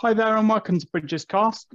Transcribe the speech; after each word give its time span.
Hi 0.00 0.12
there, 0.12 0.36
and 0.36 0.46
welcome 0.46 0.78
to 0.78 0.86
Bridges 0.88 1.24
Cast. 1.24 1.72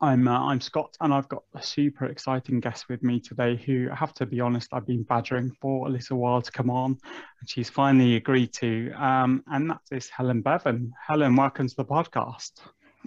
I'm 0.00 0.26
uh, 0.26 0.46
I'm 0.46 0.58
Scott, 0.58 0.96
and 1.02 1.12
I've 1.12 1.28
got 1.28 1.42
a 1.54 1.62
super 1.62 2.06
exciting 2.06 2.60
guest 2.60 2.88
with 2.88 3.02
me 3.02 3.20
today. 3.20 3.56
Who 3.66 3.90
I 3.92 3.94
have 3.94 4.14
to 4.14 4.24
be 4.24 4.40
honest, 4.40 4.70
I've 4.72 4.86
been 4.86 5.02
badgering 5.02 5.52
for 5.60 5.86
a 5.86 5.90
little 5.90 6.16
while 6.16 6.40
to 6.40 6.50
come 6.50 6.70
on, 6.70 6.92
and 7.40 7.50
she's 7.50 7.68
finally 7.68 8.16
agreed 8.16 8.54
to. 8.54 8.90
Um, 8.92 9.44
and 9.48 9.68
that 9.68 9.82
is 9.92 10.08
Helen 10.08 10.40
Bevan. 10.40 10.94
Helen, 11.06 11.36
welcome 11.36 11.68
to 11.68 11.76
the 11.76 11.84
podcast. 11.84 12.52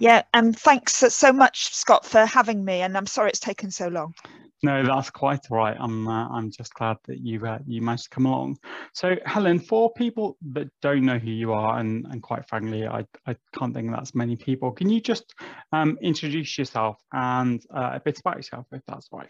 Yeah, 0.00 0.22
and 0.32 0.58
thanks 0.58 0.94
so 0.94 1.30
much, 1.30 1.74
Scott, 1.74 2.06
for 2.06 2.24
having 2.24 2.64
me. 2.64 2.80
And 2.80 2.96
I'm 2.96 3.04
sorry 3.04 3.28
it's 3.28 3.38
taken 3.38 3.70
so 3.70 3.88
long. 3.88 4.14
No, 4.62 4.82
that's 4.82 5.10
quite 5.10 5.40
all 5.50 5.58
right. 5.58 5.76
I'm 5.78 6.08
uh, 6.08 6.26
I'm 6.28 6.50
just 6.50 6.72
glad 6.72 6.96
that 7.06 7.20
you 7.20 7.46
uh, 7.46 7.58
you 7.66 7.82
managed 7.82 8.04
to 8.04 8.10
come 8.10 8.24
along. 8.24 8.56
So, 8.94 9.16
Helen, 9.26 9.60
for 9.60 9.92
people 9.92 10.38
that 10.52 10.68
don't 10.80 11.04
know 11.04 11.18
who 11.18 11.30
you 11.30 11.52
are, 11.52 11.78
and 11.78 12.06
and 12.06 12.22
quite 12.22 12.48
frankly, 12.48 12.86
I 12.86 13.04
I 13.26 13.36
can't 13.54 13.74
think 13.74 13.90
that's 13.90 14.14
many 14.14 14.36
people. 14.36 14.72
Can 14.72 14.88
you 14.88 15.02
just 15.02 15.34
um, 15.72 15.98
introduce 16.00 16.56
yourself 16.56 16.96
and 17.12 17.62
uh, 17.74 17.90
a 17.94 18.00
bit 18.00 18.20
about 18.20 18.36
yourself, 18.36 18.66
if 18.72 18.80
that's 18.88 19.08
right? 19.12 19.28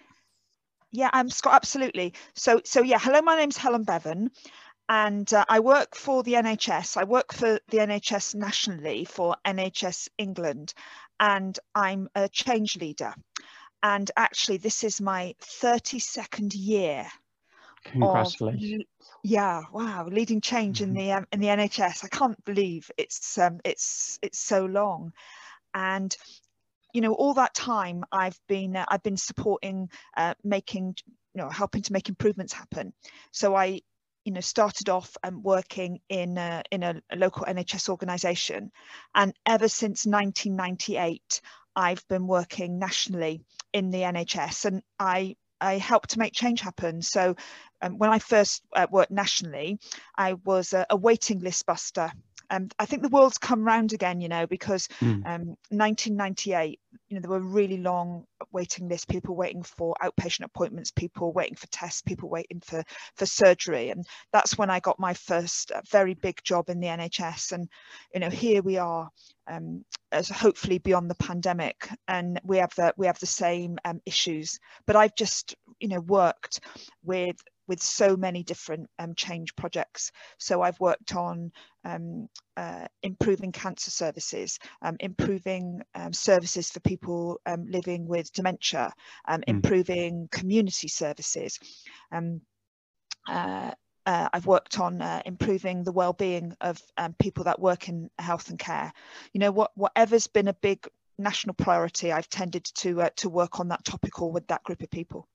Yeah, 0.92 1.10
I'm 1.12 1.30
Scott. 1.30 1.54
Absolutely. 1.54 2.14
So 2.36 2.60
so 2.64 2.80
yeah. 2.80 3.00
Hello, 3.00 3.22
my 3.22 3.36
name's 3.36 3.56
Helen 3.56 3.82
Bevan. 3.82 4.30
And 4.90 5.32
uh, 5.32 5.44
I 5.48 5.60
work 5.60 5.94
for 5.94 6.24
the 6.24 6.32
NHS. 6.32 6.96
I 6.96 7.04
work 7.04 7.32
for 7.32 7.60
the 7.68 7.78
NHS 7.78 8.34
nationally 8.34 9.04
for 9.04 9.36
NHS 9.46 10.08
England, 10.18 10.74
and 11.20 11.56
I'm 11.76 12.08
a 12.16 12.28
change 12.28 12.76
leader. 12.76 13.14
And 13.84 14.10
actually 14.16 14.56
this 14.56 14.82
is 14.82 15.00
my 15.00 15.36
32nd 15.40 16.52
year 16.56 17.06
congratulations. 17.84 18.82
of, 18.82 19.08
yeah 19.22 19.62
wow 19.72 20.06
leading 20.06 20.42
change 20.42 20.82
in 20.82 20.90
mm-hmm. 20.90 20.98
the 20.98 21.12
um, 21.12 21.26
in 21.32 21.40
the 21.40 21.46
nhs 21.46 22.04
i 22.04 22.08
can't 22.08 22.44
believe 22.44 22.90
it's 22.98 23.38
um 23.38 23.58
it's 23.64 24.18
it's 24.20 24.38
so 24.38 24.66
long. 24.66 25.12
And 25.72 26.14
you 26.92 27.00
know 27.00 27.14
all 27.14 27.34
that 27.34 27.54
time 27.54 28.04
i've 28.10 28.38
been 28.48 28.76
uh, 28.76 28.84
i've 28.88 29.02
been 29.02 29.16
supporting 29.16 29.88
uh, 30.16 30.34
making 30.42 30.96
you 31.06 31.42
know 31.42 31.48
helping 31.48 31.82
to 31.82 31.92
make 31.92 32.08
improvements 32.08 32.52
happen. 32.52 32.92
So 33.30 33.54
i 33.54 33.80
you 34.24 34.32
know 34.32 34.40
started 34.40 34.88
off 34.88 35.16
um, 35.22 35.42
working 35.42 36.00
in 36.08 36.36
a, 36.38 36.62
in 36.70 36.82
a, 36.82 37.00
a 37.10 37.16
local 37.16 37.44
nhs 37.46 37.88
organization 37.88 38.70
and 39.14 39.32
ever 39.46 39.68
since 39.68 40.06
1998 40.06 41.40
I've 41.76 42.06
been 42.08 42.26
working 42.26 42.78
nationally 42.78 43.40
in 43.72 43.90
the 43.90 44.00
NHS 44.00 44.64
and 44.66 44.82
I 44.98 45.36
I 45.60 45.76
help 45.76 46.06
to 46.08 46.18
make 46.18 46.32
change 46.32 46.60
happen. 46.60 47.02
So 47.02 47.36
um, 47.82 47.98
when 47.98 48.10
I 48.10 48.18
first 48.18 48.62
uh, 48.74 48.86
worked 48.90 49.10
nationally, 49.10 49.78
I 50.16 50.34
was 50.44 50.72
a, 50.72 50.86
a 50.88 50.96
waiting 50.96 51.40
list 51.40 51.66
buster 51.66 52.10
um, 52.50 52.68
I 52.78 52.86
think 52.86 53.02
the 53.02 53.08
world's 53.08 53.38
come 53.38 53.62
round 53.62 53.92
again, 53.92 54.20
you 54.20 54.28
know, 54.28 54.46
because 54.46 54.88
mm. 55.00 55.24
um, 55.24 55.56
1998, 55.70 56.80
you 57.08 57.14
know, 57.14 57.20
there 57.20 57.30
were 57.30 57.40
really 57.40 57.78
long 57.78 58.24
waiting 58.52 58.88
lists, 58.88 59.04
people 59.04 59.36
waiting 59.36 59.62
for 59.62 59.94
outpatient 60.02 60.44
appointments, 60.44 60.90
people 60.90 61.32
waiting 61.32 61.54
for 61.54 61.68
tests, 61.68 62.02
people 62.02 62.28
waiting 62.28 62.60
for, 62.60 62.82
for 63.16 63.26
surgery. 63.26 63.90
And 63.90 64.04
that's 64.32 64.58
when 64.58 64.68
I 64.68 64.80
got 64.80 64.98
my 64.98 65.14
first 65.14 65.70
uh, 65.70 65.80
very 65.90 66.14
big 66.14 66.42
job 66.42 66.68
in 66.70 66.80
the 66.80 66.88
NHS. 66.88 67.52
And, 67.52 67.68
you 68.12 68.20
know, 68.20 68.30
here 68.30 68.62
we 68.62 68.78
are 68.78 69.08
um, 69.46 69.84
as 70.10 70.28
hopefully 70.28 70.78
beyond 70.78 71.08
the 71.08 71.14
pandemic 71.16 71.88
and 72.08 72.40
we 72.44 72.58
have 72.58 72.74
the, 72.74 72.92
we 72.96 73.06
have 73.06 73.20
the 73.20 73.26
same 73.26 73.78
um, 73.84 74.00
issues. 74.04 74.58
But 74.86 74.96
I've 74.96 75.14
just, 75.14 75.54
you 75.78 75.88
know, 75.88 76.00
worked 76.00 76.60
with 77.04 77.36
with 77.70 77.80
so 77.80 78.16
many 78.16 78.42
different 78.42 78.90
um, 78.98 79.14
change 79.14 79.54
projects. 79.54 80.10
So 80.38 80.60
I've 80.60 80.80
worked 80.80 81.14
on 81.14 81.52
um, 81.84 82.28
uh, 82.56 82.88
improving 83.04 83.52
cancer 83.52 83.92
services, 83.92 84.58
um, 84.82 84.96
improving 84.98 85.80
um, 85.94 86.12
services 86.12 86.68
for 86.68 86.80
people 86.80 87.40
um, 87.46 87.64
living 87.68 88.08
with 88.08 88.32
dementia, 88.32 88.92
mm. 89.28 89.42
improving 89.46 90.28
community 90.32 90.88
services. 90.88 91.60
Uh, 93.28 93.70
uh, 94.06 94.28
I've 94.32 94.46
worked 94.46 94.80
on 94.80 95.00
uh, 95.00 95.22
improving 95.24 95.84
the 95.84 95.92
well-being 95.92 96.56
of 96.60 96.82
um, 96.96 97.14
people 97.20 97.44
that 97.44 97.60
work 97.60 97.88
in 97.88 98.10
health 98.18 98.50
and 98.50 98.58
care. 98.58 98.92
You 99.32 99.38
know, 99.38 99.52
what 99.52 99.70
whatever's 99.76 100.26
been 100.26 100.48
a 100.48 100.54
big 100.54 100.88
national 101.18 101.54
priority, 101.54 102.10
I've 102.10 102.28
tended 102.28 102.64
to 102.64 103.02
uh, 103.02 103.10
to 103.16 103.28
work 103.28 103.60
on 103.60 103.68
that 103.68 103.84
topic 103.84 104.20
or 104.20 104.32
with 104.32 104.48
that 104.48 104.64
group 104.64 104.82
of 104.82 104.90
people. 104.90 105.28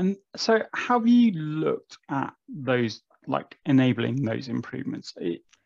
And 0.00 0.16
so, 0.34 0.62
have 0.74 1.06
you 1.06 1.32
looked 1.32 1.98
at 2.08 2.32
those, 2.48 3.02
like 3.26 3.58
enabling 3.66 4.24
those 4.24 4.48
improvements? 4.48 5.12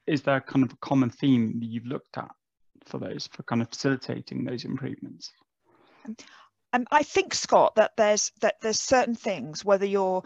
Is 0.09 0.23
there 0.23 0.41
kind 0.41 0.65
of 0.65 0.73
a 0.73 0.77
common 0.79 1.09
theme 1.09 1.61
that 1.61 1.67
you've 1.67 1.87
looked 1.87 2.19
at 2.19 2.33
for 2.85 2.99
those, 2.99 3.29
for 3.33 3.45
kind 3.45 3.63
of 3.63 3.69
facilitating 3.69 4.43
those 4.43 4.65
improvements? 4.65 5.31
Um, 6.73 6.85
I 6.91 7.05
think, 7.05 7.33
Scott, 7.33 7.77
that 7.77 7.93
there's 7.97 8.33
that 8.41 8.57
there's 8.61 8.81
certain 8.81 9.15
things, 9.15 9.65
whether 9.65 9.87
you're 9.87 10.25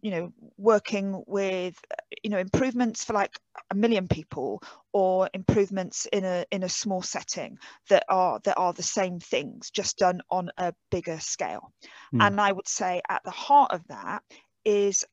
you 0.00 0.10
know 0.10 0.32
working 0.56 1.22
with 1.26 1.78
you 2.22 2.30
know 2.30 2.38
improvements 2.38 3.04
for 3.04 3.12
like 3.12 3.38
a 3.70 3.74
million 3.74 4.08
people 4.08 4.62
or 4.92 5.28
improvements 5.34 6.06
in 6.12 6.24
a 6.24 6.44
in 6.50 6.62
a 6.62 6.68
small 6.68 7.02
setting 7.02 7.58
that 7.88 8.04
are 8.08 8.40
that 8.44 8.56
are 8.56 8.72
the 8.72 8.82
same 8.82 9.18
things 9.18 9.70
just 9.70 9.98
done 9.98 10.20
on 10.30 10.50
a 10.58 10.72
bigger 10.90 11.18
scale 11.20 11.72
mm. 12.14 12.22
and 12.22 12.40
i 12.40 12.52
would 12.52 12.68
say 12.68 13.02
at 13.08 13.22
the 13.24 13.30
heart 13.30 13.72
of 13.72 13.86
that 13.88 14.22
is 14.64 15.04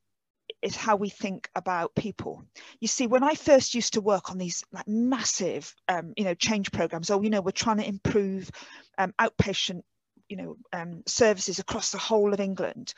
is 0.62 0.76
how 0.76 0.96
we 0.96 1.10
think 1.10 1.50
about 1.56 1.96
people. 1.96 2.44
You 2.80 2.88
see, 2.88 3.08
when 3.08 3.24
I 3.24 3.36
first 3.36 3.76
used 3.76 3.94
to 3.94 4.02
work 4.02 4.32
on 4.32 4.38
these 4.38 4.64
like 4.72 4.88
massive, 4.88 5.74
um, 5.88 6.14
you 6.18 6.24
know, 6.24 6.34
change 6.34 6.72
programs, 6.72 7.10
or 7.10 7.24
you 7.24 7.30
know, 7.30 7.42
we're 7.42 7.52
trying 7.52 7.78
to 7.78 7.88
improve 7.88 8.50
um, 8.98 9.14
outpatient 9.20 9.82
you 10.30 10.38
know 10.38 10.58
um, 10.74 11.04
services 11.06 11.60
across 11.60 11.92
the 11.92 11.98
whole 11.98 12.34
of 12.34 12.40
England. 12.40 12.94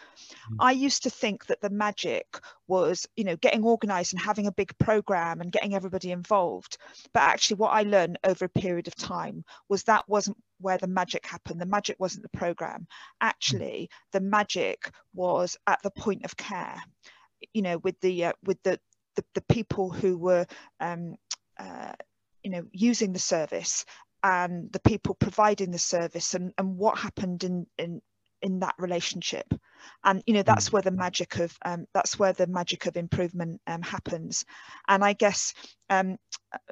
Mm. 0.51 0.55
I 0.59 0.71
used 0.71 1.03
to 1.03 1.09
think 1.09 1.45
that 1.47 1.61
the 1.61 1.69
magic 1.69 2.25
was 2.67 3.05
you 3.15 3.23
know 3.23 3.35
getting 3.35 3.63
organised 3.63 4.13
and 4.13 4.21
having 4.21 4.47
a 4.47 4.51
big 4.51 4.77
program 4.77 5.41
and 5.41 5.51
getting 5.51 5.75
everybody 5.75 6.11
involved. 6.11 6.77
But 7.13 7.23
actually, 7.23 7.57
what 7.57 7.73
I 7.73 7.83
learned 7.83 8.19
over 8.23 8.45
a 8.45 8.49
period 8.49 8.87
of 8.87 8.95
time 8.95 9.43
was 9.69 9.83
that 9.83 10.07
wasn't 10.07 10.37
where 10.59 10.77
the 10.77 10.87
magic 10.87 11.25
happened. 11.25 11.61
The 11.61 11.65
magic 11.65 11.97
wasn't 11.99 12.23
the 12.23 12.37
program. 12.37 12.81
Mm. 12.81 12.85
Actually, 13.21 13.89
the 14.13 14.21
magic 14.21 14.91
was 15.13 15.57
at 15.67 15.81
the 15.83 15.91
point 15.91 16.25
of 16.25 16.37
care. 16.37 16.81
You 17.53 17.61
know, 17.61 17.77
with 17.77 17.99
the 17.99 18.25
uh, 18.25 18.33
with 18.45 18.61
the, 18.63 18.79
the, 19.15 19.23
the 19.35 19.43
people 19.49 19.89
who 19.89 20.17
were 20.17 20.45
um, 20.79 21.15
uh, 21.59 21.93
you 22.43 22.51
know 22.51 22.63
using 22.71 23.11
the 23.11 23.19
service 23.19 23.83
and 24.23 24.71
the 24.71 24.79
people 24.79 25.15
providing 25.15 25.71
the 25.71 25.79
service 25.79 26.33
and, 26.33 26.53
and 26.57 26.77
what 26.77 26.97
happened 26.97 27.43
in, 27.43 27.67
in 27.77 28.01
in 28.41 28.59
that 28.59 28.75
relationship 28.77 29.51
and 30.03 30.21
you 30.25 30.33
know 30.33 30.43
that's 30.43 30.69
mm. 30.69 30.73
where 30.73 30.81
the 30.81 30.91
magic 30.91 31.37
of 31.37 31.57
um, 31.65 31.85
that's 31.93 32.19
where 32.19 32.33
the 32.33 32.47
magic 32.47 32.85
of 32.85 32.95
improvement 32.95 33.59
um, 33.67 33.81
happens 33.81 34.45
and 34.87 35.03
i 35.03 35.13
guess 35.13 35.53
um, 35.89 36.17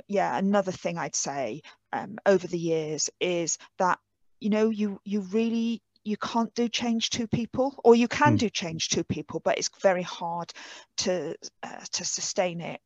yeah 0.07 0.37
another 0.37 0.71
thing 0.71 0.97
i'd 0.97 1.15
say 1.15 1.61
um, 1.93 2.17
over 2.25 2.45
the 2.47 2.57
years 2.57 3.09
is 3.19 3.57
that 3.79 3.99
you 4.39 4.49
know 4.49 4.69
you 4.69 4.99
you 5.03 5.21
really 5.21 5.81
you 6.03 6.17
can't 6.17 6.53
do 6.53 6.69
change 6.69 7.09
to 7.09 7.27
people 7.27 7.75
or 7.83 7.95
you 7.95 8.07
can 8.07 8.35
mm. 8.35 8.39
do 8.39 8.49
change 8.49 8.89
to 8.89 9.03
people 9.03 9.41
but 9.43 9.57
it's 9.57 9.69
very 9.81 10.03
hard 10.03 10.51
to 10.97 11.35
uh, 11.63 11.79
to 11.91 12.05
sustain 12.05 12.61
it 12.61 12.79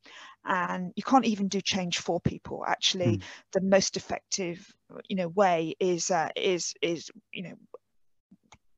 and 0.50 0.92
you 0.96 1.04
can't 1.04 1.26
even 1.26 1.48
do 1.48 1.62
change 1.62 2.00
for 2.00 2.20
people 2.20 2.66
actually 2.68 3.18
mm. 3.18 3.24
the 3.54 3.62
most 3.62 3.96
effective 3.96 4.74
you 5.08 5.16
know 5.16 5.30
way 5.30 5.76
is 5.80 6.10
uh, 6.12 6.30
is 6.36 6.74
is 6.82 7.10
you 7.32 7.44
know 7.44 7.54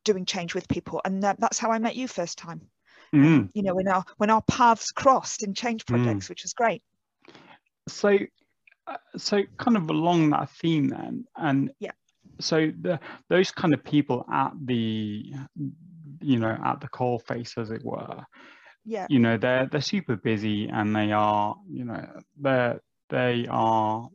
doing 0.03 0.25
change 0.25 0.53
with 0.53 0.67
people 0.67 1.01
and 1.05 1.23
uh, 1.23 1.33
that's 1.39 1.57
how 1.57 1.71
i 1.71 1.79
met 1.79 1.95
you 1.95 2.07
first 2.07 2.37
time 2.37 2.61
mm. 3.15 3.49
you 3.53 3.63
know 3.63 3.73
when 3.73 3.87
our 3.87 4.03
when 4.17 4.29
our 4.29 4.41
paths 4.43 4.91
crossed 4.91 5.43
in 5.43 5.53
change 5.53 5.83
hmm. 5.87 5.95
projects 5.95 6.25
mm. 6.25 6.29
which 6.29 6.43
was 6.43 6.53
great 6.53 6.83
so 7.87 8.17
uh, 8.87 8.97
so 9.15 9.41
kind 9.57 9.77
of 9.77 9.89
along 9.89 10.29
that 10.31 10.49
theme 10.49 10.89
then 10.89 11.25
and 11.37 11.71
yeah 11.79 11.91
so 12.39 12.71
the 12.81 12.99
those 13.29 13.51
kind 13.51 13.73
of 13.73 13.83
people 13.83 14.25
at 14.31 14.51
the 14.65 15.33
you 16.19 16.37
know 16.37 16.57
at 16.63 16.81
the 16.81 16.87
coal 16.89 17.19
face 17.19 17.53
as 17.57 17.71
it 17.71 17.83
were 17.85 18.25
yeah. 18.85 19.07
You 19.09 19.19
know 19.19 19.37
they're 19.37 19.67
they're 19.71 19.81
super 19.81 20.15
busy 20.15 20.67
and 20.67 20.95
they 20.95 21.11
are 21.11 21.55
you 21.69 21.85
know 21.85 22.05
they're 22.39 22.81
they 23.09 23.47
are 23.49 24.09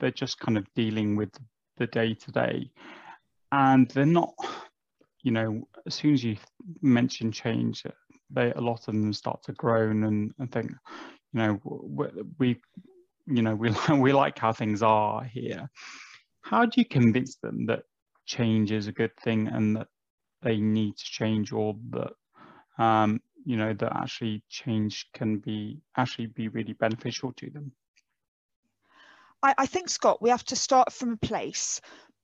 they're 0.00 0.10
just 0.10 0.38
kind 0.40 0.58
of 0.58 0.66
dealing 0.74 1.16
with 1.16 1.30
the 1.76 1.86
day 1.86 2.14
to 2.14 2.32
day 2.32 2.70
and 3.52 3.88
they're 3.90 4.06
not 4.06 4.34
you 5.22 5.30
know 5.30 5.62
as 5.86 5.94
soon 5.94 6.14
as 6.14 6.24
you 6.24 6.36
mention 6.80 7.30
change 7.30 7.84
they 8.30 8.52
a 8.52 8.60
lot 8.60 8.80
of 8.88 8.94
them 8.94 9.12
start 9.12 9.42
to 9.44 9.52
groan 9.52 10.04
and, 10.04 10.32
and 10.38 10.50
think 10.50 10.70
you 11.32 11.38
know 11.38 11.60
we, 11.64 12.06
we 12.38 12.60
you 13.26 13.42
know 13.42 13.54
we, 13.54 13.70
we 13.98 14.12
like 14.12 14.38
how 14.38 14.52
things 14.52 14.82
are 14.82 15.24
here. 15.24 15.70
How 16.42 16.66
do 16.66 16.80
you 16.80 16.84
convince 16.84 17.36
them 17.36 17.66
that 17.66 17.82
change 18.26 18.72
is 18.72 18.88
a 18.88 18.92
good 18.92 19.16
thing 19.22 19.48
and 19.48 19.76
that 19.76 19.88
they 20.42 20.56
need 20.56 20.96
to 20.96 21.04
change 21.04 21.52
or 21.52 21.76
that 21.90 22.12
um, 22.82 23.20
you 23.44 23.56
know 23.56 23.72
that 23.72 23.92
actually 23.96 24.42
change 24.48 25.08
can 25.12 25.38
be 25.38 25.80
actually 25.96 26.26
be 26.26 26.48
really 26.48 26.72
beneficial 26.74 27.32
to 27.32 27.50
them 27.50 27.72
I, 29.42 29.54
I 29.58 29.66
think 29.66 29.88
Scott, 29.88 30.22
we 30.22 30.30
have 30.30 30.44
to 30.44 30.56
start 30.56 30.92
from 30.92 31.12
a 31.12 31.16
place 31.16 31.80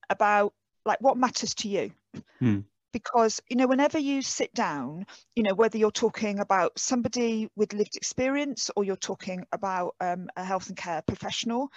about 0.08 0.54
like 0.84 1.00
what 1.00 1.16
matters 1.16 1.54
to 1.56 1.68
you. 1.68 1.90
Hmm. 2.38 2.60
Because 2.92 3.40
you 3.50 3.56
know, 3.56 3.66
whenever 3.66 3.98
you 3.98 4.22
sit 4.22 4.54
down, 4.54 5.04
you 5.36 5.42
know, 5.42 5.54
whether 5.54 5.76
you're 5.76 5.90
talking 5.90 6.38
about 6.38 6.78
somebody 6.78 7.50
with 7.54 7.74
lived 7.74 7.96
experience 7.96 8.70
or 8.74 8.84
you're 8.84 8.96
talking 8.96 9.44
about 9.52 9.94
um, 10.00 10.28
a 10.36 10.44
health 10.44 10.68
and 10.68 10.76
care 10.76 11.02
professional, 11.06 11.70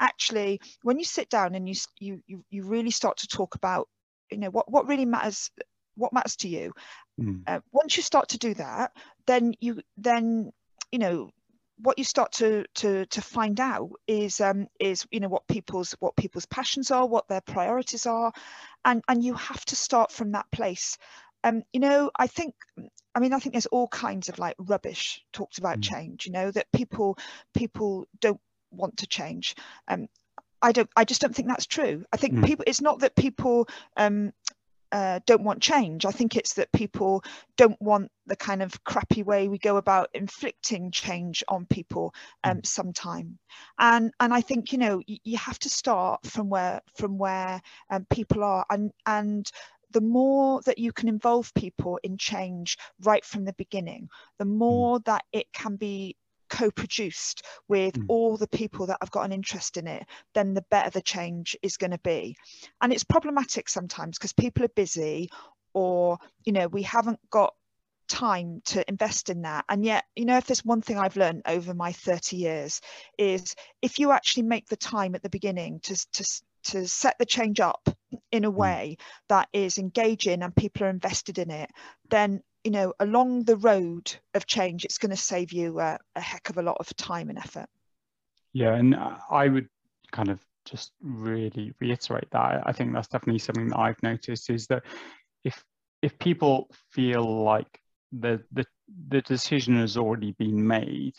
actually, 0.00 0.60
when 0.82 0.98
you 0.98 1.04
sit 1.04 1.30
down 1.30 1.54
and 1.54 1.68
you 1.68 1.74
you 2.00 2.20
you, 2.26 2.44
you 2.50 2.64
really 2.64 2.90
start 2.90 3.18
to 3.18 3.28
talk 3.28 3.54
about, 3.54 3.88
you 4.30 4.38
know, 4.38 4.50
what 4.50 4.70
what 4.70 4.88
really 4.88 5.04
matters, 5.04 5.50
what 5.96 6.12
matters 6.12 6.36
to 6.36 6.48
you. 6.48 6.72
Hmm. 7.18 7.40
Uh, 7.46 7.60
once 7.72 7.96
you 7.96 8.02
start 8.02 8.28
to 8.30 8.38
do 8.38 8.54
that, 8.54 8.92
then 9.26 9.54
you 9.60 9.80
then 9.96 10.52
you 10.92 10.98
know 10.98 11.30
what 11.78 11.98
you 11.98 12.04
start 12.04 12.32
to 12.32 12.64
to 12.74 13.06
to 13.06 13.20
find 13.20 13.60
out 13.60 13.90
is 14.06 14.40
um 14.40 14.66
is 14.80 15.06
you 15.10 15.20
know 15.20 15.28
what 15.28 15.46
people's 15.46 15.92
what 16.00 16.16
people's 16.16 16.46
passions 16.46 16.90
are 16.90 17.06
what 17.06 17.28
their 17.28 17.42
priorities 17.42 18.06
are 18.06 18.32
and 18.84 19.02
and 19.08 19.22
you 19.22 19.34
have 19.34 19.64
to 19.66 19.76
start 19.76 20.10
from 20.10 20.32
that 20.32 20.50
place 20.50 20.96
um 21.44 21.62
you 21.74 21.80
know 21.80 22.10
i 22.18 22.26
think 22.26 22.54
i 23.14 23.20
mean 23.20 23.32
i 23.34 23.38
think 23.38 23.52
there's 23.52 23.66
all 23.66 23.88
kinds 23.88 24.28
of 24.30 24.38
like 24.38 24.56
rubbish 24.58 25.22
talked 25.32 25.58
about 25.58 25.78
Mm. 25.78 25.82
change 25.82 26.26
you 26.26 26.32
know 26.32 26.50
that 26.50 26.66
people 26.72 27.18
people 27.54 28.06
don't 28.20 28.40
want 28.70 28.96
to 28.96 29.06
change 29.06 29.54
um 29.88 30.06
i 30.62 30.72
don't 30.72 30.88
i 30.96 31.04
just 31.04 31.20
don't 31.20 31.34
think 31.34 31.48
that's 31.48 31.66
true 31.66 32.04
i 32.12 32.16
think 32.16 32.34
Mm. 32.34 32.44
people 32.44 32.64
it's 32.66 32.80
not 32.80 33.00
that 33.00 33.14
people 33.16 33.68
um 33.96 34.32
uh, 34.92 35.20
don't 35.26 35.42
want 35.42 35.62
change. 35.62 36.04
I 36.04 36.10
think 36.10 36.36
it's 36.36 36.54
that 36.54 36.72
people 36.72 37.22
don't 37.56 37.80
want 37.80 38.10
the 38.26 38.36
kind 38.36 38.62
of 38.62 38.82
crappy 38.84 39.22
way 39.22 39.48
we 39.48 39.58
go 39.58 39.76
about 39.76 40.10
inflicting 40.14 40.90
change 40.90 41.42
on 41.48 41.66
people 41.66 42.14
um, 42.44 42.62
sometime. 42.64 43.38
And 43.78 44.12
and 44.20 44.32
I 44.32 44.40
think 44.40 44.72
you 44.72 44.78
know 44.78 45.02
you, 45.06 45.18
you 45.24 45.38
have 45.38 45.58
to 45.60 45.68
start 45.68 46.24
from 46.26 46.48
where 46.48 46.80
from 46.96 47.18
where 47.18 47.60
um, 47.90 48.06
people 48.10 48.44
are 48.44 48.64
and 48.70 48.92
and 49.06 49.50
the 49.92 50.00
more 50.00 50.60
that 50.62 50.78
you 50.78 50.92
can 50.92 51.08
involve 51.08 51.54
people 51.54 51.98
in 52.02 52.18
change 52.18 52.76
right 53.04 53.24
from 53.24 53.44
the 53.44 53.54
beginning, 53.54 54.08
the 54.38 54.44
more 54.44 55.00
that 55.00 55.24
it 55.32 55.46
can 55.52 55.76
be 55.76 56.16
co-produced 56.48 57.42
with 57.68 57.94
Mm. 57.96 58.04
all 58.08 58.36
the 58.36 58.48
people 58.48 58.86
that 58.86 58.98
have 59.00 59.10
got 59.10 59.24
an 59.24 59.32
interest 59.32 59.76
in 59.76 59.86
it 59.86 60.04
then 60.34 60.54
the 60.54 60.64
better 60.70 60.90
the 60.90 61.02
change 61.02 61.56
is 61.62 61.76
going 61.76 61.90
to 61.90 61.98
be. 61.98 62.36
And 62.80 62.92
it's 62.92 63.04
problematic 63.04 63.68
sometimes 63.68 64.18
because 64.18 64.32
people 64.32 64.64
are 64.64 64.68
busy 64.68 65.28
or 65.74 66.18
you 66.44 66.52
know 66.52 66.68
we 66.68 66.82
haven't 66.82 67.20
got 67.30 67.54
time 68.08 68.62
to 68.66 68.88
invest 68.88 69.30
in 69.30 69.42
that. 69.42 69.64
And 69.68 69.84
yet 69.84 70.04
you 70.14 70.24
know 70.24 70.36
if 70.36 70.46
there's 70.46 70.64
one 70.64 70.82
thing 70.82 70.98
i've 70.98 71.16
learned 71.16 71.42
over 71.46 71.74
my 71.74 71.92
30 71.92 72.36
years 72.36 72.80
is 73.18 73.54
if 73.82 73.98
you 73.98 74.12
actually 74.12 74.44
make 74.44 74.66
the 74.68 74.76
time 74.76 75.14
at 75.14 75.22
the 75.22 75.30
beginning 75.30 75.80
to 75.80 75.96
to 76.12 76.42
to 76.64 76.88
set 76.88 77.16
the 77.18 77.26
change 77.26 77.60
up 77.60 77.88
in 78.32 78.44
a 78.44 78.50
way 78.50 78.96
that 79.28 79.48
is 79.52 79.78
engaging 79.78 80.42
and 80.42 80.54
people 80.56 80.84
are 80.84 80.90
invested 80.90 81.38
in 81.38 81.50
it 81.50 81.70
then 82.10 82.42
you 82.66 82.72
know 82.72 82.92
along 82.98 83.44
the 83.44 83.56
road 83.56 84.12
of 84.34 84.44
change 84.44 84.84
it's 84.84 84.98
going 84.98 85.10
to 85.10 85.16
save 85.16 85.52
you 85.52 85.78
uh, 85.78 85.96
a 86.16 86.20
heck 86.20 86.50
of 86.50 86.58
a 86.58 86.62
lot 86.62 86.76
of 86.80 86.94
time 86.96 87.28
and 87.28 87.38
effort 87.38 87.66
Yeah, 88.52 88.74
and 88.74 88.94
I 88.94 89.18
I 89.30 89.48
would 89.48 89.68
kind 90.10 90.30
of 90.30 90.40
just 90.64 90.92
really 91.00 91.72
reiterate 91.80 92.28
that. 92.32 92.62
I 92.66 92.72
think 92.72 92.92
that's 92.92 93.08
definitely 93.08 93.38
something 93.38 93.68
that 93.68 93.78
I've 93.78 94.02
noticed 94.02 94.50
is 94.50 94.66
that 94.66 94.82
if 95.44 95.62
if 96.02 96.18
people 96.18 96.68
feel 96.90 97.44
like 97.44 97.80
the 98.12 98.42
the 98.52 98.64
the 99.08 99.22
decision 99.22 99.76
has 99.76 99.96
already 99.96 100.32
been 100.32 100.66
made, 100.66 101.14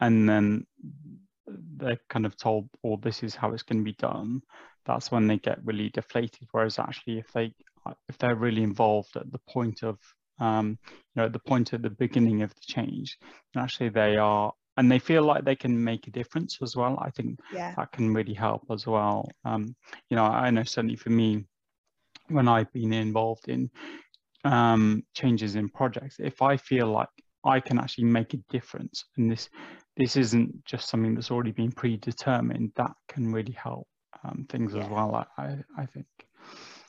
and 0.00 0.28
then 0.28 0.66
they're 1.76 2.00
kind 2.08 2.24
of 2.24 2.36
told, 2.36 2.70
"Well, 2.82 2.96
this 2.96 3.22
is 3.22 3.34
how 3.34 3.52
it's 3.52 3.62
going 3.62 3.80
to 3.80 3.84
be 3.84 3.96
done," 3.98 4.40
that's 4.86 5.10
when 5.10 5.26
they 5.26 5.38
get 5.38 5.64
really 5.64 5.90
deflated. 5.90 6.48
Whereas 6.52 6.78
actually, 6.78 7.18
if 7.18 7.30
they 7.32 7.52
if 8.08 8.16
they're 8.18 8.34
really 8.34 8.62
involved 8.62 9.16
at 9.16 9.30
the 9.30 9.40
point 9.48 9.82
of 9.82 9.98
um, 10.38 10.78
you 10.92 10.96
know 11.16 11.26
at 11.26 11.32
the 11.32 11.38
point 11.38 11.72
at 11.72 11.82
the 11.82 11.90
beginning 11.90 12.42
of 12.42 12.54
the 12.54 12.60
change, 12.60 13.18
then 13.54 13.62
actually 13.62 13.88
they 13.88 14.16
are 14.16 14.52
and 14.76 14.90
they 14.90 14.98
feel 14.98 15.22
like 15.22 15.44
they 15.44 15.56
can 15.56 15.82
make 15.82 16.06
a 16.06 16.10
difference 16.10 16.58
as 16.62 16.76
well. 16.76 16.98
I 17.00 17.10
think 17.10 17.38
yeah 17.52 17.74
that 17.76 17.92
can 17.92 18.12
really 18.12 18.34
help 18.34 18.62
as 18.70 18.86
well. 18.86 19.28
Um, 19.44 19.74
you 20.10 20.16
know, 20.16 20.24
I 20.24 20.50
know 20.50 20.64
certainly 20.64 20.96
for 20.96 21.10
me, 21.10 21.44
when 22.28 22.48
I've 22.48 22.72
been 22.72 22.92
involved 22.92 23.48
in 23.48 23.70
um, 24.44 25.02
changes 25.14 25.56
in 25.56 25.68
projects, 25.68 26.16
if 26.18 26.42
I 26.42 26.56
feel 26.56 26.88
like 26.88 27.08
I 27.44 27.60
can 27.60 27.78
actually 27.78 28.04
make 28.04 28.34
a 28.34 28.38
difference, 28.50 29.04
and 29.16 29.30
this 29.30 29.48
this 29.96 30.16
isn't 30.16 30.64
just 30.64 30.88
something 30.88 31.14
that's 31.14 31.30
already 31.30 31.52
been 31.52 31.72
predetermined, 31.72 32.72
that 32.76 32.92
can 33.08 33.32
really 33.32 33.52
help 33.52 33.86
um, 34.24 34.46
things 34.48 34.74
as 34.74 34.86
well. 34.88 35.26
I, 35.38 35.56
I 35.78 35.86
think. 35.86 36.06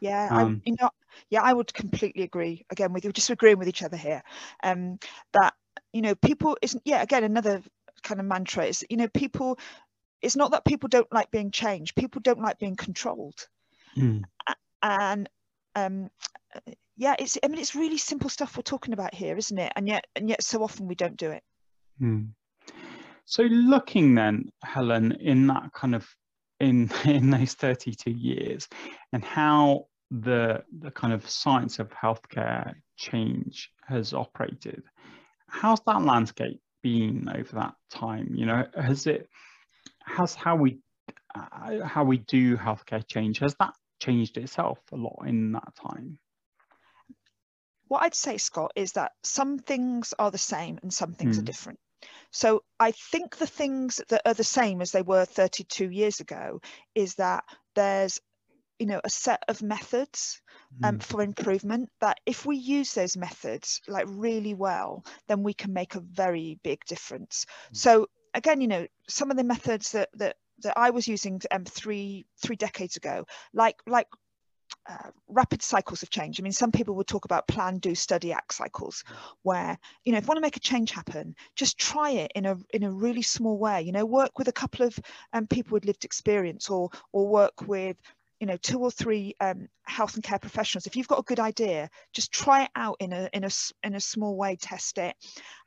Yeah 0.01 0.27
Um, 0.31 0.61
I, 0.65 0.69
you 0.69 0.75
know 0.79 0.89
yeah 1.29 1.41
i 1.41 1.53
would 1.53 1.73
completely 1.73 2.23
agree 2.23 2.65
again 2.69 2.93
with 2.93 3.05
you 3.05 3.11
just 3.11 3.29
agreeing 3.29 3.57
with 3.57 3.67
each 3.67 3.83
other 3.83 3.97
here 3.97 4.21
um 4.63 4.99
that 5.33 5.53
you 5.93 6.01
know 6.01 6.15
people 6.15 6.57
isn't 6.61 6.83
yeah 6.85 7.01
again 7.01 7.23
another 7.23 7.61
kind 8.03 8.19
of 8.19 8.25
mantra 8.25 8.65
is 8.65 8.85
you 8.89 8.97
know 8.97 9.07
people 9.09 9.57
it's 10.21 10.35
not 10.35 10.51
that 10.51 10.65
people 10.65 10.89
don't 10.89 11.11
like 11.11 11.29
being 11.31 11.51
changed 11.51 11.95
people 11.95 12.21
don't 12.21 12.41
like 12.41 12.57
being 12.59 12.75
controlled. 12.75 13.47
Mm, 13.97 14.23
and 14.83 15.29
um 15.75 16.09
yeah 16.95 17.15
it's 17.19 17.37
i 17.43 17.47
mean 17.47 17.59
it's 17.59 17.75
really 17.75 17.97
simple 17.97 18.29
stuff 18.29 18.57
we're 18.57 18.63
talking 18.63 18.93
about 18.93 19.13
here 19.13 19.37
isn't 19.37 19.57
it? 19.57 19.71
And 19.75 19.87
yet 19.87 20.05
and 20.15 20.29
yet 20.29 20.43
so 20.43 20.63
often 20.63 20.87
we 20.87 20.95
don't 20.95 21.17
do 21.17 21.31
it. 21.31 21.43
Mm. 22.01 22.29
So 23.25 23.43
looking 23.43 24.15
then, 24.15 24.49
Helen, 24.63 25.11
in 25.19 25.47
that 25.47 25.73
kind 25.73 25.95
of 25.95 26.07
in 26.59 26.89
in 27.05 27.29
those 27.29 27.53
32 27.53 28.11
years, 28.11 28.67
and 29.13 29.23
how 29.23 29.87
the 30.11 30.63
the 30.79 30.91
kind 30.91 31.13
of 31.13 31.29
science 31.29 31.79
of 31.79 31.89
healthcare 31.89 32.75
change 32.97 33.71
has 33.87 34.13
operated, 34.13 34.83
how's 35.49 35.81
that 35.85 36.01
landscape 36.01 36.61
been 36.83 37.29
over 37.35 37.55
that 37.55 37.75
time? 37.89 38.33
You 38.33 38.45
know, 38.45 38.65
has 38.75 39.07
it 39.07 39.29
has 40.05 40.33
how 40.35 40.55
we 40.55 40.79
uh, 41.35 41.85
how 41.85 42.03
we 42.03 42.17
do 42.17 42.57
healthcare 42.57 43.05
change 43.05 43.39
has 43.39 43.55
that 43.59 43.73
changed 43.99 44.37
itself 44.37 44.79
a 44.91 44.95
lot 44.95 45.23
in 45.25 45.51
that 45.53 45.75
time? 45.75 46.19
what 47.89 48.03
i'd 48.03 48.13
say 48.15 48.37
scott 48.37 48.71
is 48.75 48.93
that 48.93 49.13
some 49.23 49.59
things 49.59 50.13
are 50.19 50.29
the 50.31 50.37
same 50.37 50.77
and 50.81 50.93
some 50.93 51.13
things 51.13 51.37
are 51.37 51.41
Mm. 51.41 51.45
different 51.45 51.79
so 52.31 52.63
i 52.79 52.91
think 52.91 53.37
the 53.37 53.47
things 53.47 54.01
that 54.09 54.21
are 54.25 54.33
the 54.33 54.43
same 54.43 54.81
as 54.81 54.91
they 54.91 55.01
were 55.01 55.25
32 55.25 55.89
years 55.89 56.19
ago 56.19 56.59
is 56.95 57.15
that 57.15 57.43
there's 57.75 58.19
you 58.79 58.85
know 58.85 59.01
a 59.03 59.09
set 59.09 59.43
of 59.47 59.61
methods 59.61 60.41
um, 60.83 60.99
Mm, 60.99 61.01
for 61.01 61.21
improvement 61.23 61.89
that 62.01 62.19
if 62.25 62.45
we 62.45 62.57
use 62.57 62.93
those 62.93 63.17
methods 63.17 63.81
like 63.87 64.05
really 64.07 64.53
well 64.53 65.03
then 65.27 65.43
we 65.43 65.53
can 65.53 65.73
make 65.73 65.95
a 65.95 65.99
very 66.01 66.59
big 66.63 66.83
difference 66.85 67.45
Mm. 67.73 67.79
so 67.79 68.07
again 68.33 68.61
you 68.61 68.67
know 68.67 68.85
some 69.09 69.31
of 69.31 69.37
the 69.37 69.43
methods 69.43 69.91
that 69.93 70.09
that 70.13 70.35
that 70.59 70.77
i 70.77 70.91
was 70.91 71.07
using 71.07 71.41
um, 71.51 71.65
three 71.65 72.25
three 72.41 72.55
decades 72.55 72.95
ago 72.95 73.25
like 73.53 73.77
like 73.87 74.07
uh, 74.89 75.09
rapid 75.27 75.61
cycles 75.61 76.01
of 76.03 76.09
change. 76.09 76.39
I 76.39 76.43
mean, 76.43 76.51
some 76.53 76.71
people 76.71 76.95
would 76.95 77.07
talk 77.07 77.25
about 77.25 77.47
plan, 77.47 77.77
do, 77.79 77.93
study, 77.93 78.31
act 78.31 78.53
cycles, 78.53 79.03
where 79.43 79.77
you 80.05 80.11
know, 80.11 80.17
if 80.17 80.23
you 80.23 80.27
want 80.27 80.37
to 80.37 80.41
make 80.41 80.57
a 80.57 80.61
change 80.61 80.91
happen, 80.91 81.35
just 81.55 81.77
try 81.77 82.11
it 82.11 82.31
in 82.35 82.45
a 82.45 82.57
in 82.73 82.83
a 82.83 82.91
really 82.91 83.21
small 83.21 83.57
way. 83.57 83.81
You 83.81 83.91
know, 83.91 84.05
work 84.05 84.37
with 84.37 84.47
a 84.47 84.53
couple 84.53 84.85
of 84.85 84.97
um, 85.33 85.47
people 85.47 85.73
with 85.73 85.85
lived 85.85 86.05
experience, 86.05 86.69
or 86.69 86.89
or 87.11 87.27
work 87.27 87.67
with 87.67 87.97
you 88.39 88.47
know 88.47 88.57
two 88.57 88.79
or 88.79 88.91
three 88.91 89.35
um, 89.41 89.67
health 89.83 90.15
and 90.15 90.23
care 90.23 90.39
professionals. 90.39 90.85
If 90.85 90.95
you've 90.95 91.07
got 91.07 91.19
a 91.19 91.23
good 91.23 91.39
idea, 91.39 91.89
just 92.13 92.31
try 92.31 92.63
it 92.63 92.71
out 92.75 92.97
in 92.99 93.13
a 93.13 93.29
in 93.33 93.43
a 93.43 93.49
in 93.83 93.95
a 93.95 93.99
small 93.99 94.37
way, 94.37 94.55
test 94.55 94.97
it, 94.97 95.15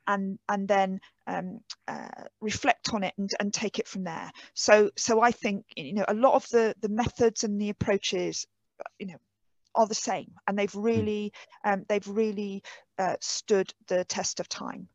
and 0.07 0.39
and 0.49 0.67
then 0.67 0.99
um, 1.27 1.59
uh, 1.87 2.09
reflect 2.39 2.93
on 2.93 3.03
it 3.03 3.13
and, 3.17 3.29
and 3.39 3.53
take 3.53 3.79
it 3.79 3.87
from 3.87 4.03
there. 4.03 4.31
So 4.53 4.89
so 4.97 5.21
I 5.21 5.31
think 5.31 5.65
you 5.75 5.93
know 5.93 6.05
a 6.07 6.13
lot 6.13 6.35
of 6.35 6.47
the 6.49 6.73
the 6.81 6.89
methods 6.89 7.43
and 7.43 7.59
the 7.59 7.69
approaches 7.69 8.45
you 8.99 9.07
know 9.07 9.17
are 9.75 9.87
the 9.87 9.95
same. 9.95 10.31
And 10.47 10.57
they've 10.57 10.75
really 10.75 11.33
um, 11.63 11.85
they've 11.87 12.07
really 12.07 12.63
uh, 12.97 13.15
stood 13.21 13.73
the 13.87 14.03
test 14.05 14.39
of 14.39 14.49
time. 14.49 14.87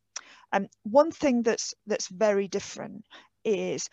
Um, 0.53 0.69
one 0.85 1.11
thing 1.11 1.43
that's 1.43 1.75
that's 1.87 2.09
very 2.09 2.49
different 2.49 3.05
is 3.45 3.89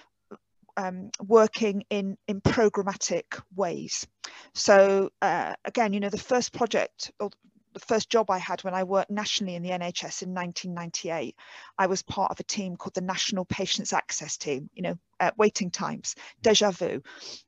um, 0.78 1.10
working 1.20 1.84
in 1.90 2.18
in 2.28 2.42
programmatic 2.42 3.42
ways. 3.56 4.08
So 4.54 5.10
uh, 5.22 5.54
again 5.66 5.94
you 5.94 6.00
know 6.00 6.10
the 6.10 6.18
first 6.18 6.54
project 6.54 7.12
or 7.20 7.30
the 7.74 7.80
first 7.80 8.10
job 8.10 8.30
I 8.30 8.38
had 8.38 8.64
when 8.64 8.76
I 8.76 8.84
worked 8.84 9.10
nationally 9.10 9.56
in 9.56 9.64
the 9.64 9.72
NHS 9.72 10.22
in 10.22 10.34
1998, 10.34 11.36
I 11.80 11.88
was 11.88 12.04
part 12.04 12.32
of 12.32 12.40
a 12.40 12.44
team 12.44 12.76
called 12.76 12.94
the 12.94 13.02
National 13.02 13.46
Patients 13.46 13.94
Access 13.94 14.38
Team, 14.38 14.70
you 14.76 14.84
know, 14.84 14.96
uh, 15.20 15.32
waiting 15.38 15.72
times, 15.72 16.14
deja 16.44 16.70
vu. 16.70 17.02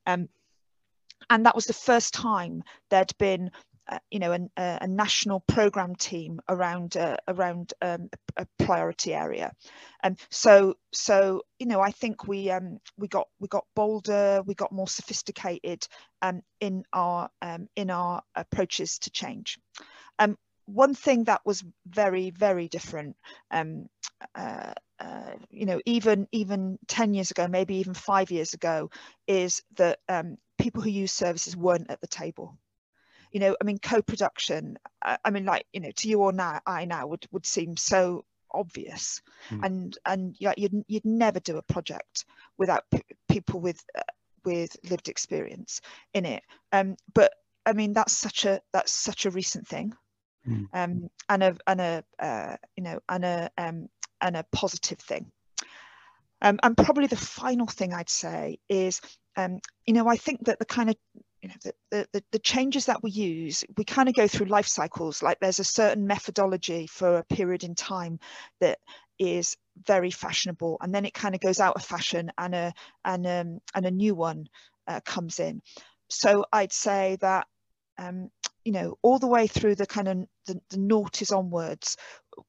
Um, 0.08 0.28
and 1.29 1.46
that 1.46 1.55
was 1.55 1.65
the 1.65 1.74
first 1.74 2.13
time 2.13 2.63
there'd 2.89 3.17
been 3.17 3.51
uh, 3.88 4.00
you 4.10 4.17
know, 4.17 4.32
an, 4.32 4.50
a, 4.58 4.79
a, 4.82 4.88
national 4.88 5.41
program 5.41 5.96
team 5.96 6.39
around 6.50 6.98
uh, 6.98 7.17
around 7.27 7.72
um, 7.84 8.10
a, 8.36 8.48
priority 8.58 9.13
area, 9.13 9.51
and 10.01 10.20
so 10.32 10.74
so 10.91 11.44
you 11.60 11.67
know, 11.67 11.82
I 11.82 11.91
think 11.91 12.27
we 12.27 12.50
um, 12.50 12.79
we 12.98 13.08
got 13.08 13.27
we 13.39 13.48
got 13.48 13.65
bolder, 13.75 14.41
we 14.44 14.55
got 14.55 14.72
more 14.72 14.88
sophisticated 14.88 15.88
um, 16.24 16.41
in 16.60 16.84
our 16.94 17.29
um, 17.44 17.67
in 17.75 17.91
our 17.91 18.24
approaches 18.34 18.98
to 19.00 19.12
change. 19.12 19.60
Um, 20.17 20.36
one 20.65 20.96
thing 20.96 21.25
that 21.25 21.41
was 21.46 21.63
very 21.86 22.32
very 22.32 22.67
different 22.67 23.15
um, 23.51 23.88
uh, 25.00 25.34
you 25.50 25.66
know 25.66 25.82
even 25.86 26.28
even 26.32 26.78
10 26.88 27.14
years 27.14 27.32
ago 27.32 27.48
maybe 27.48 27.75
even 27.75 27.94
five 27.94 28.32
years 28.32 28.54
ago 28.54 28.90
is 29.28 29.62
that 29.75 30.00
um, 30.08 30.38
people 30.58 30.82
who 30.82 30.90
use 30.90 31.12
services 31.12 31.56
weren't 31.56 31.90
at 31.90 32.02
the 32.02 32.08
table 32.08 32.58
you 33.36 33.42
know, 33.42 33.54
I 33.60 33.66
mean, 33.66 33.80
co-production, 33.80 34.78
I, 35.04 35.18
I, 35.25 35.30
mean, 35.30 35.44
like, 35.44 35.66
you 35.74 35.82
know, 35.82 35.92
to 35.92 36.08
you 36.08 36.22
or 36.22 36.32
now, 36.32 36.62
I 36.66 36.86
now 36.86 37.08
would, 37.08 37.25
would 37.34 37.46
seem 37.46 37.75
so 37.75 38.24
obvious 38.50 39.22
mm. 39.50 39.62
and, 39.62 39.98
and 40.06 40.38
yeah, 40.40 40.54
you'd, 40.56 40.86
you'd 40.88 41.04
never 41.04 41.42
do 41.42 41.58
a 41.58 41.62
project 41.62 42.24
without 42.58 42.86
people 43.28 43.60
with, 43.60 43.84
uh, 43.98 44.04
with 44.46 44.78
lived 44.90 45.10
experience 45.10 45.82
in 46.14 46.24
it. 46.24 46.44
Um, 46.72 46.96
but 47.14 47.34
I 47.66 47.74
mean, 47.74 47.92
that's 47.92 48.14
such 48.14 48.46
a, 48.46 48.62
that's 48.72 48.94
such 48.94 49.25
a 49.25 49.32
recent 49.32 49.68
thing. 49.68 49.94
Mm. 50.48 50.68
Um, 50.72 51.10
and 51.28 51.44
a, 51.44 51.58
and 51.68 51.82
a, 51.82 52.04
uh, 52.20 52.56
you 52.78 52.84
know, 52.84 53.00
and 53.10 53.25
a, 53.25 53.52
um, 53.58 53.90
and 54.25 54.36
a 54.36 54.46
positive 54.51 55.00
thing. 55.00 55.32
Um, 56.41 56.60
and 56.63 56.75
probably 56.75 57.08
the 57.08 57.15
final 57.15 57.67
thing 57.67 57.94
I'd 57.94 58.10
say 58.10 58.60
is, 58.67 59.01
um, 59.38 59.60
you 59.86 59.94
know, 59.94 60.08
I 60.08 60.17
think 60.17 60.46
that 60.46 60.60
the 60.60 60.65
kind 60.65 60.89
of 60.89 60.96
you 61.41 61.50
know, 61.50 61.74
the, 61.91 62.08
the, 62.12 62.24
the 62.32 62.39
changes 62.39 62.88
that 62.88 63.03
we 63.03 63.12
use, 63.12 63.63
we 63.77 63.84
kind 63.84 64.10
of 64.10 64.15
go 64.15 64.27
through 64.27 64.48
life 64.48 64.65
cycles, 64.65 65.22
like 65.22 65.39
there's 65.39 65.60
a 65.60 65.63
certain 65.63 66.08
methodology 66.08 66.88
for 66.88 67.17
a 67.17 67.24
period 67.24 67.63
in 67.63 67.75
time 67.75 68.20
that 68.62 68.79
is 69.20 69.55
very 69.86 70.12
fashionable 70.12 70.77
and 70.82 70.94
then 70.94 71.05
it 71.05 71.13
kind 71.13 71.36
of 71.36 71.41
goes 71.41 71.60
out 71.60 71.75
of 71.75 71.84
fashion 71.84 72.32
and 72.38 72.55
a 72.55 72.74
and 73.03 73.25
um, 73.27 73.60
and 73.74 73.86
a 73.86 73.91
new 73.91 74.15
one 74.15 74.48
uh, 74.88 75.00
comes 75.05 75.39
in 75.39 75.62
so 76.10 76.46
i'd 76.53 76.74
say 76.74 77.17
that 77.22 77.48
um, 77.98 78.29
you 78.63 78.72
know 78.72 78.98
all 79.01 79.20
the 79.20 79.27
way 79.27 79.48
through 79.48 79.75
the 79.75 79.86
kind 79.86 80.08
of 80.08 80.17
the, 80.48 80.60
the 80.70 80.77
noughties 80.77 81.36
onwards 81.36 81.98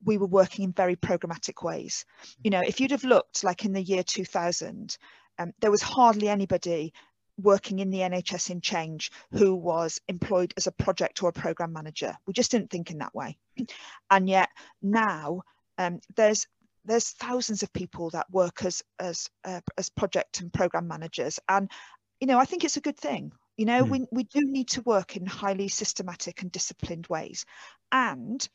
we 0.05 0.19
were 0.19 0.27
working 0.27 0.65
in 0.65 0.73
very 0.73 0.97
programmatic 0.97 1.63
ways 1.63 2.05
you 2.43 2.51
know 2.51 2.61
if 2.61 2.81
you'd 2.81 2.91
have 2.91 3.05
looked 3.05 3.45
like 3.45 3.65
in 3.65 3.73
the 3.73 3.83
year 3.83 4.03
2000 4.03 4.97
um, 5.39 5.53
there 5.61 5.71
was 5.71 5.83
hardly 5.83 6.29
anybody 6.29 6.93
working 7.39 7.79
in 7.81 7.91
the 7.91 7.99
NHS 7.99 8.51
in 8.51 8.61
change 8.61 9.11
who 9.33 9.55
was 9.55 10.01
employed 10.09 10.55
as 10.57 10.67
a 10.67 10.73
project 10.73 11.23
or 11.23 11.29
a 11.29 11.35
program 11.35 11.73
manager. 11.73 12.17
We 12.27 12.33
just 12.33 12.51
didn't 12.51 12.71
think 12.71 12.91
in 12.91 12.99
that 12.99 13.15
way. 13.15 13.37
And 14.11 14.29
yet 14.29 14.49
now 14.81 15.43
um, 15.79 16.01
there's 16.17 16.47
there's 16.85 17.11
thousands 17.11 17.63
of 17.63 17.73
people 17.73 18.11
that 18.11 18.31
work 18.31 18.65
as 18.65 18.83
as 18.99 19.29
uh, 19.45 19.61
as 19.77 19.89
project 19.91 20.41
and 20.41 20.53
program 20.53 20.87
managers 20.87 21.41
and 21.49 21.71
you 22.21 22.27
know 22.27 22.39
I 22.39 22.45
think 22.45 22.65
it's 22.65 22.77
a 22.77 22.83
good 22.83 22.97
thing 22.97 23.33
you 23.57 23.67
know 23.67 23.85
mm. 23.85 23.91
we, 23.91 24.07
we 24.13 24.25
do 24.25 24.41
need 24.43 24.69
to 24.69 24.83
work 24.83 25.17
in 25.17 25.27
highly 25.27 25.69
systematic 25.69 26.43
and 26.43 26.53
disciplined 26.53 27.09
ways 27.09 27.45
and 27.91 28.49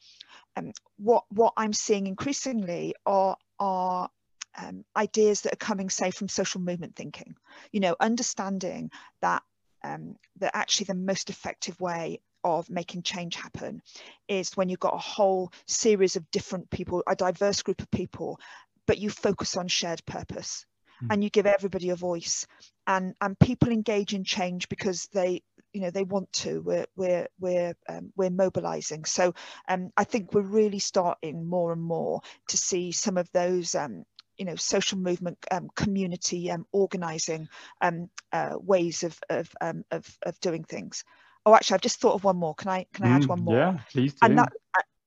um, 0.55 0.71
what 0.97 1.23
what 1.29 1.53
I'm 1.57 1.73
seeing 1.73 2.07
increasingly 2.07 2.95
are 3.05 3.38
are 3.59 4.09
um, 4.57 4.83
ideas 4.95 5.41
that 5.41 5.53
are 5.53 5.57
coming, 5.57 5.89
say, 5.89 6.11
from 6.11 6.27
social 6.27 6.61
movement 6.61 6.95
thinking. 6.95 7.35
You 7.71 7.79
know, 7.79 7.95
understanding 8.00 8.91
that 9.21 9.43
um, 9.83 10.15
that 10.39 10.51
actually 10.55 10.85
the 10.85 10.95
most 10.95 11.29
effective 11.29 11.79
way 11.79 12.19
of 12.43 12.69
making 12.69 13.03
change 13.03 13.35
happen 13.35 13.81
is 14.27 14.51
when 14.55 14.69
you've 14.69 14.79
got 14.79 14.95
a 14.95 15.00
whole 15.00 15.51
series 15.67 16.15
of 16.15 16.29
different 16.31 16.69
people, 16.69 17.03
a 17.07 17.15
diverse 17.15 17.61
group 17.61 17.81
of 17.81 17.91
people, 17.91 18.39
but 18.88 18.97
you 18.97 19.09
focus 19.09 19.57
on 19.57 19.67
shared 19.67 20.03
purpose 20.05 20.65
mm. 21.03 21.07
and 21.11 21.23
you 21.23 21.29
give 21.29 21.45
everybody 21.45 21.89
a 21.89 21.95
voice 21.95 22.47
and 22.88 23.13
and 23.21 23.39
people 23.39 23.69
engage 23.69 24.13
in 24.13 24.23
change 24.23 24.69
because 24.69 25.07
they 25.13 25.43
you 25.73 25.81
know 25.81 25.89
they 25.91 26.03
want 26.03 26.31
to 26.33 26.61
we're 26.61 26.85
we're 26.95 27.27
we're 27.39 27.73
um, 27.89 28.11
we're 28.15 28.29
mobilizing. 28.29 29.05
So 29.05 29.33
um, 29.67 29.91
i 29.97 30.03
think 30.03 30.33
we're 30.33 30.41
really 30.41 30.79
starting 30.79 31.45
more 31.45 31.71
and 31.71 31.81
more 31.81 32.21
to 32.49 32.57
see 32.57 32.91
some 32.91 33.17
of 33.17 33.29
those 33.31 33.75
um, 33.75 34.03
you 34.37 34.45
know 34.45 34.55
social 34.55 34.97
movement 34.97 35.37
um, 35.51 35.69
community 35.75 36.49
um, 36.51 36.65
organizing 36.71 37.47
um, 37.81 38.09
uh, 38.31 38.55
ways 38.59 39.03
of 39.03 39.17
of, 39.29 39.49
um, 39.61 39.83
of, 39.91 40.05
of 40.25 40.39
doing 40.39 40.63
things. 40.63 41.03
Oh 41.45 41.55
actually 41.55 41.75
i've 41.75 41.81
just 41.81 41.99
thought 41.99 42.15
of 42.15 42.23
one 42.23 42.37
more. 42.37 42.55
Can 42.55 42.69
i 42.69 42.85
can 42.93 43.05
i 43.05 43.09
add 43.09 43.23
mm, 43.23 43.27
one 43.27 43.41
more? 43.43 43.55
yeah 43.55 43.79
please 43.91 44.13
do. 44.13 44.19
and 44.23 44.37
that 44.37 44.51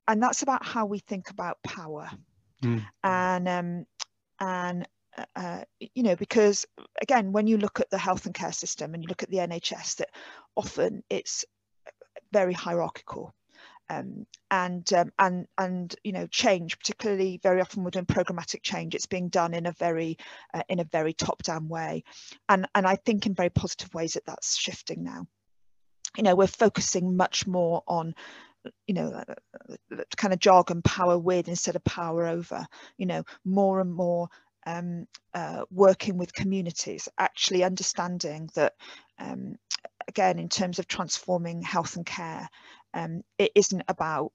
and 0.07 0.21
that's 0.21 0.43
about 0.43 0.65
how 0.65 0.85
we 0.85 0.99
think 0.99 1.29
about 1.29 1.57
power. 1.63 2.09
Mm. 2.63 2.85
and 3.03 3.47
um 3.47 3.85
and 4.39 4.87
uh, 5.17 5.25
uh, 5.35 5.63
you 5.79 6.03
know 6.03 6.15
because 6.15 6.65
again 7.01 7.31
when 7.31 7.47
you 7.47 7.57
look 7.57 7.79
at 7.79 7.89
the 7.89 7.97
health 7.97 8.25
and 8.25 8.35
care 8.35 8.51
system 8.51 8.93
and 8.93 9.03
you 9.03 9.07
look 9.07 9.23
at 9.23 9.29
the 9.29 9.37
nhs 9.37 9.95
that 9.95 10.09
often 10.55 11.03
it's 11.09 11.45
very 12.31 12.53
hierarchical 12.53 13.33
um, 13.89 14.25
and 14.49 14.91
um, 14.93 15.11
and 15.19 15.47
and 15.57 15.95
you 16.03 16.11
know 16.11 16.27
change 16.27 16.77
particularly 16.79 17.39
very 17.43 17.61
often 17.61 17.83
we're 17.83 17.91
doing 17.91 18.05
programmatic 18.05 18.61
change 18.63 18.95
it's 18.95 19.05
being 19.05 19.29
done 19.29 19.53
in 19.53 19.65
a 19.65 19.71
very 19.73 20.17
uh, 20.53 20.63
in 20.69 20.79
a 20.79 20.85
very 20.85 21.13
top 21.13 21.43
down 21.43 21.67
way. 21.67 22.03
And 22.49 22.67
and 22.73 22.87
I 22.87 22.95
think 22.95 23.25
in 23.25 23.35
very 23.35 23.49
positive 23.49 23.93
ways 23.93 24.13
that 24.13 24.25
that's 24.25 24.57
shifting 24.57 25.03
now. 25.03 25.27
You 26.17 26.23
know 26.23 26.35
we're 26.35 26.47
focusing 26.47 27.15
much 27.15 27.45
more 27.45 27.83
on 27.87 28.15
you 28.87 28.95
know 28.95 29.11
uh, 29.11 30.03
kind 30.17 30.33
of 30.33 30.39
jargon 30.39 30.81
power 30.81 31.19
with 31.19 31.47
instead 31.47 31.75
of 31.75 31.83
power 31.83 32.25
over 32.25 32.65
you 32.97 33.05
know 33.05 33.23
more 33.43 33.81
and 33.81 33.93
more 33.93 34.29
um, 34.65 35.07
uh, 35.33 35.63
working 35.71 36.17
with 36.17 36.33
communities, 36.33 37.07
actually 37.17 37.63
understanding 37.63 38.49
that, 38.55 38.73
um, 39.19 39.55
again, 40.07 40.39
in 40.39 40.49
terms 40.49 40.79
of 40.79 40.87
transforming 40.87 41.61
health 41.61 41.95
and 41.95 42.05
care, 42.05 42.49
um, 42.93 43.23
it 43.37 43.51
isn't 43.55 43.83
about 43.87 44.31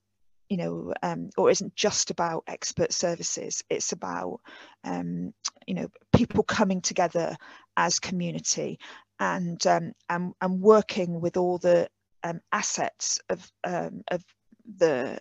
you 0.51 0.57
know, 0.57 0.93
um, 1.05 1.31
or 1.39 1.49
isn't 1.49 1.77
just 1.77 2.11
about 2.11 2.43
expert 2.49 2.93
services. 2.93 3.63
It's 3.71 3.93
about, 3.93 4.41
um, 4.83 5.33
you 5.65 5.75
know, 5.75 5.89
people 6.13 6.43
coming 6.43 6.81
together 6.81 7.37
as 7.77 8.01
community 8.01 8.81
and 9.21 9.65
um, 9.67 9.93
and, 10.09 10.35
and 10.41 10.61
working 10.61 11.21
with 11.21 11.37
all 11.37 11.59
the 11.59 11.89
um, 12.25 12.41
assets 12.53 13.21
of 13.29 13.51
um, 13.63 14.03
of 14.11 14.25
the 14.77 15.21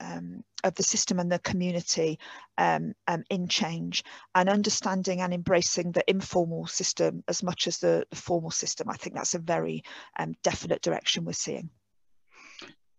um, 0.00 0.42
of 0.64 0.74
the 0.74 0.82
system 0.82 1.18
and 1.18 1.30
the 1.30 1.38
community 1.38 2.18
um, 2.58 2.94
um, 3.06 3.24
in 3.30 3.48
change 3.48 4.04
and 4.34 4.48
understanding 4.48 5.20
and 5.20 5.32
embracing 5.32 5.92
the 5.92 6.04
informal 6.08 6.66
system 6.66 7.22
as 7.28 7.42
much 7.42 7.66
as 7.66 7.78
the, 7.78 8.04
the 8.10 8.16
formal 8.16 8.50
system. 8.50 8.88
I 8.88 8.96
think 8.96 9.14
that's 9.14 9.34
a 9.34 9.38
very 9.38 9.82
um, 10.18 10.34
definite 10.42 10.82
direction 10.82 11.24
we're 11.24 11.32
seeing. 11.32 11.70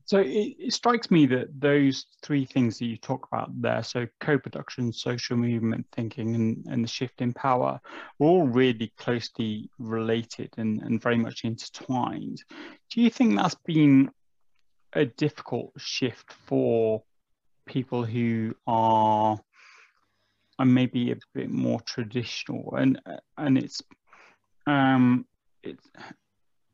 So 0.05 0.17
it, 0.17 0.55
it, 0.59 0.73
strikes 0.73 1.09
me 1.09 1.25
that 1.27 1.47
those 1.57 2.05
three 2.21 2.43
things 2.43 2.77
that 2.79 2.85
you 2.85 2.97
talk 2.97 3.27
about 3.31 3.49
there, 3.61 3.81
so 3.81 4.05
co-production, 4.19 4.91
social 4.91 5.37
movement 5.37 5.85
thinking, 5.93 6.35
and, 6.35 6.65
and 6.69 6.83
the 6.83 6.87
shift 6.89 7.21
in 7.21 7.31
power, 7.31 7.79
are 7.79 7.81
all 8.19 8.45
really 8.45 8.91
closely 8.97 9.69
related 9.79 10.49
and, 10.57 10.81
and 10.81 11.01
very 11.01 11.17
much 11.17 11.45
intertwined. 11.45 12.43
Do 12.89 13.01
you 13.01 13.09
think 13.09 13.37
that's 13.37 13.55
been 13.63 14.11
a 14.93 15.05
difficult 15.05 15.71
shift 15.77 16.31
for 16.33 17.03
people 17.65 18.03
who 18.03 18.55
are, 18.67 19.39
maybe 20.63 21.11
a 21.11 21.17
bit 21.33 21.49
more 21.49 21.79
traditional. 21.81 22.75
And 22.77 23.01
and 23.37 23.57
it's 23.57 23.81
um 24.67 25.25
it's 25.63 25.89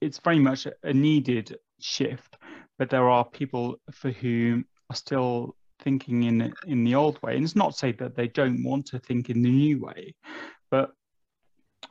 it's 0.01 0.19
very 0.19 0.39
much 0.39 0.67
a 0.83 0.93
needed 0.93 1.55
shift 1.79 2.35
but 2.77 2.89
there 2.89 3.09
are 3.09 3.23
people 3.23 3.79
for 3.91 4.11
whom 4.11 4.65
are 4.89 4.95
still 4.95 5.55
thinking 5.79 6.23
in 6.23 6.53
in 6.65 6.83
the 6.83 6.95
old 6.95 7.21
way. 7.21 7.35
And 7.35 7.45
it's 7.45 7.55
not 7.55 7.71
to 7.71 7.77
say 7.77 7.91
that 7.93 8.15
they 8.15 8.27
don't 8.27 8.61
want 8.63 8.87
to 8.87 8.99
think 8.99 9.29
in 9.29 9.41
the 9.41 9.51
new 9.51 9.79
way 9.79 10.13
but 10.69 10.91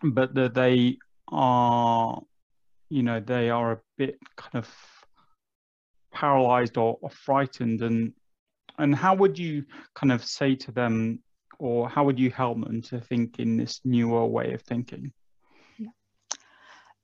but 0.02 0.35
that 0.35 0.54
they 0.54 0.99
are 1.28 2.21
you 2.90 3.02
know 3.02 3.21
they 3.21 3.50
are 3.50 3.73
a 3.73 3.80
bit 3.97 4.18
kind 4.37 4.56
of 4.56 4.68
paralyzed 6.20 6.76
or, 6.76 6.99
or 7.00 7.11
frightened 7.11 7.82
and 7.82 8.12
and 8.78 8.94
how 8.94 9.14
would 9.14 9.38
you 9.38 9.64
kind 9.94 10.12
of 10.12 10.25
say 10.25 10.54
to 10.54 10.70
them 10.73 11.18
or 11.58 11.88
how 11.88 12.04
would 12.04 12.18
you 12.18 12.30
help 12.30 12.61
them 12.62 12.82
to 12.82 13.00
think 13.00 13.38
in 13.38 13.56
this 13.56 13.80
newer 13.85 14.26
way 14.26 14.52
of 14.52 14.62
thinking 14.62 15.12
yeah. 15.78 15.88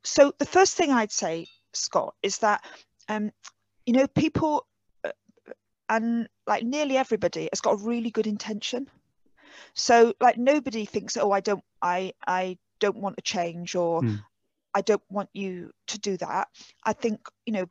so 0.03 0.33
the 0.39 0.47
first 0.57 0.77
thing 0.77 0.91
i'd 0.91 1.13
say 1.13 1.47
scott 1.73 2.15
is 2.23 2.39
that 2.39 2.63
um, 3.09 3.31
you 3.87 3.93
know, 3.95 4.07
people 4.07 4.67
uh, 5.05 5.11
and 5.89 6.29
like 6.47 6.65
nearly 6.65 6.97
everybody 6.97 7.49
has 7.53 7.61
got 7.61 7.75
a 7.75 7.85
really 7.85 8.11
good 8.11 8.27
intention. 8.27 8.89
So 9.75 10.15
like 10.21 10.39
nobody 10.39 10.85
thinks, 10.85 11.17
oh, 11.17 11.31
I 11.31 11.41
don't, 11.41 11.65
I, 11.81 12.13
I 12.27 12.59
don't 12.81 12.97
want 12.97 13.17
to 13.17 13.23
change 13.23 13.75
or 13.75 14.03
mm. 14.03 14.21
I 14.75 14.81
don't 14.81 15.03
want 15.11 15.31
you 15.33 15.71
to 15.89 15.99
do 15.99 16.17
that. 16.19 16.49
I 16.85 16.93
think, 16.93 17.21
you 17.47 17.53
know, 17.53 17.67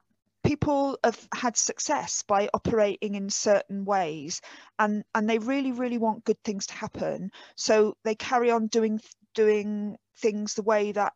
people 0.52 0.98
have 1.04 1.28
had 1.34 1.56
success 1.56 2.24
by 2.28 2.50
operating 2.54 3.16
in 3.16 3.30
certain 3.30 3.86
ways 3.86 4.42
and 4.80 5.04
and 5.16 5.30
they 5.30 5.40
really 5.40 5.72
really 5.72 5.98
want 5.98 6.26
good 6.26 6.42
things 6.44 6.68
to 6.68 6.74
happen. 6.74 7.32
So 7.56 7.96
they 8.04 8.16
carry 8.16 8.52
on 8.52 8.68
doing 8.68 9.00
doing 9.34 9.98
things 10.18 10.56
the 10.56 10.64
way 10.64 10.92
that 10.92 11.14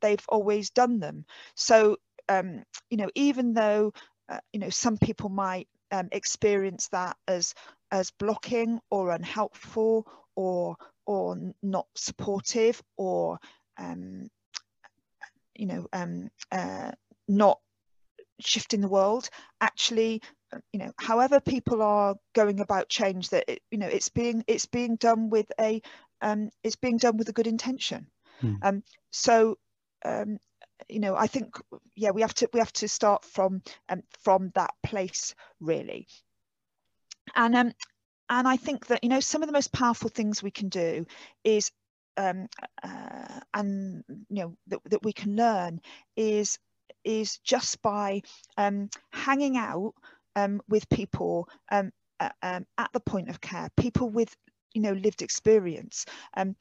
they've 0.00 0.24
always 0.28 0.70
done 0.70 1.00
them. 1.00 1.24
So 1.56 1.96
um, 2.28 2.62
you 2.90 2.96
know 2.96 3.10
even 3.16 3.54
though 3.54 3.92
uh, 4.28 4.38
you 4.52 4.60
know 4.60 4.70
some 4.70 4.98
people 4.98 5.30
might 5.30 5.68
um, 5.90 6.08
experience 6.12 6.88
that 6.88 7.16
as 7.26 7.54
as 7.90 8.12
blocking 8.12 8.80
or 8.90 9.10
unhelpful 9.10 10.06
or 10.36 10.76
or 11.06 11.36
not 11.62 11.86
supportive 11.96 12.80
or 12.96 13.38
um, 13.78 14.28
you 15.56 15.66
know 15.66 15.86
um, 15.92 16.28
uh, 16.52 16.92
not 17.28 17.58
shifting 18.40 18.80
the 18.80 18.88
world. 18.88 19.28
Actually 19.60 20.22
uh, 20.52 20.58
you 20.72 20.78
know 20.78 20.92
however 20.98 21.40
people 21.40 21.82
are 21.82 22.14
going 22.34 22.60
about 22.60 22.88
change 22.88 23.30
that 23.30 23.44
it, 23.48 23.62
you 23.70 23.78
know 23.78 23.88
it's 23.88 24.08
being 24.08 24.44
it's 24.46 24.66
being 24.66 24.96
done 24.96 25.30
with 25.30 25.50
a 25.60 25.80
um, 26.22 26.50
it's 26.62 26.76
being 26.76 26.96
done 26.98 27.16
with 27.16 27.28
a 27.28 27.32
good 27.32 27.46
intention. 27.46 28.06
Hmm. 28.40 28.54
um, 28.62 28.82
so 29.10 29.56
um, 30.04 30.38
you 30.88 31.00
know 31.00 31.16
I 31.16 31.26
think 31.26 31.56
yeah 31.94 32.10
we 32.10 32.22
have 32.22 32.34
to 32.34 32.48
we 32.52 32.60
have 32.60 32.72
to 32.74 32.88
start 32.88 33.24
from 33.24 33.62
um, 33.88 34.02
from 34.22 34.50
that 34.54 34.70
place 34.84 35.34
really. 35.60 36.06
And 37.34 37.54
um 37.56 37.72
and 38.28 38.48
I 38.48 38.56
think 38.56 38.86
that 38.86 39.02
you 39.02 39.10
know 39.10 39.20
some 39.20 39.42
of 39.42 39.48
the 39.48 39.52
most 39.52 39.72
powerful 39.72 40.10
things 40.10 40.42
we 40.42 40.50
can 40.50 40.68
do 40.68 41.06
is 41.44 41.70
um, 42.16 42.48
uh, 42.82 43.40
and 43.54 44.04
you 44.28 44.42
know 44.42 44.56
that, 44.68 44.80
that 44.86 45.02
we 45.04 45.12
can 45.12 45.36
learn 45.36 45.80
is 46.16 46.58
is 47.06 47.38
just 47.38 47.80
by 47.80 48.22
um, 48.58 48.90
hanging 49.12 49.56
out 49.56 49.94
um, 50.34 50.60
with 50.68 50.88
people 50.88 51.48
um, 51.70 51.92
uh, 52.20 52.30
um, 52.42 52.66
at 52.76 52.92
the 52.92 53.00
point 53.00 53.30
of 53.30 53.40
care, 53.40 53.68
people 53.76 54.10
with 54.10 54.34
you 54.74 54.82
know 54.82 54.92
lived 54.92 55.22
experience, 55.22 56.04
um, 56.36 56.56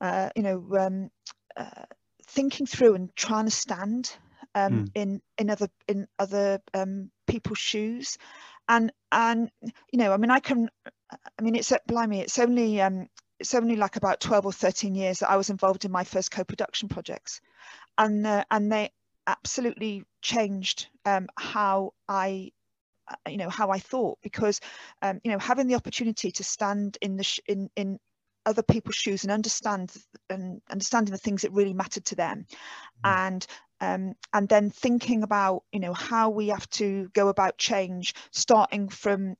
uh, 0.00 0.30
you 0.34 0.42
know 0.42 0.64
um, 0.78 1.10
uh, 1.56 1.84
thinking 2.26 2.66
through 2.66 2.94
and 2.94 3.14
trying 3.14 3.44
to 3.44 3.50
stand 3.50 4.16
mm. 4.56 4.90
in 4.94 5.20
in 5.38 5.50
other 5.50 5.68
in 5.88 6.06
other 6.18 6.60
people's 7.26 7.58
shoes, 7.58 8.18
and 8.68 8.92
and 9.12 9.50
you 9.92 9.98
know 9.98 10.12
I 10.12 10.16
mean 10.16 10.30
I 10.30 10.40
can 10.40 10.68
I 11.38 11.42
mean 11.42 11.54
it's 11.54 11.72
blimey 11.86 12.20
it's 12.20 12.38
only 12.38 12.80
it's 13.40 13.54
only 13.54 13.76
like 13.76 13.96
about 13.96 14.20
12 14.20 14.46
or 14.46 14.52
13 14.52 14.94
years 14.94 15.20
that 15.20 15.30
I 15.30 15.36
was 15.36 15.48
involved 15.50 15.84
in 15.84 15.90
my 15.90 16.04
first 16.04 16.30
co-production 16.30 16.88
projects 16.88 17.40
and 17.96 18.26
uh, 18.26 18.44
and 18.50 18.70
they 18.70 18.90
absolutely 19.30 20.04
changed 20.22 20.88
um, 21.04 21.28
how 21.38 21.92
I 22.08 22.52
uh, 23.08 23.30
you 23.30 23.36
know 23.36 23.48
how 23.48 23.70
I 23.70 23.78
thought 23.78 24.18
because 24.22 24.60
um, 25.02 25.20
you 25.24 25.30
know 25.30 25.38
having 25.38 25.66
the 25.66 25.76
opportunity 25.76 26.30
to 26.32 26.44
stand 26.44 26.98
in 27.00 27.16
the 27.16 27.40
in 27.46 27.70
in 27.76 27.98
other 28.46 28.62
people's 28.62 28.96
shoes 28.96 29.22
and 29.22 29.32
understand 29.32 29.92
and 30.28 30.60
understanding 30.70 31.12
the 31.12 31.18
things 31.18 31.42
that 31.42 31.52
really 31.52 31.74
mattered 31.74 32.04
to 32.06 32.16
them 32.16 32.46
mm. 33.04 33.26
and 33.26 33.46
um, 33.80 34.14
and 34.32 34.48
then 34.48 34.70
thinking 34.70 35.22
about 35.22 35.62
you 35.72 35.80
know 35.80 35.92
how 35.92 36.30
we 36.30 36.48
have 36.48 36.68
to 36.70 37.08
go 37.14 37.28
about 37.28 37.58
change 37.58 38.14
starting 38.32 38.88
from 38.88 39.36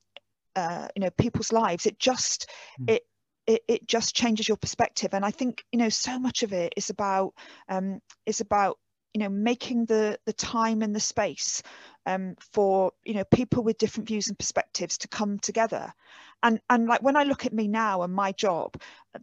uh, 0.56 0.88
you 0.94 1.00
know 1.00 1.11
people's 1.11 1.52
lives 1.52 1.87
it 1.87 1.99
just 1.99 2.49
mm. 2.80 2.90
it 2.90 3.02
it, 3.47 3.62
it 3.66 3.88
just 3.88 4.14
changes 4.14 4.47
your 4.47 4.56
perspective 4.56 5.14
and 5.14 5.25
i 5.25 5.30
think 5.30 5.64
you 5.73 5.78
know 5.78 5.88
so 5.88 6.18
much 6.18 6.42
of 6.42 6.52
it 6.52 6.73
is 6.76 6.90
about 6.90 7.32
um, 7.68 8.00
is 8.26 8.40
about 8.40 8.78
you 9.14 9.21
know 9.21 9.29
making 9.29 9.87
the 9.87 10.19
the 10.26 10.33
time 10.33 10.83
and 10.83 10.95
the 10.95 11.00
space 11.00 11.62
um, 12.07 12.37
for 12.52 12.93
you 13.05 13.14
know 13.14 13.25
people 13.25 13.62
with 13.62 13.79
different 13.79 14.09
views 14.09 14.29
and 14.29 14.38
perspectives 14.38 14.99
to 14.99 15.09
come 15.09 15.38
together. 15.38 15.93
And 16.43 16.61
and 16.71 16.87
like 16.87 17.02
when 17.02 17.17
i 17.17 17.25
look 17.25 17.47
at 17.47 17.52
me 17.52 17.69
now 17.69 18.02
and 18.02 18.14
my 18.14 18.33
job 18.33 18.75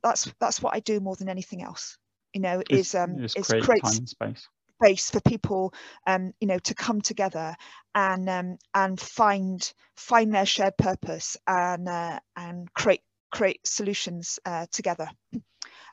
that's 0.03 0.32
that's 0.39 0.62
what 0.62 0.75
i 0.75 0.79
do 0.79 1.00
more 1.00 1.15
than 1.15 1.30
anything 1.30 1.63
else 1.63 1.97
you 2.34 2.41
know 2.41 2.62
is 2.69 2.93
um 2.95 3.21
is 3.36 3.54
create, 3.54 3.60
create 3.60 3.86
time 3.86 3.97
and 3.97 4.10
space. 4.10 4.47
space 4.82 5.10
for 5.12 5.19
people 5.21 5.73
um 6.06 6.34
you 6.39 6.47
know 6.47 6.60
to 6.60 6.76
come 6.76 7.02
together 7.02 7.56
and 7.95 8.30
um 8.30 8.58
and 8.73 9.00
find 9.00 9.73
find 9.95 10.34
their 10.34 10.45
shared 10.45 10.78
purpose 10.78 11.38
and 11.47 11.88
uh, 11.88 12.19
and 12.36 12.71
create 12.73 13.02
create 13.32 13.65
solutions 13.65 14.39
uh, 14.45 14.65
together. 14.71 15.10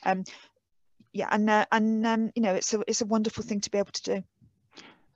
Um 0.04 0.24
yeah, 1.14 1.29
and 1.31 1.48
uh, 1.48 1.64
and 1.70 2.05
um, 2.05 2.31
you 2.35 2.42
know, 2.42 2.55
it's 2.55 2.74
a 2.74 2.83
it's 2.88 3.00
a 3.00 3.07
wonderful 3.07 3.44
thing 3.44 3.61
to 3.61 3.70
be 3.70 3.79
able 3.79 3.92
to 3.92 4.03
do. 4.03 4.24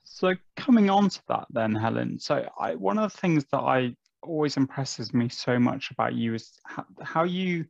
So 0.05 0.33
coming 0.55 0.89
on 0.89 1.09
to 1.09 1.21
that, 1.27 1.45
then 1.51 1.75
Helen. 1.75 2.17
So 2.19 2.49
I, 2.57 2.75
one 2.75 2.97
of 2.97 3.11
the 3.11 3.17
things 3.17 3.45
that 3.51 3.59
I 3.59 3.95
always 4.23 4.57
impresses 4.57 5.13
me 5.13 5.29
so 5.29 5.59
much 5.59 5.91
about 5.91 6.13
you 6.15 6.33
is 6.33 6.51
how, 6.65 6.85
how 7.01 7.23
you 7.25 7.65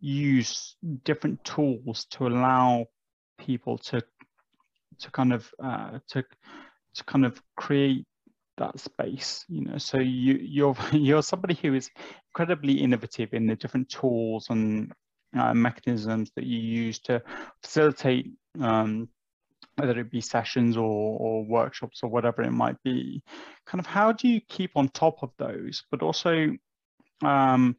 use 0.00 0.76
different 1.04 1.44
tools 1.44 2.06
to 2.10 2.26
allow 2.26 2.86
people 3.38 3.76
to 3.78 4.02
to 4.98 5.10
kind 5.10 5.32
of 5.32 5.50
uh, 5.62 5.98
to 6.08 6.24
to 6.94 7.04
kind 7.04 7.26
of 7.26 7.40
create 7.56 8.06
that 8.56 8.78
space 8.80 9.44
you 9.48 9.62
know 9.64 9.78
so 9.78 9.98
you 10.00 10.34
you're 10.40 10.76
you're 10.92 11.22
somebody 11.22 11.54
who 11.54 11.74
is 11.74 11.90
incredibly 12.30 12.72
innovative 12.72 13.32
in 13.34 13.46
the 13.46 13.54
different 13.54 13.88
tools 13.88 14.46
and 14.50 14.92
uh, 15.36 15.54
mechanisms 15.54 16.30
that 16.36 16.44
you 16.44 16.58
use 16.58 16.98
to 17.00 17.22
facilitate 17.62 18.30
um, 18.60 19.08
whether 19.76 19.98
it 19.98 20.10
be 20.10 20.20
sessions 20.20 20.76
or, 20.76 21.18
or, 21.20 21.44
workshops 21.44 22.00
or 22.02 22.10
whatever 22.10 22.42
it 22.42 22.50
might 22.50 22.76
be. 22.82 23.22
Kind 23.66 23.78
of 23.78 23.86
how 23.86 24.12
do 24.12 24.26
you 24.26 24.40
keep 24.40 24.72
on 24.74 24.88
top 24.88 25.22
of 25.22 25.30
those 25.38 25.84
but 25.90 26.02
also 26.02 26.56
um, 27.24 27.76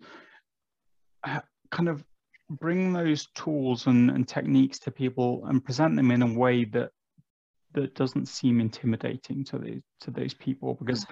kind 1.72 1.90
of 1.90 2.04
bring 2.50 2.94
those 2.94 3.28
tools 3.36 3.88
and, 3.88 4.10
and, 4.10 4.28
techniques 4.28 4.80
to 4.80 4.92
people 4.92 5.44
and 5.48 5.64
present 5.64 5.96
them 5.96 6.12
in 6.12 6.22
a 6.22 6.34
way 6.34 6.66
that 6.66 6.92
that 7.74 7.94
doesn't 7.94 8.28
seem 8.28 8.60
intimidating 8.60 9.44
to 9.46 9.60
the 9.60 9.82
to 10.02 10.12
those 10.12 10.34
people? 10.34 10.76
Because 10.76 11.06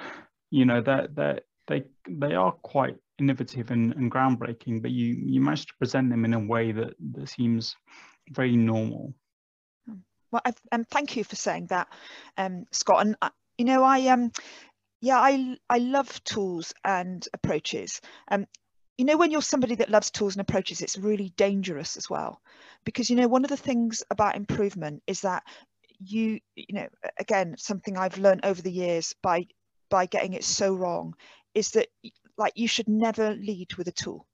you 0.49 0.65
know 0.65 0.81
that 0.81 1.15
that 1.15 1.43
they 1.67 1.83
they 2.09 2.33
are 2.33 2.51
quite 2.51 2.95
innovative 3.19 3.71
and, 3.71 3.93
and 3.93 4.11
groundbreaking, 4.11 4.81
but 4.81 4.91
you 4.91 5.15
you 5.19 5.41
managed 5.41 5.69
to 5.69 5.75
present 5.77 6.09
them 6.09 6.25
in 6.25 6.33
a 6.33 6.39
way 6.39 6.71
that 6.71 6.93
that 7.13 7.29
seems 7.29 7.75
very 8.31 8.55
normal. 8.55 9.13
Well, 10.31 10.41
I've, 10.43 10.59
um, 10.71 10.83
thank 10.83 11.15
you 11.15 11.23
for 11.23 11.35
saying 11.35 11.67
that, 11.67 11.87
um, 12.37 12.65
Scott. 12.71 13.05
And 13.05 13.15
uh, 13.21 13.29
you 13.57 13.65
know, 13.65 13.83
I 13.83 14.07
um, 14.07 14.31
yeah, 15.01 15.19
I 15.19 15.57
I 15.69 15.77
love 15.77 16.23
tools 16.23 16.73
and 16.83 17.25
approaches. 17.33 18.01
Um, 18.29 18.45
you 18.97 19.05
know, 19.05 19.17
when 19.17 19.31
you're 19.31 19.41
somebody 19.41 19.75
that 19.75 19.89
loves 19.89 20.11
tools 20.11 20.35
and 20.35 20.41
approaches, 20.41 20.81
it's 20.81 20.97
really 20.97 21.29
dangerous 21.37 21.97
as 21.97 22.09
well, 22.09 22.41
because 22.83 23.09
you 23.09 23.15
know, 23.15 23.27
one 23.27 23.43
of 23.43 23.49
the 23.49 23.57
things 23.57 24.03
about 24.09 24.35
improvement 24.35 25.03
is 25.07 25.21
that 25.21 25.43
you 25.99 26.39
you 26.55 26.73
know, 26.73 26.87
again, 27.19 27.55
something 27.57 27.97
I've 27.97 28.17
learned 28.17 28.45
over 28.45 28.61
the 28.61 28.71
years 28.71 29.15
by 29.21 29.47
by 29.89 30.05
getting 30.05 30.33
it 30.33 30.43
so 30.43 30.75
wrong 30.75 31.15
is 31.53 31.71
that 31.71 31.87
like 32.37 32.53
you 32.55 32.67
should 32.67 32.87
never 32.87 33.33
lead 33.35 33.73
with 33.75 33.87
a 33.87 33.91
tool 33.91 34.25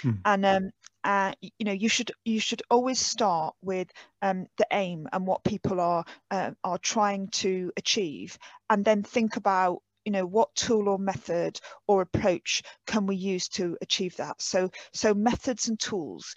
hmm. 0.00 0.12
and 0.24 0.46
um 0.46 0.70
uh, 1.02 1.32
you 1.40 1.64
know 1.64 1.72
you 1.72 1.88
should 1.88 2.12
you 2.24 2.38
should 2.38 2.62
always 2.70 2.98
start 2.98 3.54
with 3.62 3.88
um, 4.20 4.46
the 4.58 4.66
aim 4.70 5.08
and 5.12 5.26
what 5.26 5.42
people 5.44 5.80
are 5.80 6.04
uh, 6.30 6.50
are 6.62 6.78
trying 6.78 7.28
to 7.28 7.72
achieve 7.78 8.36
and 8.68 8.84
then 8.84 9.02
think 9.02 9.36
about 9.36 9.80
you 10.04 10.12
know 10.12 10.26
what 10.26 10.54
tool 10.54 10.88
or 10.88 10.98
method 10.98 11.58
or 11.86 12.02
approach 12.02 12.62
can 12.86 13.06
we 13.06 13.16
use 13.16 13.48
to 13.48 13.78
achieve 13.80 14.14
that 14.16 14.40
so 14.42 14.70
so 14.92 15.14
methods 15.14 15.68
and 15.68 15.80
tools 15.80 16.34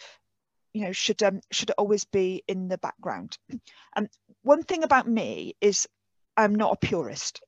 you 0.74 0.86
know 0.86 0.94
should 0.94 1.22
um, 1.24 1.42
should 1.52 1.72
always 1.72 2.06
be 2.06 2.42
in 2.48 2.70
the 2.70 2.78
background 2.78 3.38
and 3.50 3.60
um, 3.98 4.08
one 4.44 4.64
thing 4.64 4.84
about 4.84 5.08
me 5.08 5.56
is 5.60 5.88
I'm 6.36 6.56
not 6.56 6.74
a 6.74 6.88
purist. 6.88 7.42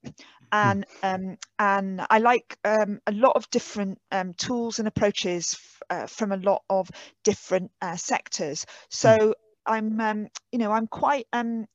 And 0.51 0.86
um, 1.03 1.38
and 1.60 2.05
I 2.10 2.19
like 2.19 2.58
um, 2.63 2.99
a 3.08 3.12
lot 3.12 3.36
of 3.36 3.49
different 3.49 3.99
um, 4.12 4.34
tools 4.34 4.79
and 4.79 4.88
approaches 4.88 5.58
uh, 5.89 6.08
from 6.08 6.31
a 6.31 6.38
lot 6.38 6.63
of 6.69 6.89
different 7.23 7.71
uh, 7.81 7.95
sectors. 7.95 8.65
Hmm. 8.65 8.75
So 8.89 9.36
I'm 9.65 9.99
um, 9.99 10.27
you 10.51 10.60
know 10.60 10.71
I'm 10.71 10.88
quite 10.88 11.27
um, 11.34 11.65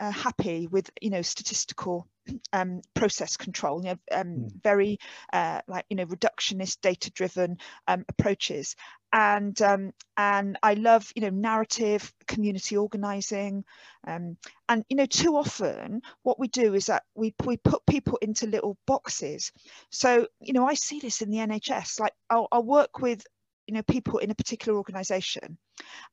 uh, 0.00 0.10
happy 0.10 0.66
with 0.66 0.90
you 1.00 1.10
know 1.10 1.22
statistical 1.22 2.06
um, 2.52 2.82
process 2.94 3.36
control, 3.36 3.82
you 3.84 3.90
know, 3.90 3.98
um, 4.12 4.26
mm. 4.26 4.62
very 4.62 4.98
uh, 5.32 5.60
like 5.66 5.84
you 5.88 5.96
know 5.96 6.06
reductionist, 6.06 6.80
data-driven 6.80 7.58
um, 7.86 8.04
approaches, 8.08 8.76
and 9.12 9.60
um, 9.62 9.92
and 10.16 10.58
I 10.62 10.74
love 10.74 11.10
you 11.14 11.22
know 11.22 11.30
narrative, 11.30 12.12
community 12.26 12.76
organising, 12.76 13.64
um, 14.06 14.36
and 14.68 14.84
you 14.88 14.96
know 14.96 15.06
too 15.06 15.36
often 15.36 16.02
what 16.22 16.38
we 16.38 16.48
do 16.48 16.74
is 16.74 16.86
that 16.86 17.04
we 17.14 17.34
we 17.44 17.56
put 17.56 17.86
people 17.86 18.18
into 18.22 18.46
little 18.46 18.76
boxes. 18.86 19.52
So 19.90 20.26
you 20.40 20.52
know 20.52 20.66
I 20.66 20.74
see 20.74 21.00
this 21.00 21.22
in 21.22 21.30
the 21.30 21.38
NHS. 21.38 22.00
Like 22.00 22.14
I'll, 22.30 22.48
I'll 22.52 22.62
work 22.62 23.00
with 23.00 23.24
you 23.68 23.74
know 23.74 23.82
people 23.82 24.18
in 24.18 24.30
a 24.30 24.34
particular 24.34 24.76
organization. 24.78 25.58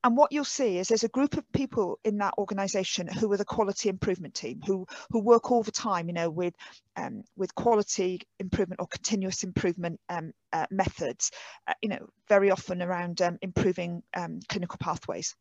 And 0.03 0.15
what 0.15 0.31
you'll 0.31 0.43
see 0.43 0.77
is 0.77 0.89
there's 0.89 1.05
a 1.05 1.09
group 1.09 1.37
of 1.37 1.51
people 1.53 1.97
in 2.03 2.17
that 2.17 2.35
organization 2.37 3.07
who 3.07 3.31
are 3.31 3.37
the 3.37 3.45
quality 3.45 3.89
improvement 3.89 4.35
team 4.35 4.61
who 4.65 4.85
who 5.09 5.21
work 5.21 5.49
all 5.49 5.63
the 5.63 5.71
time 5.71 6.07
you 6.07 6.13
know 6.13 6.29
with 6.29 6.53
um, 6.97 7.23
with 7.37 7.55
quality 7.55 8.21
improvement 8.39 8.81
or 8.81 8.87
continuous 8.87 9.43
improvement 9.43 9.99
um, 10.09 10.33
uh, 10.51 10.67
methods 10.69 11.31
uh, 11.67 11.73
you 11.81 11.89
know 11.89 12.05
very 12.27 12.51
often 12.51 12.81
around 12.81 13.21
um, 13.21 13.37
improving 13.41 14.03
um, 14.15 14.39
clinical 14.49 14.77
pathways. 14.77 15.35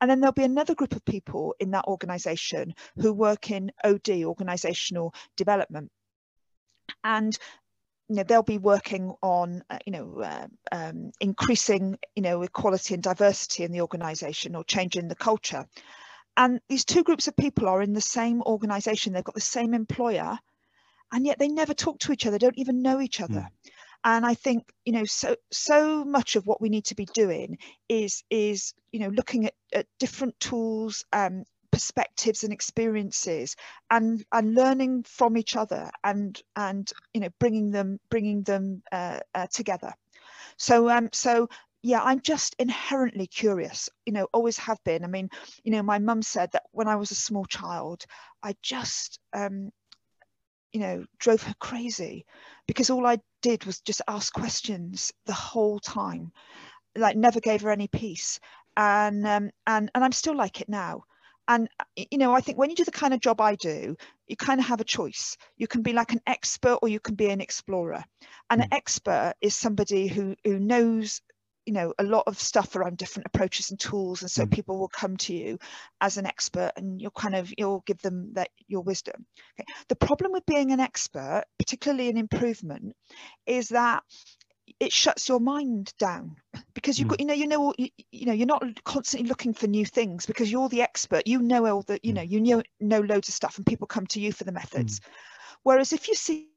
And 0.00 0.10
then 0.10 0.20
there'll 0.20 0.32
be 0.32 0.44
another 0.44 0.74
group 0.74 0.94
of 0.94 1.04
people 1.04 1.54
in 1.58 1.72
that 1.72 1.86
organization 1.86 2.74
who 2.96 3.12
work 3.12 3.50
in 3.50 3.72
od 3.82 4.08
organizational 4.08 5.14
development. 5.36 5.90
And 7.02 7.36
you 8.08 8.16
know, 8.16 8.22
they'll 8.22 8.42
be 8.42 8.58
working 8.58 9.14
on, 9.22 9.62
uh, 9.68 9.78
you 9.84 9.92
know, 9.92 10.20
uh, 10.20 10.46
um, 10.70 11.10
increasing, 11.20 11.98
you 12.14 12.22
know, 12.22 12.42
equality 12.42 12.94
and 12.94 13.02
diversity 13.02 13.64
in 13.64 13.72
the 13.72 13.80
organisation 13.80 14.54
or 14.54 14.64
changing 14.64 15.08
the 15.08 15.16
culture. 15.16 15.66
And 16.36 16.60
these 16.68 16.84
two 16.84 17.02
groups 17.02 17.26
of 17.28 17.36
people 17.36 17.68
are 17.68 17.82
in 17.82 17.94
the 17.94 18.00
same 18.00 18.42
organisation. 18.42 19.12
They've 19.12 19.24
got 19.24 19.34
the 19.34 19.40
same 19.40 19.74
employer, 19.74 20.38
and 21.12 21.26
yet 21.26 21.38
they 21.38 21.48
never 21.48 21.74
talk 21.74 21.98
to 22.00 22.12
each 22.12 22.26
other. 22.26 22.38
Don't 22.38 22.58
even 22.58 22.82
know 22.82 23.00
each 23.00 23.20
other. 23.20 23.48
Mm. 23.48 23.70
And 24.04 24.26
I 24.26 24.34
think, 24.34 24.70
you 24.84 24.92
know, 24.92 25.04
so 25.04 25.34
so 25.50 26.04
much 26.04 26.36
of 26.36 26.46
what 26.46 26.60
we 26.60 26.68
need 26.68 26.84
to 26.86 26.94
be 26.94 27.06
doing 27.06 27.58
is 27.88 28.22
is 28.30 28.74
you 28.92 29.00
know 29.00 29.08
looking 29.08 29.46
at, 29.46 29.54
at 29.72 29.86
different 29.98 30.38
tools, 30.38 31.04
um, 31.12 31.44
perspectives 31.70 32.44
and 32.44 32.52
experiences 32.52 33.56
and 33.90 34.24
and 34.32 34.54
learning 34.54 35.02
from 35.04 35.36
each 35.36 35.56
other 35.56 35.90
and 36.04 36.40
and 36.56 36.92
you 37.14 37.20
know 37.20 37.28
bringing 37.38 37.70
them 37.70 37.98
bringing 38.10 38.42
them 38.42 38.82
uh, 38.92 39.20
uh, 39.34 39.46
together. 39.52 39.92
So 40.56 40.88
um 40.88 41.10
so 41.12 41.48
yeah 41.82 42.00
i'm 42.02 42.20
just 42.20 42.56
inherently 42.58 43.26
curious 43.26 43.88
you 44.06 44.12
know 44.12 44.26
always 44.32 44.58
have 44.58 44.82
been. 44.84 45.04
I 45.04 45.08
mean 45.08 45.28
you 45.64 45.72
know 45.72 45.82
my 45.82 45.98
mum 45.98 46.22
said 46.22 46.50
that 46.52 46.64
when 46.72 46.88
i 46.88 46.96
was 46.96 47.10
a 47.10 47.14
small 47.14 47.44
child 47.44 48.04
i 48.42 48.54
just 48.62 49.20
um 49.32 49.70
you 50.72 50.80
know 50.80 51.04
drove 51.18 51.42
her 51.42 51.54
crazy 51.60 52.24
because 52.66 52.90
all 52.90 53.06
i 53.06 53.18
did 53.42 53.64
was 53.64 53.80
just 53.80 54.02
ask 54.08 54.32
questions 54.32 55.12
the 55.26 55.32
whole 55.32 55.78
time 55.78 56.32
like 56.96 57.16
never 57.16 57.40
gave 57.40 57.62
her 57.62 57.70
any 57.70 57.88
peace. 57.88 58.40
And 58.78 59.26
um, 59.26 59.50
and 59.66 59.90
and 59.94 60.04
i'm 60.04 60.12
still 60.12 60.36
like 60.36 60.60
it 60.60 60.68
now 60.68 61.04
and 61.48 61.68
you 61.96 62.18
know 62.18 62.34
i 62.34 62.40
think 62.40 62.58
when 62.58 62.70
you 62.70 62.76
do 62.76 62.84
the 62.84 62.90
kind 62.90 63.14
of 63.14 63.20
job 63.20 63.40
i 63.40 63.54
do 63.54 63.96
you 64.26 64.36
kind 64.36 64.60
of 64.60 64.66
have 64.66 64.80
a 64.80 64.84
choice 64.84 65.36
you 65.56 65.66
can 65.66 65.82
be 65.82 65.92
like 65.92 66.12
an 66.12 66.20
expert 66.26 66.78
or 66.82 66.88
you 66.88 67.00
can 67.00 67.14
be 67.14 67.28
an 67.28 67.40
explorer 67.40 68.04
and 68.50 68.62
an 68.62 68.68
expert 68.72 69.34
is 69.40 69.54
somebody 69.54 70.06
who 70.06 70.34
who 70.44 70.58
knows 70.58 71.20
you 71.66 71.72
know 71.72 71.92
a 71.98 72.04
lot 72.04 72.22
of 72.26 72.38
stuff 72.38 72.76
around 72.76 72.96
different 72.96 73.26
approaches 73.26 73.70
and 73.70 73.80
tools 73.80 74.22
and 74.22 74.30
so 74.30 74.46
mm. 74.46 74.50
people 74.50 74.78
will 74.78 74.88
come 74.88 75.16
to 75.16 75.34
you 75.34 75.58
as 76.00 76.16
an 76.16 76.24
expert 76.24 76.70
and 76.76 77.00
you'll 77.00 77.10
kind 77.10 77.34
of 77.34 77.52
you'll 77.58 77.82
give 77.86 78.00
them 78.02 78.32
that 78.34 78.48
your 78.68 78.82
wisdom 78.82 79.26
okay. 79.58 79.66
the 79.88 79.96
problem 79.96 80.32
with 80.32 80.46
being 80.46 80.70
an 80.70 80.80
expert 80.80 81.44
particularly 81.58 82.08
in 82.08 82.16
improvement 82.16 82.94
is 83.46 83.68
that 83.70 84.02
it 84.80 84.92
shuts 84.92 85.28
your 85.28 85.40
mind 85.40 85.92
down 85.98 86.36
because 86.74 86.98
you've 86.98 87.08
got 87.08 87.18
mm. 87.18 87.22
you 87.22 87.26
know 87.26 87.34
you 87.34 87.46
know 87.46 87.74
you, 87.78 87.88
you, 88.12 88.26
know 88.26 88.32
you're 88.32 88.46
not 88.46 88.62
constantly 88.84 89.28
looking 89.28 89.54
for 89.54 89.66
new 89.66 89.86
things 89.86 90.26
because 90.26 90.50
you're 90.50 90.68
the 90.68 90.82
expert 90.82 91.26
you 91.26 91.40
know 91.40 91.66
all 91.66 91.82
the 91.82 91.98
you 92.02 92.12
mm. 92.12 92.16
know 92.16 92.22
you 92.22 92.40
know 92.40 92.62
know 92.80 93.00
loads 93.00 93.28
of 93.28 93.34
stuff 93.34 93.56
and 93.56 93.66
people 93.66 93.86
come 93.86 94.06
to 94.06 94.20
you 94.20 94.32
for 94.32 94.44
the 94.44 94.52
methods 94.52 95.00
mm. 95.00 95.04
whereas 95.62 95.92
if 95.92 96.08
you 96.08 96.14
see 96.14 96.48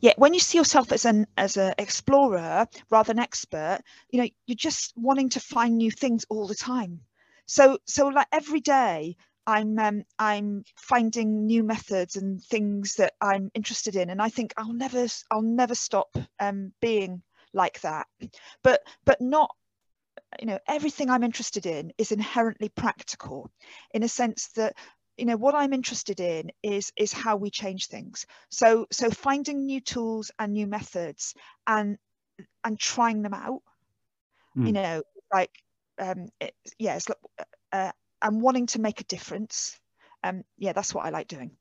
yeah 0.00 0.12
when 0.16 0.34
you 0.34 0.40
see 0.40 0.58
yourself 0.58 0.92
as 0.92 1.04
an 1.04 1.26
as 1.36 1.56
an 1.56 1.74
explorer 1.78 2.66
rather 2.90 3.08
than 3.08 3.18
expert 3.18 3.80
you 4.10 4.20
know 4.20 4.28
you're 4.46 4.56
just 4.56 4.92
wanting 4.96 5.28
to 5.28 5.40
find 5.40 5.76
new 5.76 5.90
things 5.90 6.24
all 6.28 6.46
the 6.46 6.54
time 6.54 7.00
so 7.46 7.78
so 7.86 8.08
like 8.08 8.26
every 8.32 8.60
day 8.60 9.16
I'm 9.46 9.78
um, 9.78 10.04
I'm 10.18 10.64
finding 10.76 11.46
new 11.46 11.62
methods 11.62 12.16
and 12.16 12.42
things 12.42 12.94
that 12.94 13.14
I'm 13.20 13.50
interested 13.54 13.96
in, 13.96 14.10
and 14.10 14.20
I 14.20 14.28
think 14.28 14.54
I'll 14.56 14.72
never 14.72 15.06
I'll 15.30 15.42
never 15.42 15.74
stop 15.74 16.16
um, 16.40 16.72
being 16.80 17.22
like 17.52 17.80
that. 17.82 18.06
But 18.62 18.80
but 19.04 19.20
not 19.20 19.54
you 20.40 20.46
know 20.46 20.58
everything 20.66 21.10
I'm 21.10 21.22
interested 21.22 21.66
in 21.66 21.92
is 21.98 22.12
inherently 22.12 22.68
practical, 22.70 23.50
in 23.92 24.02
a 24.02 24.08
sense 24.08 24.48
that 24.56 24.76
you 25.16 25.26
know 25.26 25.36
what 25.36 25.54
I'm 25.54 25.72
interested 25.72 26.20
in 26.20 26.50
is 26.62 26.92
is 26.96 27.12
how 27.12 27.36
we 27.36 27.50
change 27.50 27.86
things. 27.88 28.26
So 28.50 28.86
so 28.90 29.10
finding 29.10 29.66
new 29.66 29.80
tools 29.80 30.30
and 30.38 30.52
new 30.52 30.66
methods 30.66 31.34
and 31.66 31.98
and 32.64 32.78
trying 32.78 33.22
them 33.22 33.34
out. 33.34 33.62
Mm. 34.56 34.66
You 34.66 34.72
know 34.72 35.02
like 35.32 35.50
um, 35.98 36.28
it, 36.40 36.54
yeah, 36.78 36.96
it's 36.96 37.08
like, 37.08 37.18
uh, 37.72 37.92
and 38.24 38.42
wanting 38.42 38.66
to 38.66 38.80
make 38.80 39.00
a 39.00 39.04
difference. 39.04 39.78
Um, 40.24 40.42
yeah, 40.58 40.72
that's 40.72 40.94
what 40.94 41.04
I 41.04 41.10
like 41.10 41.28
doing. 41.28 41.52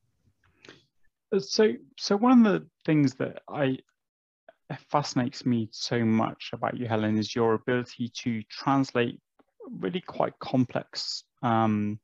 Uh, 1.32 1.39
so, 1.39 1.73
so 1.99 2.17
one 2.17 2.45
of 2.45 2.54
the 2.54 2.67
things 2.86 3.13
that 3.15 3.41
I 3.47 3.78
fascinates 4.89 5.45
me 5.45 5.69
so 5.71 6.04
much 6.04 6.52
about 6.54 6.78
you, 6.78 6.88
Helen, 6.88 7.17
is 7.17 7.36
your 7.36 7.54
ability 7.54 8.12
to 8.23 8.41
translate 8.49 9.19
really 9.69 10.02
quite 10.02 10.39
complex 10.39 11.23
um, 11.43 11.99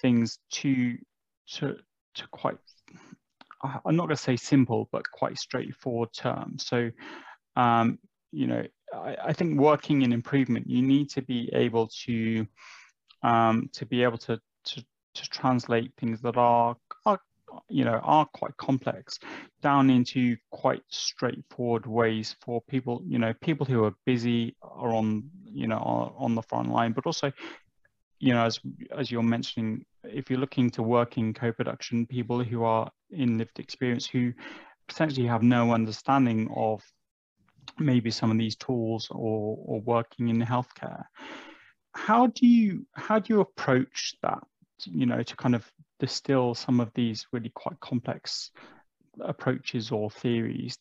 things 0.00 0.38
to 0.50 0.96
to 1.54 1.76
to 2.14 2.26
quite 2.30 2.56
I'm 3.62 3.96
not 3.96 4.06
going 4.06 4.16
to 4.16 4.22
say 4.22 4.36
simple, 4.36 4.88
but 4.90 5.10
quite 5.10 5.38
straightforward 5.38 6.12
terms. 6.14 6.64
So, 6.66 6.90
um, 7.56 7.98
you 8.32 8.46
know, 8.46 8.64
I, 8.94 9.16
I, 9.26 9.32
think 9.34 9.60
working 9.60 10.00
in 10.00 10.14
improvement, 10.14 10.70
you 10.70 10.80
need 10.80 11.10
to 11.10 11.22
be 11.22 11.50
able 11.52 11.90
to 12.06 12.46
um, 13.22 13.68
to 13.72 13.86
be 13.86 14.02
able 14.02 14.18
to, 14.18 14.40
to, 14.64 14.84
to 15.14 15.30
translate 15.30 15.92
things 15.98 16.20
that 16.22 16.36
are, 16.36 16.76
are 17.06 17.20
you 17.68 17.84
know 17.84 18.00
are 18.02 18.26
quite 18.26 18.56
complex 18.56 19.18
down 19.62 19.90
into 19.90 20.36
quite 20.50 20.82
straightforward 20.88 21.86
ways 21.86 22.36
for 22.40 22.60
people 22.68 23.02
you 23.06 23.18
know 23.18 23.34
people 23.40 23.66
who 23.66 23.84
are 23.84 23.94
busy 24.06 24.54
or 24.60 24.94
on 24.94 25.28
you 25.44 25.66
know 25.66 25.76
are 25.76 26.12
on 26.16 26.34
the 26.34 26.42
front 26.42 26.70
line. 26.70 26.92
But 26.92 27.06
also 27.06 27.32
you 28.18 28.32
know 28.32 28.44
as 28.44 28.60
as 28.96 29.10
you're 29.10 29.22
mentioning 29.22 29.84
if 30.04 30.30
you're 30.30 30.38
looking 30.38 30.70
to 30.70 30.82
work 30.82 31.18
in 31.18 31.34
co-production 31.34 32.06
people 32.06 32.42
who 32.42 32.64
are 32.64 32.90
in 33.10 33.38
lived 33.38 33.58
experience 33.58 34.06
who 34.06 34.32
potentially 34.88 35.26
have 35.26 35.42
no 35.42 35.72
understanding 35.72 36.48
of 36.54 36.82
maybe 37.78 38.10
some 38.10 38.30
of 38.30 38.38
these 38.38 38.56
tools 38.56 39.08
or 39.10 39.58
or 39.64 39.80
working 39.80 40.28
in 40.28 40.40
healthcare 40.40 41.04
how 41.94 42.26
do 42.28 42.46
you 42.46 42.86
how 42.94 43.18
do 43.18 43.34
you 43.34 43.40
approach 43.40 44.14
that 44.22 44.42
you 44.84 45.06
know 45.06 45.22
to 45.22 45.36
kind 45.36 45.54
of 45.54 45.70
distill 45.98 46.54
some 46.54 46.80
of 46.80 46.90
these 46.94 47.26
really 47.32 47.50
quite 47.54 47.78
complex 47.80 48.50
approaches 49.20 49.90
or 49.90 50.10
theories 50.10 50.78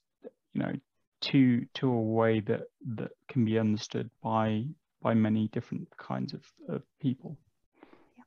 you 0.53 0.61
know 0.61 0.73
to 1.21 1.65
to 1.73 1.91
a 1.91 2.01
way 2.01 2.39
that 2.39 2.61
that 2.95 3.11
can 3.27 3.43
be 3.43 3.59
understood 3.59 4.09
by 4.23 4.63
by 5.01 5.13
many 5.13 5.47
different 5.49 5.87
kinds 5.97 6.33
of, 6.33 6.43
of 6.67 6.81
people 7.01 7.37
yeah. 8.17 8.23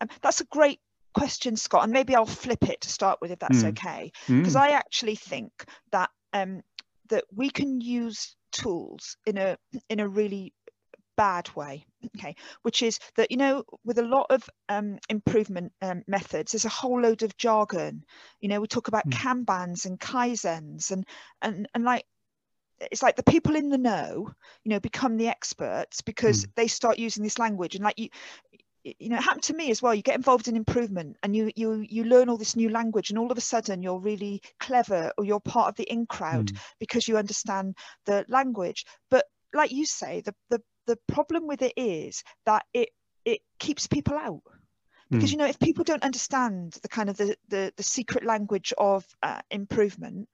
um, 0.00 0.08
that's 0.20 0.40
a 0.40 0.46
great 0.46 0.80
question 1.14 1.56
scott 1.56 1.84
and 1.84 1.92
maybe 1.92 2.14
i'll 2.14 2.26
flip 2.26 2.68
it 2.68 2.80
to 2.80 2.88
start 2.90 3.18
with 3.20 3.30
if 3.30 3.38
that's 3.38 3.62
mm. 3.62 3.68
okay 3.68 4.12
because 4.26 4.54
mm. 4.54 4.60
i 4.60 4.70
actually 4.70 5.16
think 5.16 5.50
that 5.90 6.10
um 6.32 6.62
that 7.08 7.24
we 7.34 7.48
can 7.48 7.80
use 7.80 8.36
tools 8.52 9.16
in 9.26 9.38
a 9.38 9.56
in 9.88 10.00
a 10.00 10.08
really 10.08 10.52
bad 11.18 11.50
way 11.56 11.84
okay 12.06 12.36
which 12.62 12.80
is 12.80 13.00
that 13.16 13.30
you 13.32 13.36
know 13.36 13.64
with 13.84 13.98
a 13.98 14.02
lot 14.02 14.26
of 14.30 14.48
um, 14.68 14.98
improvement 15.08 15.72
um, 15.82 16.02
methods 16.06 16.52
there's 16.52 16.64
a 16.64 16.68
whole 16.68 17.00
load 17.00 17.24
of 17.24 17.36
jargon 17.36 18.04
you 18.40 18.48
know 18.48 18.60
we 18.60 18.68
talk 18.68 18.86
about 18.86 19.04
mm. 19.08 19.12
kanbans 19.12 19.84
and 19.84 19.98
kaizens 19.98 20.92
and 20.92 21.04
and 21.42 21.68
and 21.74 21.84
like 21.84 22.04
it's 22.92 23.02
like 23.02 23.16
the 23.16 23.24
people 23.24 23.56
in 23.56 23.68
the 23.68 23.76
know 23.76 24.30
you 24.62 24.70
know 24.70 24.78
become 24.78 25.16
the 25.16 25.26
experts 25.26 26.00
because 26.02 26.46
mm. 26.46 26.50
they 26.54 26.68
start 26.68 27.00
using 27.00 27.24
this 27.24 27.40
language 27.40 27.74
and 27.74 27.82
like 27.82 27.98
you 27.98 28.08
you 28.84 29.08
know 29.08 29.16
it 29.16 29.22
happened 29.22 29.42
to 29.42 29.54
me 29.54 29.72
as 29.72 29.82
well 29.82 29.92
you 29.92 30.02
get 30.02 30.14
involved 30.14 30.46
in 30.46 30.54
improvement 30.54 31.16
and 31.24 31.34
you 31.34 31.50
you 31.56 31.84
you 31.88 32.04
learn 32.04 32.28
all 32.28 32.38
this 32.38 32.54
new 32.54 32.68
language 32.68 33.10
and 33.10 33.18
all 33.18 33.32
of 33.32 33.36
a 33.38 33.40
sudden 33.40 33.82
you're 33.82 33.98
really 33.98 34.40
clever 34.60 35.12
or 35.18 35.24
you're 35.24 35.40
part 35.40 35.68
of 35.68 35.74
the 35.74 35.92
in 35.92 36.06
crowd 36.06 36.46
mm. 36.46 36.58
because 36.78 37.08
you 37.08 37.18
understand 37.18 37.76
the 38.06 38.24
language 38.28 38.84
but 39.10 39.24
like 39.52 39.72
you 39.72 39.84
say 39.84 40.20
the 40.20 40.34
the 40.50 40.62
the 40.88 40.98
problem 41.06 41.46
with 41.46 41.62
it 41.62 41.74
is 41.76 42.24
that 42.46 42.64
it 42.72 42.88
it 43.24 43.40
keeps 43.58 43.86
people 43.86 44.14
out 44.14 44.42
because 45.10 45.28
mm. 45.28 45.32
you 45.32 45.38
know 45.38 45.46
if 45.46 45.58
people 45.60 45.84
don't 45.84 46.02
understand 46.02 46.72
the 46.82 46.88
kind 46.88 47.10
of 47.10 47.16
the 47.18 47.36
the, 47.48 47.72
the 47.76 47.82
secret 47.82 48.24
language 48.24 48.72
of 48.78 49.04
uh, 49.22 49.40
improvement 49.50 50.28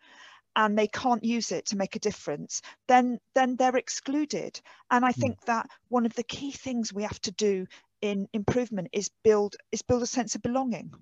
and 0.56 0.78
they 0.78 0.86
can't 0.86 1.24
use 1.24 1.50
it 1.50 1.66
to 1.66 1.76
make 1.76 1.96
a 1.96 1.98
difference 2.08 2.62
then 2.86 3.18
then 3.34 3.56
they're 3.56 3.76
excluded 3.76 4.60
and 4.92 5.04
i 5.04 5.10
mm. 5.10 5.16
think 5.16 5.40
that 5.46 5.66
one 5.88 6.06
of 6.06 6.14
the 6.14 6.22
key 6.22 6.52
things 6.52 6.92
we 6.92 7.02
have 7.02 7.20
to 7.20 7.32
do 7.32 7.66
in 8.00 8.28
improvement 8.32 8.88
is 8.92 9.10
build 9.24 9.56
is 9.72 9.82
build 9.82 10.02
a 10.02 10.06
sense 10.06 10.36
of 10.36 10.42
belonging 10.42 10.92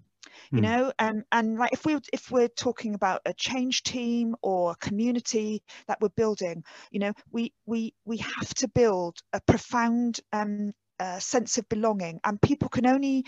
you 0.51 0.59
mm. 0.59 0.63
know 0.63 0.93
um, 0.99 1.25
and 1.33 1.59
like 1.59 1.73
if 1.73 1.85
we 1.85 1.97
if 2.13 2.31
we're 2.31 2.49
talking 2.49 2.95
about 2.95 3.21
a 3.27 3.35
change 3.35 3.83
team 3.83 4.35
or 4.43 4.73
a 4.73 4.87
community 4.87 5.63
that 5.87 6.01
we're 6.01 6.09
building 6.11 6.65
you 6.91 7.01
know 7.01 7.13
we 7.31 7.53
we 7.67 7.95
we 8.05 8.19
have 8.19 8.53
to 8.55 8.69
build 8.69 9.19
a 9.33 9.41
profound 9.41 10.21
um, 10.33 10.73
uh, 11.01 11.19
sense 11.19 11.59
of 11.59 11.69
belonging 11.69 12.21
and 12.25 12.41
people 12.41 12.69
can 12.69 12.87
only 12.87 13.25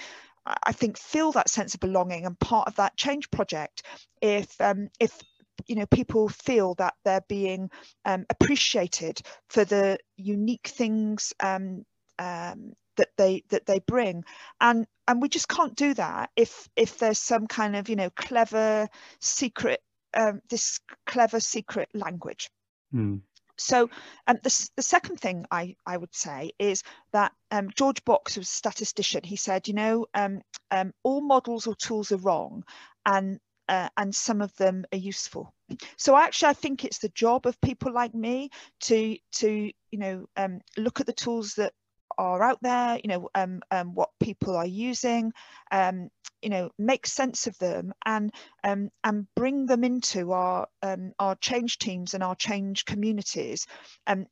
I 0.46 0.72
think 0.72 0.98
feel 0.98 1.32
that 1.32 1.48
sense 1.48 1.74
of 1.74 1.80
belonging 1.80 2.26
and 2.26 2.38
part 2.38 2.68
of 2.68 2.76
that 2.76 2.96
change 2.96 3.30
project 3.30 3.82
if 4.20 4.60
um, 4.60 4.90
if 5.00 5.18
you 5.66 5.76
know 5.76 5.86
people 5.86 6.28
feel 6.28 6.74
that 6.74 6.94
they're 7.04 7.24
being 7.28 7.70
um, 8.04 8.26
appreciated 8.28 9.22
for 9.48 9.64
the 9.64 9.98
unique 10.16 10.68
things 10.68 11.32
um, 11.40 11.84
um, 12.18 12.74
that 12.96 13.08
they 13.16 13.42
that 13.50 13.66
they 13.66 13.80
bring 13.80 14.24
and 14.60 14.86
and 15.06 15.20
we 15.20 15.28
just 15.28 15.48
can't 15.48 15.76
do 15.76 15.94
that 15.94 16.30
if 16.36 16.68
if 16.76 16.98
there's 16.98 17.18
some 17.18 17.46
kind 17.46 17.76
of 17.76 17.88
you 17.88 17.96
know 17.96 18.10
clever 18.10 18.88
secret 19.20 19.80
um, 20.14 20.40
this 20.48 20.80
clever 21.06 21.40
secret 21.40 21.88
language 21.92 22.50
mm. 22.94 23.20
so 23.56 23.90
um, 24.26 24.38
the, 24.42 24.68
the 24.76 24.82
second 24.82 25.18
thing 25.18 25.44
I, 25.50 25.74
I 25.84 25.96
would 25.96 26.14
say 26.14 26.52
is 26.58 26.82
that 27.12 27.32
um, 27.50 27.70
George 27.74 28.04
Box 28.04 28.36
was 28.36 28.48
a 28.48 28.52
statistician 28.52 29.22
he 29.24 29.36
said 29.36 29.66
you 29.68 29.74
know 29.74 30.06
um, 30.14 30.40
um, 30.70 30.92
all 31.02 31.20
models 31.20 31.66
or 31.66 31.74
tools 31.74 32.12
are 32.12 32.18
wrong 32.18 32.64
and 33.04 33.40
uh, 33.68 33.88
and 33.96 34.14
some 34.14 34.40
of 34.42 34.54
them 34.56 34.84
are 34.92 34.98
useful. 34.98 35.52
So 35.96 36.16
actually, 36.16 36.48
I 36.50 36.54
think 36.54 36.84
it's 36.84 36.98
the 36.98 37.08
job 37.10 37.46
of 37.46 37.60
people 37.60 37.92
like 37.92 38.14
me 38.14 38.50
to 38.82 39.16
to 39.36 39.72
you 39.90 39.98
know 39.98 40.26
um, 40.36 40.60
look 40.76 41.00
at 41.00 41.06
the 41.06 41.12
tools 41.12 41.54
that 41.54 41.72
are 42.18 42.42
out 42.42 42.58
there, 42.62 42.98
you 43.02 43.08
know, 43.08 43.28
um, 43.34 43.60
um, 43.70 43.94
what 43.94 44.10
people 44.20 44.56
are 44.56 44.66
using, 44.66 45.32
um, 45.70 46.08
you 46.42 46.50
know, 46.50 46.70
make 46.78 47.06
sense 47.06 47.46
of 47.46 47.58
them 47.58 47.92
and 48.04 48.32
um, 48.62 48.90
and 49.02 49.26
bring 49.34 49.66
them 49.66 49.84
into 49.84 50.32
our 50.32 50.66
um, 50.82 51.12
our 51.18 51.34
change 51.36 51.78
teams 51.78 52.14
and 52.14 52.22
our 52.22 52.34
change 52.34 52.84
communities, 52.84 53.66
um, 54.06 54.26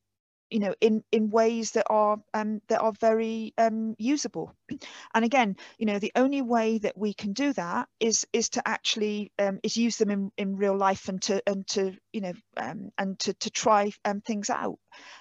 you 0.51 0.59
know, 0.59 0.75
in 0.83 1.03
in 1.11 1.31
ways 1.31 1.73
that 1.73 1.87
are 1.89 2.19
um, 2.35 2.61
that 2.69 2.81
are 2.81 2.93
very 3.01 3.55
um, 3.59 3.95
usable. 3.99 4.55
And 5.15 5.25
again, 5.25 5.57
you 5.79 5.87
know, 5.87 5.99
the 5.99 6.13
only 6.15 6.43
way 6.43 6.79
that 6.79 6.97
we 6.97 7.15
can 7.15 7.33
do 7.33 7.53
that 7.55 7.89
is 8.01 8.27
is 8.33 8.51
to 8.51 8.63
actually 8.69 9.33
um, 9.39 9.61
is 9.63 9.77
use 9.77 9.97
them 9.97 10.11
in, 10.11 10.31
in 10.37 10.57
real 10.57 10.77
life 10.77 11.09
and 11.09 11.21
to 11.23 11.43
and 11.47 11.67
to 11.69 11.95
you 12.13 12.21
know 12.21 12.33
um, 12.59 12.91
and 12.99 13.19
to 13.21 13.33
to 13.35 13.51
try 13.51 13.93
um, 14.05 14.21
things 14.21 14.51
out. 14.51 14.79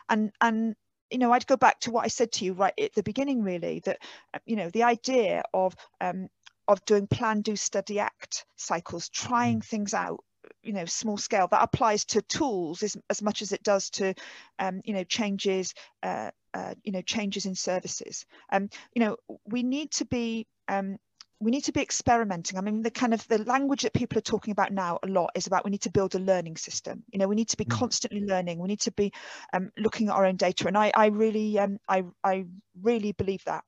And 0.10 0.32
and 0.42 0.76
you 1.12 1.18
know, 1.18 1.32
I'd 1.32 1.48
go 1.48 1.58
back 1.58 1.80
to 1.82 1.92
what 1.92 2.06
I 2.06 2.08
said 2.08 2.32
to 2.34 2.46
you 2.46 2.54
right 2.54 2.74
at 2.80 2.94
the 2.94 3.04
beginning, 3.04 3.44
really, 3.44 3.82
that, 3.86 4.00
uh, 4.34 4.40
you 4.46 4.56
know, 4.56 4.70
the 4.70 4.84
idea 4.84 5.44
of, 5.54 5.76
um, 6.00 6.30
of 6.68 6.84
doing 6.86 7.08
plan, 7.08 7.42
do, 7.42 7.56
study, 7.56 8.00
act 8.00 8.46
cycles, 8.56 9.10
trying 9.10 9.60
mm. 9.60 9.66
things 9.66 9.94
out, 9.94 10.24
you 10.64 10.74
know, 10.74 10.86
small 10.86 11.18
scale, 11.18 11.48
that 11.50 11.64
applies 11.64 12.06
to 12.06 12.22
tools 12.22 12.84
as, 12.84 12.98
as 13.10 13.22
much 13.22 13.42
as 13.42 13.52
it 13.52 13.64
does 13.64 13.90
to, 13.90 14.14
um, 14.60 14.82
you 14.86 14.94
know, 14.94 15.04
changes, 15.04 15.74
uh, 16.04 16.32
uh, 16.54 16.74
you 16.84 16.92
know, 16.92 17.02
changes 17.02 17.46
in 17.46 17.56
services. 17.56 18.26
Um, 18.52 18.70
you 18.94 19.02
know, 19.02 19.18
we 19.46 19.64
need 19.64 19.92
to 19.92 20.06
be 20.06 20.48
um, 20.68 20.98
we 21.42 21.50
need 21.50 21.64
to 21.64 21.72
be 21.72 21.82
experimenting. 21.82 22.58
I 22.58 22.62
mean, 22.62 22.84
the 22.84 22.92
kind 22.92 23.14
of 23.16 23.28
the 23.28 23.44
language 23.44 23.82
that 23.82 23.94
people 23.94 24.18
are 24.20 24.22
talking 24.22 24.52
about 24.52 24.72
now 24.72 25.00
a 25.02 25.08
lot 25.08 25.32
is 25.34 25.48
about 25.48 25.66
we 25.66 25.72
need 25.72 25.82
to 25.82 25.92
build 25.92 26.14
a 26.14 26.20
learning 26.20 26.56
system. 26.56 27.04
You 27.12 27.18
know, 27.18 27.28
we 27.28 27.36
need 27.36 27.50
to 27.50 27.58
be 27.58 27.66
mm. 27.66 27.72
constantly 27.72 28.22
learning. 28.22 28.60
We 28.60 28.68
need 28.68 28.82
to 28.82 28.92
be 28.92 29.12
um, 29.52 29.72
looking 29.76 30.10
at 30.10 30.16
our 30.16 30.26
own 30.26 30.36
data, 30.36 30.68
and 30.68 30.78
I, 30.78 30.92
I 30.96 31.08
really, 31.08 31.58
um, 31.58 31.80
I, 31.90 32.04
I 32.24 32.46
really 32.80 33.12
believe 33.14 33.44
that. 33.46 33.64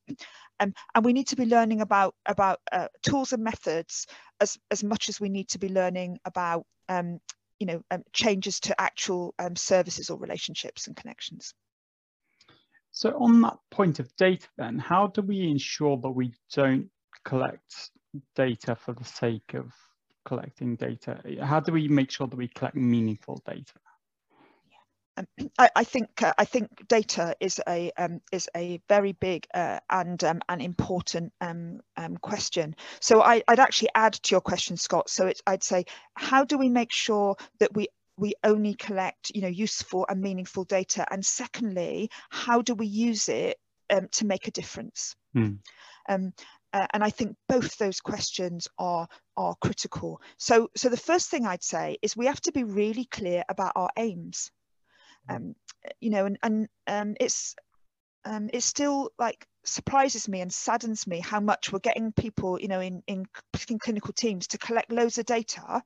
Um, 0.60 0.74
and 0.94 1.04
we 1.04 1.14
need 1.14 1.28
to 1.30 1.36
be 1.36 1.46
learning 1.46 1.82
about 1.82 2.14
about 2.28 2.60
uh, 2.72 2.90
tools 3.02 3.34
and 3.34 3.44
methods 3.44 4.06
as 4.40 4.58
as 4.70 4.84
much 4.84 5.10
as 5.10 5.20
we 5.20 5.30
need 5.30 5.50
to 5.50 5.60
be 5.60 5.70
learning 5.70 6.20
about 6.26 6.66
um, 6.90 7.20
you 7.60 7.66
know 7.66 7.82
um, 7.90 8.04
changes 8.14 8.60
to 8.62 8.80
actual 8.80 9.34
um, 9.40 9.56
services 9.56 10.12
or 10.12 10.20
relationships 10.20 10.86
and 10.86 10.96
connections. 10.96 11.56
So 12.92 13.10
on 13.18 13.42
that 13.42 13.58
point 13.72 14.00
of 14.00 14.16
data, 14.16 14.48
then, 14.58 14.78
how 14.78 15.08
do 15.08 15.24
we 15.24 15.42
ensure 15.50 15.98
that 15.98 16.12
we 16.12 16.34
don't 16.54 16.92
collect 17.26 17.92
data 18.36 18.76
for 18.76 18.94
the 18.94 19.04
sake 19.04 19.54
of 19.54 19.74
collecting 20.26 20.76
data? 20.76 21.22
How 21.42 21.60
do 21.60 21.72
we 21.72 21.88
make 21.88 22.12
sure 22.12 22.28
that 22.28 22.36
we 22.36 22.48
collect 22.48 22.76
meaningful 22.76 23.42
data? 23.46 23.74
Um, 25.16 25.28
I, 25.60 25.70
I, 25.76 25.84
think 25.84 26.24
uh, 26.24 26.34
I 26.38 26.46
think 26.46 26.88
data 26.88 27.36
is 27.40 27.62
a 27.68 27.92
um, 27.98 28.20
is 28.32 28.50
a 28.56 28.82
very 28.90 29.12
big 29.12 29.46
uh, 29.54 29.80
and 29.90 30.24
um, 30.24 30.42
an 30.50 30.60
important 30.60 31.32
um, 31.40 31.82
um, 31.98 32.18
question. 32.18 32.76
So 33.00 33.22
I, 33.22 33.44
would 33.48 33.60
actually 33.60 33.90
add 33.94 34.14
to 34.14 34.34
your 34.34 34.42
question, 34.42 34.76
Scott. 34.76 35.10
So 35.10 35.32
I'd 35.46 35.64
say, 35.64 35.86
how 36.16 36.46
do 36.46 36.58
we 36.58 36.70
make 36.70 36.92
sure 36.92 37.36
that 37.60 37.76
we 37.76 37.90
we 38.18 38.34
only 38.44 38.74
collect 38.74 39.32
you 39.36 39.42
know 39.42 39.48
useful 39.48 40.06
and 40.10 40.20
meaningful 40.20 40.64
data, 40.64 41.06
and 41.12 41.24
secondly, 41.24 42.10
how 42.30 42.64
do 42.64 42.74
we 42.74 42.88
use 42.88 43.30
it 43.30 43.58
um, 43.92 44.08
to 44.14 44.26
make 44.26 44.48
a 44.48 44.52
difference? 44.52 45.16
Hmm. 45.34 45.56
Uh, 46.74 46.88
and 46.94 47.04
I 47.04 47.12
think 47.12 47.36
both 47.48 47.78
those 47.78 48.02
questions 48.02 48.68
are 48.80 49.08
are 49.38 49.56
critical. 49.62 50.22
So 50.38 50.70
so 50.76 50.90
the 50.90 50.98
first 50.98 51.30
thing 51.30 51.46
I'd 51.46 51.64
say 51.64 51.98
is 52.02 52.18
we 52.18 52.26
have 52.26 52.42
to 52.42 52.52
be 52.52 52.64
really 52.64 53.06
clear 53.06 53.44
about 53.48 53.74
our 53.76 53.90
aims. 53.98 54.52
Um, 55.30 55.56
you 56.02 56.10
know, 56.10 56.26
and 56.26 56.38
and 56.44 56.68
um, 56.88 57.16
it's 57.20 57.56
um, 58.26 58.50
it's 58.54 58.66
still 58.66 59.12
like 59.20 59.48
surprises 59.66 60.28
me 60.28 60.42
and 60.42 60.52
saddens 60.52 61.08
me 61.08 61.20
how 61.20 61.40
much 61.40 61.72
we're 61.72 61.80
getting 61.80 62.12
people, 62.12 62.60
you 62.60 62.68
know, 62.68 62.80
in, 62.80 63.04
in, 63.08 63.26
in 63.70 63.80
clinical 63.80 64.14
teams 64.14 64.48
to 64.48 64.58
collect 64.58 64.92
loads 64.92 65.18
of 65.18 65.26
data, 65.26 65.82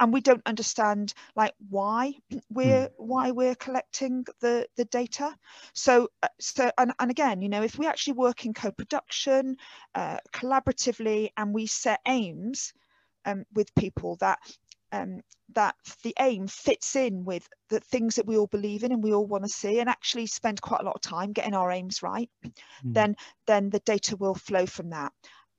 and 0.00 0.12
we 0.12 0.20
don't 0.20 0.42
understand 0.46 1.14
like 1.36 1.54
why 1.68 2.14
we're 2.50 2.88
mm. 2.88 2.92
why 2.96 3.30
we're 3.30 3.54
collecting 3.54 4.24
the 4.40 4.66
the 4.76 4.84
data. 4.86 5.34
So 5.74 6.08
uh, 6.22 6.28
so 6.40 6.70
and, 6.78 6.92
and 6.98 7.10
again, 7.10 7.42
you 7.42 7.48
know, 7.48 7.62
if 7.62 7.78
we 7.78 7.86
actually 7.86 8.14
work 8.14 8.46
in 8.46 8.54
co-production, 8.54 9.56
uh, 9.94 10.18
collaboratively, 10.32 11.30
and 11.36 11.52
we 11.52 11.66
set 11.66 12.00
aims 12.06 12.72
um, 13.24 13.44
with 13.54 13.74
people 13.74 14.16
that 14.16 14.38
um, 14.92 15.20
that 15.54 15.74
the 16.02 16.14
aim 16.20 16.46
fits 16.46 16.96
in 16.96 17.24
with 17.24 17.48
the 17.68 17.80
things 17.80 18.16
that 18.16 18.26
we 18.26 18.36
all 18.36 18.46
believe 18.46 18.84
in 18.84 18.92
and 18.92 19.02
we 19.02 19.12
all 19.12 19.26
want 19.26 19.44
to 19.44 19.50
see 19.50 19.80
and 19.80 19.88
actually 19.88 20.26
spend 20.26 20.60
quite 20.60 20.80
a 20.80 20.84
lot 20.84 20.94
of 20.94 21.00
time 21.00 21.32
getting 21.32 21.54
our 21.54 21.70
aims 21.70 22.02
right 22.02 22.30
mm. 22.44 22.52
then 22.84 23.16
then 23.46 23.70
the 23.70 23.80
data 23.80 24.16
will 24.16 24.34
flow 24.34 24.66
from 24.66 24.90
that 24.90 25.12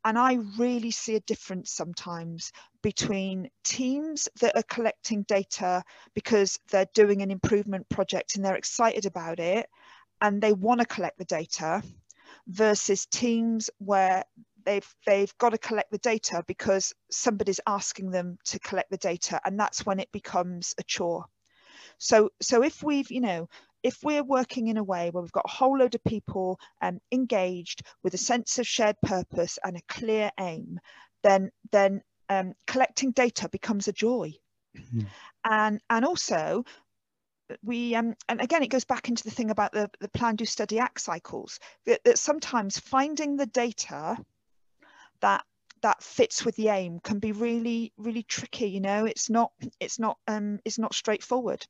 and 0.05 0.17
I 0.17 0.39
really 0.57 0.91
see 0.91 1.15
a 1.15 1.21
difference 1.21 1.71
sometimes 1.71 2.51
between 2.81 3.49
teams 3.63 4.27
that 4.41 4.55
are 4.55 4.63
collecting 4.63 5.23
data 5.23 5.83
because 6.13 6.59
they're 6.71 6.89
doing 6.93 7.21
an 7.21 7.31
improvement 7.31 7.87
project 7.89 8.35
and 8.35 8.43
they're 8.43 8.55
excited 8.55 9.05
about 9.05 9.39
it 9.39 9.67
and 10.21 10.41
they 10.41 10.53
want 10.53 10.81
to 10.81 10.85
collect 10.85 11.17
the 11.17 11.25
data 11.25 11.81
versus 12.47 13.05
teams 13.05 13.69
where 13.77 14.23
they've 14.65 14.95
they've 15.05 15.35
got 15.37 15.49
to 15.49 15.57
collect 15.57 15.91
the 15.91 15.97
data 15.99 16.43
because 16.47 16.93
somebody's 17.11 17.59
asking 17.67 18.11
them 18.11 18.37
to 18.45 18.59
collect 18.59 18.89
the 18.89 18.97
data 18.97 19.39
and 19.45 19.59
that's 19.59 19.85
when 19.85 19.99
it 19.99 20.11
becomes 20.11 20.73
a 20.77 20.83
chore 20.83 21.25
so 21.97 22.29
so 22.41 22.63
if 22.63 22.83
we've 22.83 23.11
you 23.11 23.21
know 23.21 23.47
if 23.83 23.97
we're 24.01 24.23
working 24.23 24.67
in 24.67 24.77
a 24.77 24.83
way 24.83 25.09
where 25.09 25.21
we've 25.21 25.31
got 25.31 25.45
a 25.45 25.51
whole 25.51 25.77
load 25.77 25.93
of 25.93 26.03
people 26.05 26.57
um, 26.81 26.99
engaged 27.11 27.81
with 28.01 28.13
a 28.13 28.17
sense 28.17 28.57
of 28.57 28.65
shared 28.65 28.95
purpose 29.01 29.59
and 29.63 29.75
a 29.77 29.81
clear 29.87 30.31
aim 30.39 30.79
then 31.21 31.49
then 31.71 32.01
um, 32.29 32.53
collecting 32.65 33.11
data 33.11 33.49
becomes 33.49 33.87
a 33.87 33.93
joy 33.93 34.31
mm-hmm. 34.77 35.01
and 35.45 35.81
and 35.89 36.05
also 36.05 36.63
we 37.61 37.93
um, 37.95 38.15
and 38.29 38.41
again 38.41 38.63
it 38.63 38.69
goes 38.69 38.85
back 38.85 39.09
into 39.09 39.23
the 39.23 39.31
thing 39.31 39.49
about 39.49 39.71
the, 39.73 39.89
the 39.99 40.09
plan 40.09 40.35
do 40.35 40.45
study 40.45 40.79
act 40.79 41.01
cycles 41.01 41.59
that, 41.85 42.03
that 42.03 42.17
sometimes 42.17 42.79
finding 42.79 43.35
the 43.35 43.45
data 43.45 44.17
that 45.23 45.43
that 45.81 46.03
fits 46.03 46.45
with 46.45 46.55
the 46.55 46.69
aim 46.69 46.99
can 47.03 47.19
be 47.19 47.31
really 47.31 47.91
really 47.97 48.23
tricky 48.23 48.67
you 48.67 48.79
know 48.79 49.05
it's 49.05 49.29
not 49.29 49.51
it's 49.79 49.99
not 49.99 50.17
um 50.27 50.59
it's 50.65 50.77
not 50.77 50.93
straightforward 50.93 51.65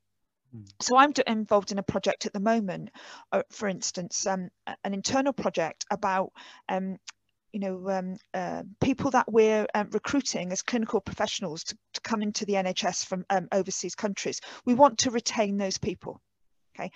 hmm. 0.52 0.64
so 0.82 0.98
i'm 0.98 1.14
involved 1.28 1.72
in 1.72 1.80
a 1.80 1.84
project 1.84 2.26
at 2.26 2.34
the 2.34 2.40
moment 2.40 2.90
uh, 3.32 3.44
for 3.52 3.68
instance 3.68 4.28
um, 4.28 4.50
an 4.84 4.94
internal 4.94 5.34
project 5.34 5.86
about 5.92 6.32
um, 6.70 6.98
you 7.54 7.60
know 7.60 7.90
um, 7.90 8.16
uh, 8.34 8.64
people 8.82 9.12
that 9.12 9.32
we're 9.32 9.68
um, 9.76 9.90
recruiting 9.92 10.52
as 10.52 10.64
clinical 10.64 11.00
professionals 11.00 11.64
to, 11.64 11.78
to, 11.94 12.02
come 12.02 12.22
into 12.22 12.46
the 12.46 12.54
nhs 12.54 13.06
from 13.06 13.26
um, 13.30 13.48
overseas 13.52 13.96
countries 13.96 14.42
we 14.66 14.74
want 14.74 15.00
to 15.00 15.12
retain 15.12 15.58
those 15.58 15.78
people 15.78 16.22
okay 16.76 16.92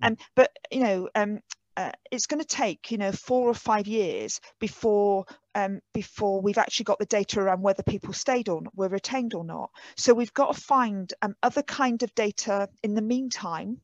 hmm. 0.00 0.08
um, 0.08 0.16
but 0.34 0.50
you 0.70 0.80
know 0.80 1.08
um, 1.14 1.40
uh, 1.78 1.92
it's 2.10 2.26
going 2.26 2.40
to 2.40 2.46
take 2.46 2.90
you 2.90 2.98
know 2.98 3.12
four 3.12 3.48
or 3.48 3.54
five 3.54 3.86
years 3.86 4.40
before 4.58 5.24
um, 5.54 5.80
before 5.94 6.40
we've 6.40 6.58
actually 6.58 6.84
got 6.84 6.98
the 6.98 7.06
data 7.06 7.40
around 7.40 7.62
whether 7.62 7.84
people 7.84 8.12
stayed 8.12 8.48
or 8.48 8.62
were 8.74 8.88
retained 8.88 9.32
or 9.32 9.44
not. 9.44 9.70
So 9.96 10.12
we've 10.12 10.34
got 10.34 10.54
to 10.54 10.60
find 10.60 11.12
um, 11.22 11.36
other 11.40 11.62
kind 11.62 12.02
of 12.02 12.12
data 12.16 12.68
in 12.82 12.94
the 12.94 13.02
meantime 13.02 13.80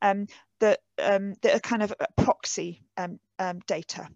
um, 0.00 0.28
that 0.60 0.78
um, 1.02 1.34
that 1.42 1.56
are 1.56 1.60
kind 1.60 1.82
of 1.82 1.92
proxy 2.16 2.84
um, 2.96 3.18
um, 3.40 3.58
data. 3.66 4.08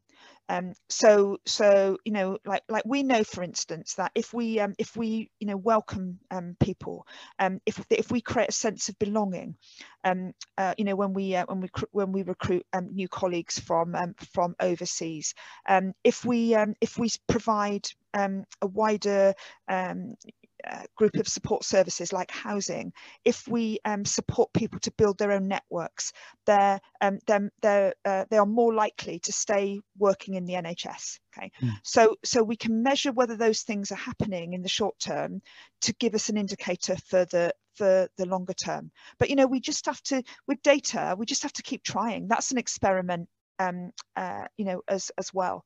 Um, 0.53 0.75
so 0.91 1.39
so 1.47 1.97
you 2.05 2.13
know 2.13 2.39
like 2.45 2.63
like 2.69 2.85
we 2.85 3.03
know 3.03 3.25
for 3.25 3.43
instance 3.43 3.95
that 3.95 4.13
if 4.15 4.35
we 4.35 4.61
um, 4.61 4.75
if 4.79 4.97
we 4.97 5.31
you 5.41 5.47
know 5.47 5.57
welcome 5.57 6.19
um, 6.31 6.57
people, 6.61 7.07
um, 7.39 7.61
if 7.65 7.85
if 7.91 8.11
we 8.11 8.21
create 8.21 8.51
a 8.51 8.53
sense 8.53 8.89
of 8.91 8.99
belonging, 8.99 9.57
um, 10.05 10.33
uh, 10.59 10.75
you 10.77 10.85
know 10.85 10.97
when 10.97 11.15
we 11.15 11.35
uh, 11.37 11.47
when 11.47 11.61
we 11.63 11.69
when 11.93 12.13
we 12.13 12.23
recruit 12.23 12.67
um, 12.75 12.89
new 12.93 13.09
colleagues 13.09 13.59
from 13.59 13.95
from 14.35 14.55
overseas, 14.61 15.35
if 16.05 16.25
we 16.25 16.55
if 16.81 16.99
we 16.99 17.09
provide 17.29 17.87
a 18.15 18.67
wider 18.67 19.35
uh, 20.69 20.83
group 20.97 21.17
of 21.17 21.29
support 21.29 21.65
services 21.65 22.13
like 22.13 22.31
housing, 22.31 22.93
if 23.25 23.47
we 23.49 23.79
um, 23.85 24.05
support 24.05 24.53
people 24.53 24.79
to 24.81 24.91
build 24.93 25.19
their 25.19 25.33
own 25.33 25.49
networks, 25.49 26.13
they're, 26.47 26.81
um, 27.01 27.19
they're, 27.27 27.51
they're, 27.61 27.95
uh, 28.05 28.25
they 28.31 28.39
are 28.39 28.47
more 28.47 28.75
likely 28.75 29.19
to 29.21 29.33
stay 29.33 29.81
working 29.99 30.35
in 30.35 30.45
the 30.45 30.55
NHS. 30.55 31.19
Okay, 31.37 31.51
mm. 31.63 31.73
so 31.83 32.17
so 32.25 32.43
we 32.43 32.57
can 32.57 32.83
measure 32.83 33.11
whether 33.11 33.37
those 33.37 33.63
things 33.63 33.91
are 33.91 33.97
happening 33.97 34.53
in 34.53 34.63
the 34.63 34.69
short 34.69 34.99
term 34.99 35.41
to 35.81 35.95
give 35.95 36.15
us 36.15 36.29
an 36.29 36.37
indicator 36.37 36.97
for 37.07 37.25
the 37.27 37.55
for 37.75 38.09
the 38.19 38.27
longer 38.27 38.53
term. 38.53 38.91
But 39.19 39.31
you 39.31 39.37
know, 39.37 39.47
we 39.47 39.61
just 39.61 39.87
have 39.87 40.03
to 40.05 40.23
with 40.47 40.63
data, 40.63 41.17
we 41.19 41.27
just 41.27 41.43
have 41.43 41.53
to 41.55 41.63
keep 41.63 41.83
trying. 41.83 42.29
That's 42.29 42.51
an 42.51 42.59
experiment, 42.59 43.29
um, 43.59 43.93
uh, 44.17 44.45
you 44.57 44.65
know, 44.65 44.83
as 44.89 45.11
as 45.19 45.33
well. 45.33 45.65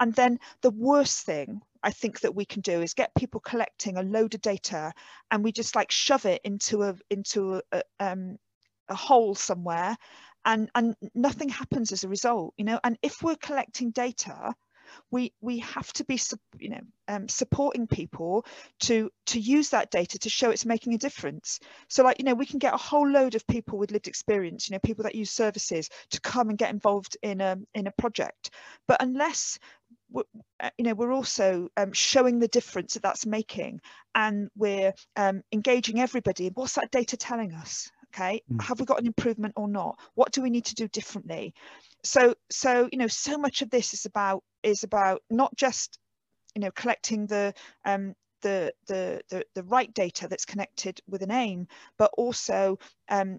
And 0.00 0.14
then 0.14 0.38
the 0.62 0.70
worst 0.70 1.24
thing 1.24 1.62
I 1.82 1.90
think 1.90 2.20
that 2.20 2.34
we 2.34 2.44
can 2.44 2.60
do 2.62 2.82
is 2.82 2.94
get 2.94 3.14
people 3.14 3.40
collecting 3.40 3.96
a 3.96 4.02
load 4.02 4.34
of 4.34 4.40
data 4.40 4.92
and 5.30 5.42
we 5.44 5.52
just 5.52 5.74
like 5.76 5.90
shove 5.90 6.26
it 6.26 6.40
into 6.44 6.82
a 6.82 6.94
into 7.10 7.62
a, 7.72 7.82
um, 8.00 8.38
a 8.88 8.94
hole 8.94 9.34
somewhere 9.34 9.96
and 10.44 10.70
and 10.74 10.96
nothing 11.14 11.48
happens 11.48 11.92
as 11.92 12.04
a 12.04 12.08
result 12.08 12.54
you 12.56 12.64
know? 12.64 12.80
And 12.84 12.98
if 13.02 13.22
we're 13.22 13.36
collecting 13.36 13.90
data 13.90 14.54
we 15.10 15.32
we 15.40 15.58
have 15.58 15.92
to 15.94 16.04
be 16.04 16.18
you 16.58 16.70
know 16.70 16.80
um, 17.08 17.28
supporting 17.28 17.86
people 17.86 18.44
to 18.80 19.10
to 19.26 19.40
use 19.40 19.70
that 19.70 19.90
data 19.90 20.18
to 20.18 20.28
show 20.30 20.50
it's 20.50 20.64
making 20.64 20.94
a 20.94 20.98
difference. 20.98 21.60
So 21.88 22.02
like 22.02 22.18
you 22.18 22.24
know 22.24 22.34
we 22.34 22.46
can 22.46 22.58
get 22.58 22.74
a 22.74 22.78
whole 22.78 23.08
load 23.08 23.34
of 23.34 23.46
people 23.46 23.78
with 23.78 23.90
lived 23.90 24.08
experience 24.08 24.68
you 24.68 24.74
know 24.74 24.80
people 24.80 25.04
that 25.04 25.14
use 25.14 25.30
services 25.30 25.88
to 26.10 26.20
come 26.20 26.48
and 26.48 26.58
get 26.58 26.70
involved 26.70 27.16
in 27.22 27.40
a 27.40 27.58
in 27.74 27.86
a 27.86 27.92
project. 27.92 28.50
But 28.88 29.02
unless 29.02 29.58
uh, 30.14 30.70
you 30.78 30.84
know 30.84 30.94
we're 30.94 31.12
also 31.12 31.68
um, 31.76 31.92
showing 31.92 32.38
the 32.38 32.48
difference 32.48 32.94
that 32.94 33.02
that's 33.02 33.26
making 33.26 33.80
and 34.14 34.50
we're 34.56 34.92
um, 35.16 35.42
engaging 35.52 36.00
everybody 36.00 36.50
what's 36.54 36.74
that 36.74 36.90
data 36.90 37.16
telling 37.16 37.52
us? 37.52 37.90
Okay 38.14 38.42
mm. 38.50 38.62
have 38.62 38.78
we 38.78 38.86
got 38.86 39.00
an 39.00 39.06
improvement 39.06 39.54
or 39.56 39.68
not? 39.68 39.98
What 40.14 40.32
do 40.32 40.42
we 40.42 40.50
need 40.50 40.66
to 40.66 40.74
do 40.74 40.88
differently 40.88 41.54
so 42.04 42.34
so 42.50 42.88
you 42.92 42.98
know 42.98 43.06
so 43.06 43.38
much 43.38 43.62
of 43.62 43.70
this 43.70 43.94
is 43.94 44.06
about 44.06 44.42
is 44.62 44.84
about 44.84 45.22
not 45.30 45.54
just 45.56 45.98
you 46.54 46.60
know 46.60 46.70
collecting 46.72 47.26
the 47.26 47.54
um 47.84 48.14
the 48.42 48.72
the 48.88 49.20
the, 49.30 49.44
the 49.54 49.62
right 49.64 49.92
data 49.94 50.26
that's 50.28 50.44
connected 50.44 51.00
with 51.08 51.22
an 51.22 51.30
aim 51.30 51.66
but 51.98 52.10
also 52.16 52.78
um 53.08 53.38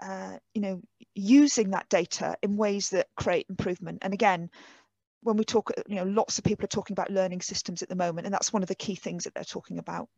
uh, 0.00 0.36
you 0.52 0.60
know 0.60 0.80
using 1.14 1.70
that 1.70 1.88
data 1.88 2.36
in 2.42 2.56
ways 2.56 2.90
that 2.90 3.06
create 3.16 3.46
improvement 3.48 3.98
and 4.02 4.12
again 4.12 4.50
when 5.26 5.36
we 5.36 5.44
talk, 5.44 5.72
you 5.88 5.96
know, 5.96 6.04
lots 6.04 6.38
of 6.38 6.44
people 6.44 6.64
are 6.64 6.68
talking 6.68 6.94
about 6.94 7.10
learning 7.10 7.40
systems 7.40 7.82
at 7.82 7.88
the 7.88 7.96
moment, 7.96 8.26
and 8.26 8.32
that's 8.32 8.52
one 8.52 8.62
of 8.62 8.68
the 8.68 8.76
key 8.76 8.94
things 8.94 9.24
that 9.24 9.34
they're 9.34 9.42
talking 9.42 9.80
about. 9.80 10.08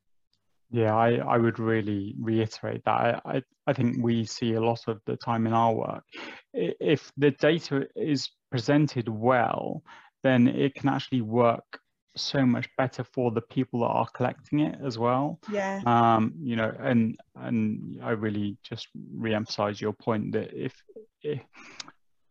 Yeah, 0.70 0.94
I, 0.94 1.14
I 1.16 1.38
would 1.38 1.58
really 1.58 2.14
reiterate 2.20 2.84
that. 2.84 3.22
I, 3.24 3.42
I 3.66 3.72
think 3.72 3.96
we 4.02 4.24
see 4.24 4.54
a 4.54 4.60
lot 4.60 4.80
of 4.86 5.00
the 5.06 5.16
time 5.16 5.46
in 5.46 5.52
our 5.52 5.74
work. 5.74 6.04
If 6.52 7.10
the 7.16 7.30
data 7.30 7.86
is 7.96 8.30
presented 8.50 9.08
well, 9.08 9.82
then 10.22 10.46
it 10.48 10.74
can 10.74 10.88
actually 10.88 11.22
work 11.22 11.80
so 12.16 12.44
much 12.44 12.68
better 12.76 13.04
for 13.04 13.30
the 13.30 13.40
people 13.40 13.80
that 13.80 13.86
are 13.86 14.08
collecting 14.14 14.60
it 14.60 14.78
as 14.84 14.98
well. 14.98 15.38
Yeah. 15.50 15.80
Um, 15.86 16.34
you 16.40 16.56
know, 16.56 16.74
and 16.78 17.16
and 17.36 18.00
I 18.02 18.10
really 18.10 18.58
just 18.62 18.88
re-emphasize 19.14 19.80
your 19.80 19.92
point 19.92 20.32
that 20.32 20.52
if 20.52 20.74
if, 21.22 21.40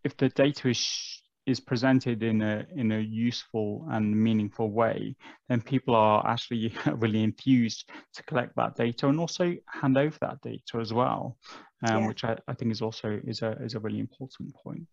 if 0.04 0.18
the 0.18 0.30
data 0.30 0.70
is 0.70 1.22
is 1.48 1.62
presented 1.62 2.22
in 2.22 2.42
a 2.42 2.66
in 2.76 2.92
a 2.92 3.00
useful 3.00 3.88
and 3.90 4.14
meaningful 4.16 4.70
way, 4.70 5.16
then 5.48 5.62
people 5.62 5.96
are 5.96 6.28
actually 6.28 6.74
really 6.96 7.24
enthused 7.24 7.90
to 8.14 8.22
collect 8.24 8.56
that 8.58 8.76
data 8.76 9.08
and 9.08 9.20
also 9.20 9.56
hand 9.66 9.98
over 9.98 10.16
that 10.20 10.42
data 10.42 10.78
as 10.80 10.94
well, 10.94 11.38
um, 11.88 12.02
yeah. 12.02 12.08
which 12.08 12.24
I, 12.26 12.38
I 12.50 12.54
think 12.54 12.72
is 12.72 12.82
also 12.82 13.20
is 13.26 13.42
a 13.42 13.52
is 13.64 13.76
a 13.76 13.80
really 13.80 14.00
important 14.00 14.54
point. 14.54 14.86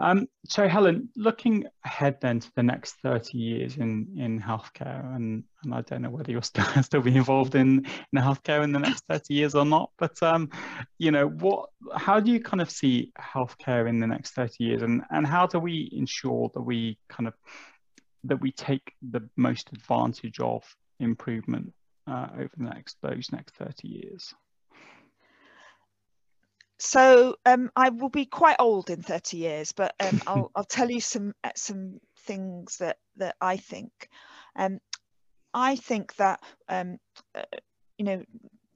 Um, 0.00 0.26
so 0.46 0.66
Helen, 0.66 1.08
looking 1.16 1.64
ahead 1.84 2.18
then 2.20 2.40
to 2.40 2.50
the 2.56 2.62
next 2.62 2.96
30 3.02 3.38
years 3.38 3.76
in, 3.76 4.08
in 4.16 4.40
healthcare, 4.40 5.14
and, 5.14 5.44
and 5.62 5.74
I 5.74 5.82
don't 5.82 6.02
know 6.02 6.10
whether 6.10 6.32
you'll 6.32 6.42
still, 6.42 6.64
still 6.82 7.00
be 7.00 7.16
involved 7.16 7.54
in, 7.54 7.86
in 8.12 8.18
healthcare 8.18 8.64
in 8.64 8.72
the 8.72 8.80
next 8.80 9.04
30 9.08 9.34
years 9.34 9.54
or 9.54 9.64
not, 9.64 9.90
but 9.98 10.20
um, 10.22 10.50
you 10.98 11.10
know, 11.10 11.28
what, 11.28 11.70
how 11.94 12.18
do 12.18 12.30
you 12.30 12.40
kind 12.40 12.60
of 12.60 12.70
see 12.70 13.12
healthcare 13.18 13.88
in 13.88 14.00
the 14.00 14.06
next 14.06 14.32
30 14.32 14.52
years 14.58 14.82
and, 14.82 15.02
and 15.10 15.26
how 15.26 15.46
do 15.46 15.58
we 15.58 15.88
ensure 15.92 16.50
that 16.54 16.62
we 16.62 16.98
kind 17.08 17.28
of, 17.28 17.34
that 18.24 18.40
we 18.40 18.50
take 18.50 18.92
the 19.10 19.28
most 19.36 19.70
advantage 19.72 20.40
of 20.40 20.64
improvement 20.98 21.72
uh, 22.06 22.28
over 22.34 22.50
the 22.56 22.64
next, 22.64 22.96
those 23.00 23.30
next 23.32 23.54
30 23.56 23.88
years? 23.88 24.34
So 26.78 27.36
um, 27.46 27.70
I 27.76 27.90
will 27.90 28.08
be 28.08 28.26
quite 28.26 28.56
old 28.58 28.90
in 28.90 29.02
30 29.02 29.36
years, 29.36 29.72
but 29.72 29.94
um, 30.00 30.20
I'll, 30.26 30.50
I'll 30.54 30.64
tell 30.64 30.90
you 30.90 31.00
some 31.00 31.34
uh, 31.44 31.50
some 31.56 32.00
things 32.26 32.78
that 32.78 32.98
that 33.16 33.36
I 33.40 33.56
think. 33.56 33.92
Um, 34.56 34.78
I 35.52 35.76
think 35.76 36.16
that 36.16 36.40
um, 36.68 36.98
uh, 37.34 37.42
you 37.98 38.04
know 38.04 38.24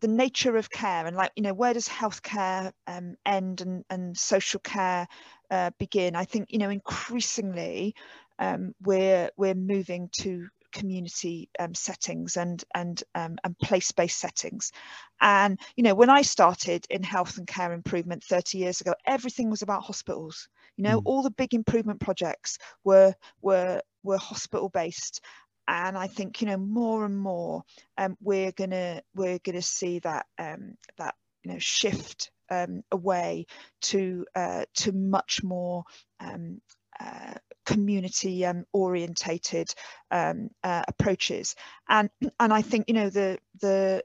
the 0.01 0.09
nature 0.09 0.57
of 0.57 0.71
care 0.71 1.07
and 1.07 1.17
like 1.17 1.33
you 1.35 1.43
know 1.43 1.55
where 1.55 1.75
does 1.75 1.89
healthcare 1.89 2.73
um, 2.87 3.17
end 3.27 3.61
and 3.61 3.85
and 3.91 4.17
social 4.17 4.61
care 4.61 5.07
uh, 5.51 5.71
begin? 5.79 6.15
I 6.15 6.25
think 6.25 6.47
you 6.51 6.59
know 6.59 6.71
increasingly 6.71 7.95
um, 8.39 8.75
we're 8.81 9.31
we're 9.37 9.55
moving 9.55 10.09
to 10.21 10.49
community 10.73 11.51
um, 11.59 11.75
settings 11.75 12.37
and 12.37 12.65
and 12.75 13.03
um, 13.15 13.37
and 13.45 13.59
place-based 13.59 14.19
settings. 14.19 14.73
And 15.21 15.59
you 15.77 15.83
know 15.83 15.95
when 15.95 16.11
i 16.11 16.23
started 16.23 16.87
in 16.91 17.03
health 17.03 17.39
and 17.39 17.47
care 17.47 17.73
improvement 17.73 18.23
30 18.25 18.59
years 18.59 18.81
ago 18.81 18.95
everything 19.07 19.51
was 19.51 19.63
about 19.63 19.83
hospitals. 19.83 20.49
You 20.77 20.85
know 20.85 21.01
mm. 21.01 21.03
all 21.07 21.23
the 21.23 21.31
big 21.31 21.55
improvement 21.55 22.01
projects 22.01 22.59
were 22.85 23.15
were 23.43 23.83
were 24.03 24.19
hospital 24.19 24.69
based 24.69 25.21
and 25.69 25.99
i 25.99 26.07
think 26.07 26.41
you 26.41 26.47
know 26.47 26.57
more 26.57 27.05
and 27.05 27.17
more 27.17 27.63
um, 27.99 28.17
we're 28.21 28.53
gonna 28.53 29.03
we're 29.15 29.39
gonna 29.45 29.63
see 29.63 29.99
that 30.01 30.27
um, 30.39 30.75
that 30.97 31.15
you 31.45 31.53
know 31.53 31.59
shift 31.59 32.31
um, 32.51 32.83
away 32.91 33.47
to 33.83 34.25
uh, 34.35 34.65
to 34.75 34.93
much 34.93 35.43
more 35.43 35.85
um, 36.21 36.61
uh, 36.99 37.35
community 37.69 38.47
um, 38.47 38.65
orientated 38.73 39.75
um, 40.11 40.49
uh, 40.65 40.83
approaches 40.89 41.55
and 41.89 42.09
and 42.41 42.53
I 42.53 42.63
think 42.63 42.89
you 42.89 42.95
know 42.95 43.11
the 43.11 43.39
the 43.61 44.03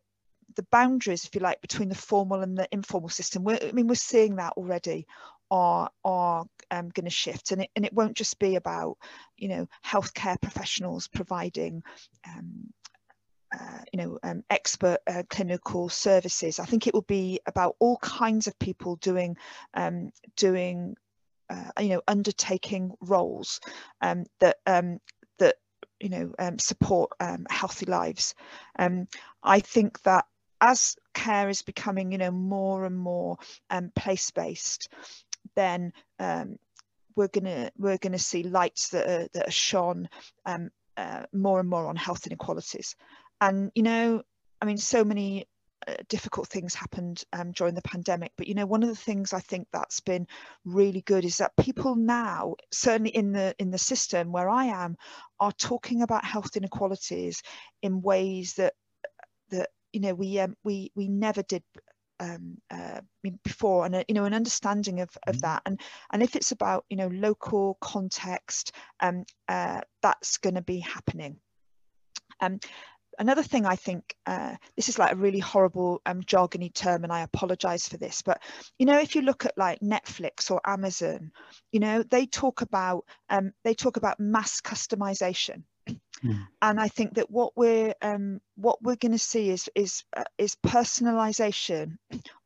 the 0.55 0.65
boundaries 0.69 1.23
if 1.23 1.33
you 1.33 1.41
like 1.41 1.61
between 1.61 1.89
the 1.89 1.95
formal 1.95 2.41
and 2.41 2.57
the 2.57 2.67
informal 2.71 3.09
system 3.09 3.43
we're, 3.43 3.59
I 3.61 3.71
mean 3.71 3.87
we're 3.87 3.95
seeing 3.95 4.35
that 4.35 4.53
already 4.57 5.07
are 5.49 5.89
are 6.03 6.45
um, 6.71 6.89
going 6.89 7.05
to 7.05 7.09
shift 7.23 7.51
and 7.51 7.61
it, 7.61 7.69
and 7.75 7.85
it 7.85 7.93
won't 7.93 8.17
just 8.17 8.37
be 8.37 8.55
about 8.55 8.97
you 9.37 9.47
know 9.47 9.67
healthcare 9.85 10.39
professionals 10.41 11.07
providing 11.07 11.83
um, 12.27 12.73
uh, 13.53 13.79
you 13.91 13.97
know, 13.97 14.17
um, 14.23 14.43
expert 14.49 14.97
uh, 15.05 15.21
clinical 15.29 15.87
services. 15.87 16.57
I 16.57 16.65
think 16.65 16.87
it 16.87 16.93
will 16.93 17.03
be 17.03 17.39
about 17.45 17.75
all 17.79 17.97
kinds 17.97 18.47
of 18.47 18.57
people 18.57 18.95
doing 18.95 19.37
um, 19.75 20.09
doing 20.35 20.95
uh, 21.49 21.81
you 21.81 21.89
know 21.89 22.01
undertaking 22.07 22.91
roles 23.01 23.59
um, 24.01 24.25
that 24.39 24.57
um, 24.65 24.99
that 25.39 25.55
you 25.99 26.09
know 26.09 26.33
um, 26.39 26.59
support 26.59 27.11
um, 27.19 27.45
healthy 27.49 27.85
lives. 27.85 28.35
Um, 28.77 29.07
I 29.43 29.59
think 29.59 30.01
that 30.03 30.25
as 30.61 30.95
care 31.13 31.49
is 31.49 31.61
becoming 31.61 32.11
you 32.11 32.17
know 32.17 32.31
more 32.31 32.85
and 32.85 32.97
more 32.97 33.37
um, 33.69 33.91
place 33.95 34.31
based, 34.31 34.89
then 35.55 35.93
we're 37.15 37.27
gonna 37.27 37.71
we're 37.77 37.97
gonna 37.97 38.17
see 38.17 38.43
lights 38.43 38.89
that 38.89 39.07
are, 39.07 39.27
that 39.33 39.47
are 39.47 39.51
shone 39.51 40.09
uh, 40.45 41.23
more 41.33 41.59
and 41.59 41.69
more 41.69 41.87
on 41.87 41.95
health 41.95 42.25
inequalities, 42.27 42.95
and 43.41 43.71
you 43.75 43.83
know 43.83 44.21
I 44.61 44.65
mean 44.65 44.77
so 44.77 45.03
many 45.03 45.47
uh, 45.87 45.95
difficult 46.09 46.47
things 46.47 46.73
happened 46.73 47.23
um, 47.33 47.51
during 47.51 47.75
the 47.75 47.81
pandemic. 47.81 48.31
But 48.37 48.47
you 48.47 48.55
know, 48.55 48.65
one 48.65 48.83
of 48.83 48.89
the 48.89 48.95
things 48.95 49.33
I 49.33 49.39
think 49.39 49.67
that's 49.71 49.99
been 49.99 50.27
really 50.65 51.01
good 51.01 51.25
is 51.25 51.37
that 51.37 51.55
people 51.59 51.95
now, 51.95 52.55
certainly 52.71 53.11
in 53.11 53.31
the 53.31 53.55
in 53.59 53.71
the 53.71 53.77
system 53.77 54.31
where 54.31 54.49
I 54.49 54.65
am, 54.65 54.95
are 55.39 55.51
talking 55.53 56.01
about 56.01 56.25
health 56.25 56.55
inequalities 56.55 57.41
in 57.81 58.01
ways 58.01 58.53
that 58.55 58.73
that 59.49 59.69
you 59.91 59.99
know 59.99 60.13
we 60.13 60.39
um, 60.39 60.55
we 60.63 60.91
we 60.95 61.07
never 61.07 61.43
did 61.43 61.63
um, 62.19 62.57
uh, 62.71 63.01
before 63.43 63.85
and 63.85 63.95
a, 63.95 64.05
you 64.07 64.15
know 64.15 64.25
an 64.25 64.33
understanding 64.33 65.01
of, 65.01 65.09
of 65.27 65.35
mm-hmm. 65.35 65.41
that 65.41 65.61
and 65.65 65.79
and 66.11 66.23
if 66.23 66.35
it's 66.35 66.51
about 66.51 66.85
you 66.89 66.97
know 66.97 67.07
local 67.07 67.77
context 67.81 68.71
um, 68.99 69.23
uh, 69.47 69.81
that's 70.01 70.37
going 70.37 70.55
to 70.55 70.61
be 70.61 70.79
happening 70.79 71.37
um, 72.41 72.59
another 73.19 73.43
thing 73.43 73.65
I 73.65 73.75
think 73.75 74.15
uh, 74.25 74.55
this 74.75 74.89
is 74.89 74.99
like 74.99 75.13
a 75.13 75.17
really 75.17 75.39
horrible 75.39 76.01
um, 76.05 76.21
jargony 76.21 76.73
term, 76.73 77.03
and 77.03 77.13
I 77.13 77.21
apologize 77.21 77.87
for 77.87 77.97
this, 77.97 78.21
but 78.21 78.41
you 78.77 78.85
know, 78.85 78.99
if 78.99 79.15
you 79.15 79.21
look 79.21 79.45
at 79.45 79.57
like 79.57 79.79
Netflix 79.79 80.51
or 80.51 80.61
Amazon, 80.65 81.31
you 81.71 81.79
know, 81.79 82.03
they 82.03 82.25
talk 82.25 82.61
about 82.61 83.05
um, 83.29 83.53
they 83.63 83.73
talk 83.73 83.97
about 83.97 84.19
mass 84.19 84.61
customization. 84.61 85.63
Mm. 86.23 86.47
And 86.61 86.79
I 86.79 86.87
think 86.87 87.15
that 87.15 87.29
what 87.29 87.53
we're 87.57 87.93
um, 88.01 88.39
what 88.55 88.81
we're 88.81 88.95
going 88.95 89.11
to 89.11 89.17
see 89.17 89.49
is 89.49 89.69
is 89.75 90.03
uh, 90.15 90.23
is 90.37 90.55
personalization 90.65 91.97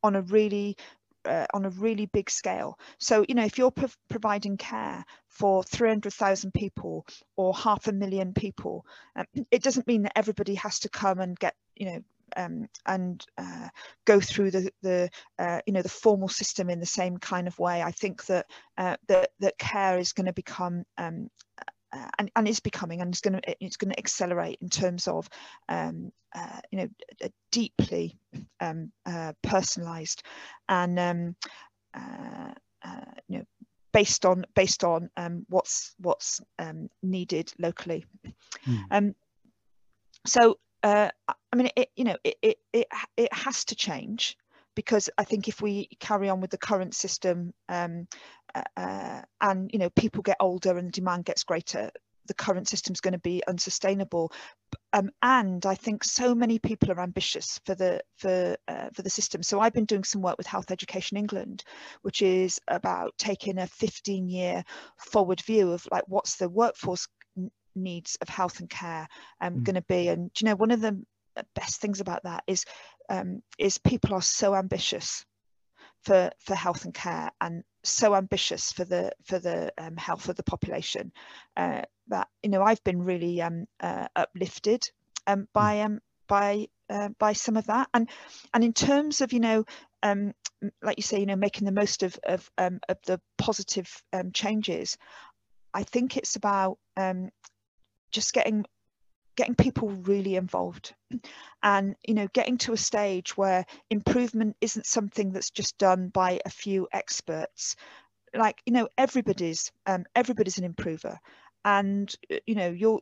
on 0.01 0.15
a 0.15 0.22
really 0.22 0.78
uh, 1.28 1.45
on 1.53 1.65
a 1.65 1.69
really 1.69 2.07
big 2.07 2.30
scale. 2.30 2.78
So, 2.99 3.25
you 3.28 3.36
know, 3.36 3.45
if 3.45 3.57
you're 3.57 3.71
pro 3.71 3.89
providing 4.09 4.57
care 4.57 5.05
for 5.28 5.63
300,000 5.63 6.53
people 6.53 7.05
or 7.36 7.53
half 7.53 7.88
a 7.88 7.91
million 7.91 8.34
people, 8.34 8.86
um, 9.15 9.25
it 9.51 9.63
doesn't 9.63 9.88
mean 9.88 10.03
that 10.03 10.17
everybody 10.17 10.55
has 10.55 10.80
to 10.80 10.89
come 10.89 11.19
and 11.19 11.38
get, 11.38 11.55
you 11.75 11.86
know, 11.88 12.01
um, 12.36 12.67
and 12.86 13.25
uh, 13.38 13.69
go 14.05 14.19
through 14.19 14.51
the 14.51 14.69
the 14.82 15.09
uh, 15.39 15.61
you 15.65 15.71
know 15.71 15.82
the 15.82 15.89
formal 15.89 16.28
system 16.28 16.69
in 16.69 16.80
the 16.80 16.86
same 16.86 17.17
kind 17.17 17.47
of 17.47 17.57
way. 17.57 17.82
I 17.82 17.91
think 17.91 18.25
that 18.25 18.45
uh, 18.78 18.97
that 19.07 19.30
that 19.39 19.57
care 19.57 19.97
is 19.97 20.11
going 20.11 20.25
to 20.25 20.34
become 20.34 20.84
um, 20.97 21.30
uh, 21.94 22.08
and, 22.20 22.32
and 22.36 22.48
is 22.48 22.60
becoming 22.60 23.02
and 23.02 23.14
it's 23.14 23.22
going 23.22 23.40
to 23.40 23.56
it's 23.64 23.78
going 23.78 23.92
to 23.92 24.00
accelerate 24.00 24.58
in 24.62 24.70
terms 24.70 25.08
of 25.08 25.30
um, 25.70 26.12
uh, 26.36 26.60
you 26.72 26.80
know 26.80 27.30
deeply 27.52 28.18
um, 28.60 28.92
uh, 29.06 29.34
personalized 29.42 30.24
and 30.68 31.00
um, 31.00 31.36
uh, 31.94 32.52
uh, 32.84 33.12
you 33.28 33.40
know 33.40 33.46
based 33.94 34.26
on 34.26 34.46
based 34.56 34.84
on 34.84 35.10
um, 35.18 35.46
what's 35.50 35.96
what's 36.00 36.42
um, 36.60 36.90
needed 37.02 37.52
locally 37.58 38.06
mm. 38.68 39.14
so 40.26 40.58
uh, 40.84 41.10
I 41.28 41.56
mean 41.56 41.70
it 41.76 41.90
you 41.96 42.04
know 42.04 42.18
it, 42.24 42.36
it 42.42 42.58
it 42.74 42.88
it 43.16 43.34
has 43.34 43.66
to 43.66 43.76
change 43.76 44.38
because 44.78 45.09
I 45.17 45.23
think 45.23 45.47
if 45.47 45.59
we 45.59 45.89
carry 45.99 46.30
on 46.30 46.39
with 46.39 46.51
the 46.51 46.57
current 46.59 46.93
system 46.93 47.51
um, 47.67 48.07
uh, 48.53 48.61
uh, 48.78 49.21
and 49.41 49.71
you 49.73 49.80
know 49.80 49.89
people 49.89 50.21
get 50.21 50.38
older 50.39 50.78
and 50.78 50.89
the 50.89 50.91
demand 50.91 51.25
gets 51.25 51.43
greater, 51.43 51.89
the 52.28 52.36
current 52.36 52.67
system 52.67 52.93
is 52.93 53.01
going 53.01 53.13
to 53.13 53.19
be 53.19 53.41
unsustainable. 53.47 54.32
Um, 54.93 55.09
and 55.23 55.65
I 55.65 55.73
think 55.73 56.03
so 56.03 56.36
many 56.36 56.59
people 56.59 56.91
are 56.91 56.99
ambitious 56.99 57.59
for 57.65 57.73
the 57.73 58.01
for 58.17 58.55
uh, 58.67 58.89
for 58.93 59.01
the 59.01 59.09
system. 59.09 59.41
So 59.41 59.59
I've 59.59 59.73
been 59.73 59.86
doing 59.86 60.03
some 60.03 60.21
work 60.21 60.38
with 60.38 60.45
Health 60.45 60.69
Education 60.69 61.17
England, 61.17 61.63
which 62.03 62.21
is 62.21 62.59
about 62.67 63.17
taking 63.17 63.57
a 63.57 63.65
15 63.65 64.30
year 64.30 64.63
forward 64.99 65.41
view 65.41 65.71
of 65.71 65.88
like 65.91 66.03
what's 66.05 66.36
the 66.36 66.49
workforce 66.49 67.07
needs 67.75 68.15
of 68.21 68.30
health 68.30 68.59
and 68.59 68.69
care 68.69 69.07
um, 69.41 69.55
mm. 69.55 69.63
going 69.63 69.75
to 69.75 69.82
be. 69.82 70.09
And 70.09 70.30
you 70.39 70.45
know, 70.45 70.55
one 70.55 70.69
of 70.69 70.82
the 70.82 71.03
best 71.55 71.82
things 71.82 71.99
about 71.99 72.23
that 72.23 72.43
is 72.47 72.65
um, 73.10 73.41
is 73.58 73.78
people 73.78 74.14
are 74.14 74.22
so 74.22 74.55
ambitious 74.55 75.26
for 76.03 76.32
for 76.39 76.55
health 76.55 76.86
and 76.86 76.93
care 76.93 77.32
and 77.41 77.64
so 77.84 78.16
ambitious 78.16 78.72
for 78.72 78.86
the 78.86 79.12
for 79.26 79.39
the 79.39 79.72
um, 79.78 79.97
health 79.97 80.30
of 80.30 80.36
the 80.36 80.43
population 80.43 81.12
uh, 81.55 81.82
that 82.08 82.28
you 82.43 82.49
know 82.49 82.62
I've 82.62 82.84
been 82.84 83.03
really 83.03 83.41
um, 83.41 83.66
uh, 83.80 84.08
uplifted 84.16 84.89
um, 85.26 85.39
hmm. 85.39 85.45
by 85.53 85.82
um, 85.82 85.99
by 86.28 86.68
uh, 86.89 87.10
by 87.20 87.34
some 87.34 87.58
of 87.58 87.68
that 87.68 87.89
and 87.93 88.10
and 88.53 88.64
in 88.64 88.74
terms 88.74 89.22
of 89.22 89.34
you 89.34 89.39
know 89.39 89.66
um, 90.03 90.34
like 90.82 90.97
you 90.97 91.03
say 91.03 91.20
you 91.20 91.26
know 91.26 91.36
making 91.36 91.66
the 91.66 91.72
most 91.72 92.03
of 92.03 92.18
of, 92.26 92.49
um, 92.58 92.80
of 92.89 92.97
the 93.05 93.20
positive 93.38 93.89
um, 94.14 94.32
changes 94.32 94.97
I 95.74 95.84
think 95.84 96.18
it's 96.18 96.36
about 96.36 96.78
um, 96.95 97.30
just 98.12 98.34
getting 98.34 98.66
getting 99.38 99.56
people 99.56 99.90
really 99.90 100.36
involved. 100.36 100.94
And 101.64 101.96
you 102.06 102.14
know 102.14 102.28
getting 102.34 102.58
to 102.60 102.74
a 102.74 102.78
stage 102.78 103.38
where 103.38 103.66
improvement 103.90 104.58
isn't 104.60 104.86
something 104.86 105.32
that's 105.32 105.52
just 105.52 105.78
done 105.78 106.10
by 106.10 106.42
a 106.46 106.50
few 106.50 106.88
experts. 106.92 107.76
Like 108.34 108.62
you 108.66 108.74
know 108.74 108.90
everybody's 108.98 109.72
um, 109.86 110.06
everybody's 110.16 110.58
an 110.58 110.66
improver. 110.66 111.20
And 111.64 112.14
uh, 112.32 112.38
you 112.46 112.56
know 112.56 112.70
your 112.70 113.00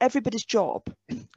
everybody's 0.00 0.44
job 0.44 0.82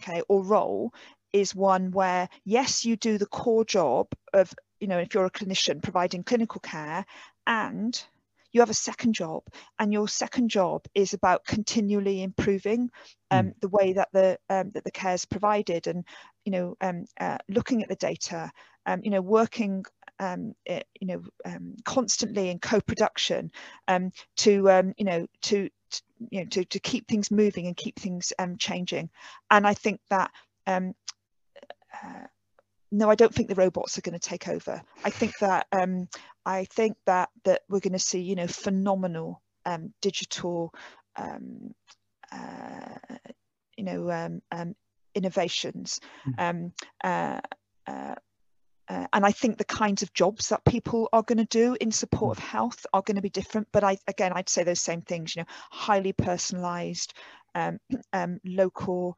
okay 0.02 0.22
or 0.28 0.44
role 0.44 0.94
is 1.34 1.54
one 1.54 1.92
where 1.92 2.30
yes 2.46 2.86
you 2.86 2.96
do 2.96 3.18
the 3.18 3.26
core 3.26 3.66
job 3.66 4.08
of 4.34 4.54
you 4.80 4.88
know 4.88 4.98
if 4.98 5.14
you're 5.14 5.26
a 5.26 5.32
clinician 5.32 5.82
providing 5.82 6.24
clinical 6.24 6.60
care 6.62 7.06
and 7.46 8.04
you 8.52 8.62
have 8.62 8.70
a 8.70 8.76
second 8.76 9.14
job 9.14 9.44
and 9.80 9.94
your 9.94 10.08
second 10.08 10.50
job 10.50 10.86
is 10.96 11.14
about 11.14 11.46
continually 11.46 12.24
improving 12.24 12.90
um, 13.32 13.48
mm. 13.48 13.54
the 13.62 13.70
way 13.70 13.94
that 13.94 14.10
the 14.14 14.38
um, 14.50 14.72
that 14.74 14.84
the 14.84 14.92
care 14.92 15.14
is 15.14 15.26
provided 15.26 15.88
and 15.88 16.04
you 16.46 16.52
know 16.52 16.76
um, 16.82 17.06
uh, 17.20 17.38
looking 17.50 17.84
at 17.84 17.90
the 17.90 17.96
data 17.96 18.52
um, 18.86 19.02
you 19.04 19.12
know 19.12 19.22
working 19.22 19.84
um, 20.20 20.54
it, 20.66 20.88
you 21.00 21.08
know 21.08 21.24
um, 21.46 21.76
constantly 21.84 22.50
in 22.50 22.60
co-production 22.60 23.52
to 24.38 24.94
you 24.98 25.06
know 25.06 25.28
to, 25.42 25.70
to, 25.92 26.02
you 26.32 26.40
know 26.40 26.50
to, 26.50 26.66
to 26.66 26.80
keep 26.80 27.08
things 27.08 27.32
moving 27.32 27.68
and 27.68 27.78
keep 27.78 27.98
things 28.00 28.34
changing 28.58 29.10
and 29.52 29.68
I 29.68 29.74
think 29.74 30.00
that 30.10 30.32
uh, 31.94 32.28
no, 32.92 33.10
I 33.10 33.16
don't 33.16 33.34
think 33.34 33.50
the 33.50 33.56
robots 33.56 33.98
are 33.98 34.02
going 34.02 34.18
to 34.18 34.30
take 34.30 34.48
over. 34.48 34.82
I 35.04 35.10
think 35.10 35.34
that 35.42 35.68
um, 35.72 36.08
I 36.46 36.66
think 36.66 36.98
that 37.06 37.30
that 37.44 37.64
we're 37.70 37.80
going 37.80 37.94
to 37.94 38.00
see, 38.00 38.22
you 38.22 38.36
know, 38.36 38.48
phenomenal 38.48 39.42
um, 39.66 39.94
digital, 40.02 40.74
um, 41.16 41.74
uh, 42.32 43.16
you 43.78 43.84
know, 43.84 44.10
um, 44.12 44.42
um, 44.52 44.76
innovations. 45.14 46.00
Mm. 46.40 46.72
Uh, 47.04 47.40
uh, 47.88 48.16
uh, 48.90 49.06
and 49.12 49.26
I 49.26 49.32
think 49.32 49.58
the 49.58 49.66
kinds 49.66 50.02
of 50.02 50.14
jobs 50.14 50.50
that 50.50 50.64
people 50.64 51.10
are 51.12 51.24
going 51.24 51.40
to 51.40 51.46
do 51.46 51.76
in 51.82 51.92
support 51.92 52.38
of 52.38 52.44
health 52.44 52.86
are 52.94 53.02
going 53.02 53.16
to 53.16 53.22
be 53.22 53.30
different. 53.30 53.68
But 53.74 53.84
I, 53.84 53.98
again, 54.08 54.32
I'd 54.34 54.48
say 54.48 54.64
those 54.64 54.80
same 54.80 55.02
things. 55.02 55.36
You 55.36 55.42
know, 55.42 55.48
highly 55.72 56.14
personalised, 56.14 57.12
um, 57.54 57.80
um, 58.14 58.40
local, 58.46 59.18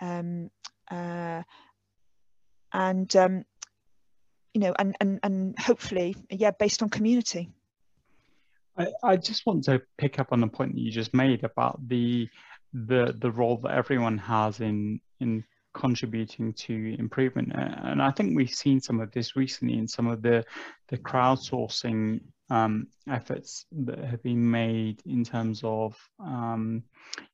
um, 0.00 0.50
uh, 0.90 1.42
and 2.74 3.14
um, 3.16 3.44
you 4.52 4.60
know, 4.60 4.74
and 4.78 4.94
and 5.00 5.20
and 5.22 5.58
hopefully, 5.58 6.14
yeah, 6.30 6.50
based 6.50 6.82
on 6.82 6.90
community. 6.90 7.50
I, 8.76 8.88
I 9.02 9.16
just 9.16 9.46
want 9.46 9.64
to 9.64 9.80
pick 9.96 10.18
up 10.18 10.32
on 10.32 10.40
the 10.40 10.48
point 10.48 10.74
that 10.74 10.80
you 10.80 10.90
just 10.90 11.14
made 11.14 11.44
about 11.44 11.80
the 11.88 12.28
the 12.72 13.14
the 13.18 13.30
role 13.30 13.56
that 13.58 13.70
everyone 13.70 14.18
has 14.18 14.60
in 14.60 15.00
in 15.20 15.44
contributing 15.74 16.52
to 16.52 16.94
improvement 17.00 17.52
and 17.54 18.00
i 18.00 18.08
think 18.08 18.36
we've 18.36 18.54
seen 18.54 18.80
some 18.80 19.00
of 19.00 19.10
this 19.10 19.34
recently 19.34 19.76
in 19.76 19.88
some 19.88 20.06
of 20.06 20.22
the 20.22 20.44
the 20.88 20.98
crowdsourcing 20.98 22.20
um, 22.50 22.88
efforts 23.08 23.66
that 23.72 23.98
have 23.98 24.22
been 24.22 24.50
made 24.50 25.00
in 25.06 25.24
terms 25.24 25.62
of 25.64 25.96
um, 26.20 26.82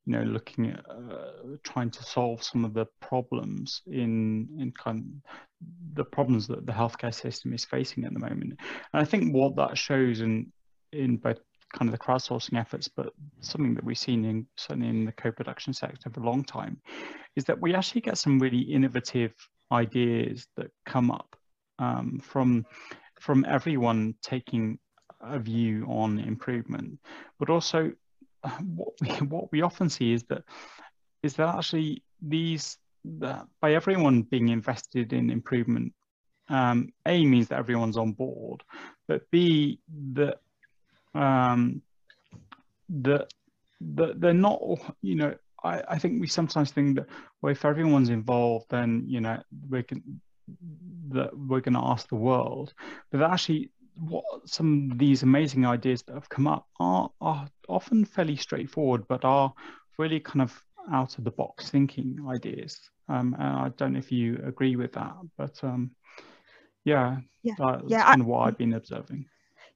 you 0.07 0.13
know 0.13 0.23
looking 0.23 0.71
at 0.71 0.85
uh, 0.89 1.57
trying 1.65 1.91
to 1.91 2.03
solve 2.03 2.43
some 2.43 2.65
of 2.65 2.75
the 2.75 2.87
problems 3.01 3.83
in 3.87 4.49
in 4.59 4.73
kind 4.73 5.01
of 5.01 5.33
the 5.95 6.05
problems 6.05 6.47
that 6.47 6.65
the 6.65 6.73
healthcare 6.73 7.15
system 7.15 7.53
is 7.53 7.65
facing 7.65 8.05
at 8.05 8.13
the 8.13 8.21
moment. 8.21 8.55
And 8.93 9.03
i 9.03 9.05
think 9.05 9.35
what 9.35 9.57
that 9.57 9.77
shows 9.77 10.21
in 10.21 10.53
in 10.93 11.17
both 11.17 11.39
kind 11.73 11.89
of 11.89 11.93
the 11.93 12.05
crowdsourcing 12.05 12.59
efforts 12.59 12.89
but 12.89 13.13
something 13.41 13.75
that 13.75 13.85
we've 13.85 13.99
seen 13.99 14.25
in 14.25 14.47
certainly 14.57 14.89
in 14.89 15.05
the 15.05 15.13
co-production 15.13 15.73
sector 15.73 16.11
for 16.11 16.21
a 16.21 16.25
long 16.25 16.43
time 16.43 16.81
is 17.37 17.45
that 17.45 17.61
we 17.61 17.75
actually 17.75 18.01
get 18.01 18.19
some 18.19 18.41
really 18.41 18.59
innovative 18.61 19.33
ideas 19.71 20.49
that 20.57 20.71
come 20.85 21.13
up 21.13 21.37
um, 21.79 22.21
from 22.23 22.67
from 23.21 23.45
everyone 23.45 24.15
taking 24.23 24.79
a 25.21 25.39
view 25.39 25.87
on 25.89 26.19
improvement, 26.19 26.99
but 27.39 27.51
also 27.51 27.93
what 28.75 28.93
we, 29.01 29.09
what 29.27 29.53
we 29.53 29.63
often 29.63 29.89
see 29.89 30.13
is 30.13 30.25
that 30.25 30.43
is 31.23 31.35
that 31.35 31.55
actually 31.55 32.03
these 32.23 32.79
that 33.05 33.47
by 33.61 33.75
everyone 33.75 34.23
being 34.23 34.49
invested 34.49 35.13
in 35.13 35.31
improvement, 35.31 35.93
um, 36.49 36.93
A 37.07 37.25
means 37.25 37.49
that 37.49 37.59
everyone's 37.59 37.97
on 37.97 38.13
board, 38.13 38.63
but 39.09 39.31
B 39.31 39.81
that 40.15 40.39
um, 41.15 41.83
that 42.89 43.33
that 43.81 44.21
they're 44.21 44.35
not 44.35 44.61
you 45.03 45.15
know 45.17 45.35
I, 45.63 45.83
I 45.89 45.99
think 45.99 46.21
we 46.21 46.27
sometimes 46.27 46.71
think 46.71 46.97
that 46.97 47.07
well 47.41 47.53
if 47.53 47.65
everyone's 47.65 48.09
involved 48.09 48.67
then 48.71 49.05
you 49.07 49.21
know 49.21 49.43
we 49.69 49.83
can 49.83 50.21
that 51.09 51.37
we're 51.37 51.61
going 51.61 51.75
to 51.75 51.81
ask 51.81 52.09
the 52.09 52.15
world. 52.15 52.73
But 53.11 53.23
actually 53.23 53.71
what 54.01 54.25
some 54.47 54.91
of 54.93 54.99
these 54.99 55.23
amazing 55.23 55.67
ideas 55.67 56.03
that 56.03 56.15
have 56.15 56.29
come 56.29 56.47
up 56.47 56.67
are, 56.81 57.11
are 57.21 57.49
often 57.69 58.05
fairly 58.05 58.37
straightforward, 58.37 59.07
but 59.09 59.25
are 59.25 59.53
really 59.99 60.21
kind 60.21 60.43
of 60.43 60.59
out 60.91 61.19
of 61.19 61.25
the 61.25 61.31
box 61.31 61.71
thinking 61.71 62.19
ideas. 62.29 62.81
Um, 63.09 63.35
and 63.39 63.43
I 63.59 63.69
don't 63.77 63.93
know 63.93 63.99
if 63.99 64.11
you 64.11 64.41
agree 64.45 64.77
with 64.77 64.93
that, 64.95 65.15
but 65.37 65.63
um, 65.63 65.91
Yeah, 66.85 67.19
Yeah. 67.43 67.55
that's 67.59 67.83
Yeah, 67.89 68.05
kind 68.05 68.23
I- 68.23 68.25
of 68.25 68.27
what 68.27 68.49
I've 68.49 68.59
been 68.59 68.75
observing. 68.75 69.27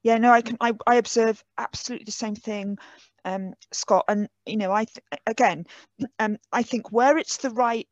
yeah 0.03 0.18
no 0.18 0.31
i 0.31 0.41
can 0.43 0.57
i, 0.61 0.72
I 0.87 0.97
observe 0.97 1.43
absolutely 1.59 2.05
the 2.05 2.12
same 2.12 2.35
thing 2.35 2.79
um 3.25 3.55
scott 3.72 4.05
and 4.09 4.29
you 4.47 4.57
know 4.57 4.72
i 4.72 4.85
th- 4.85 5.22
again 5.27 5.64
um 6.18 6.37
i 6.53 6.62
think 6.62 6.93
where 6.93 7.16
it's 7.18 7.39
the 7.39 7.51
right 7.51 7.89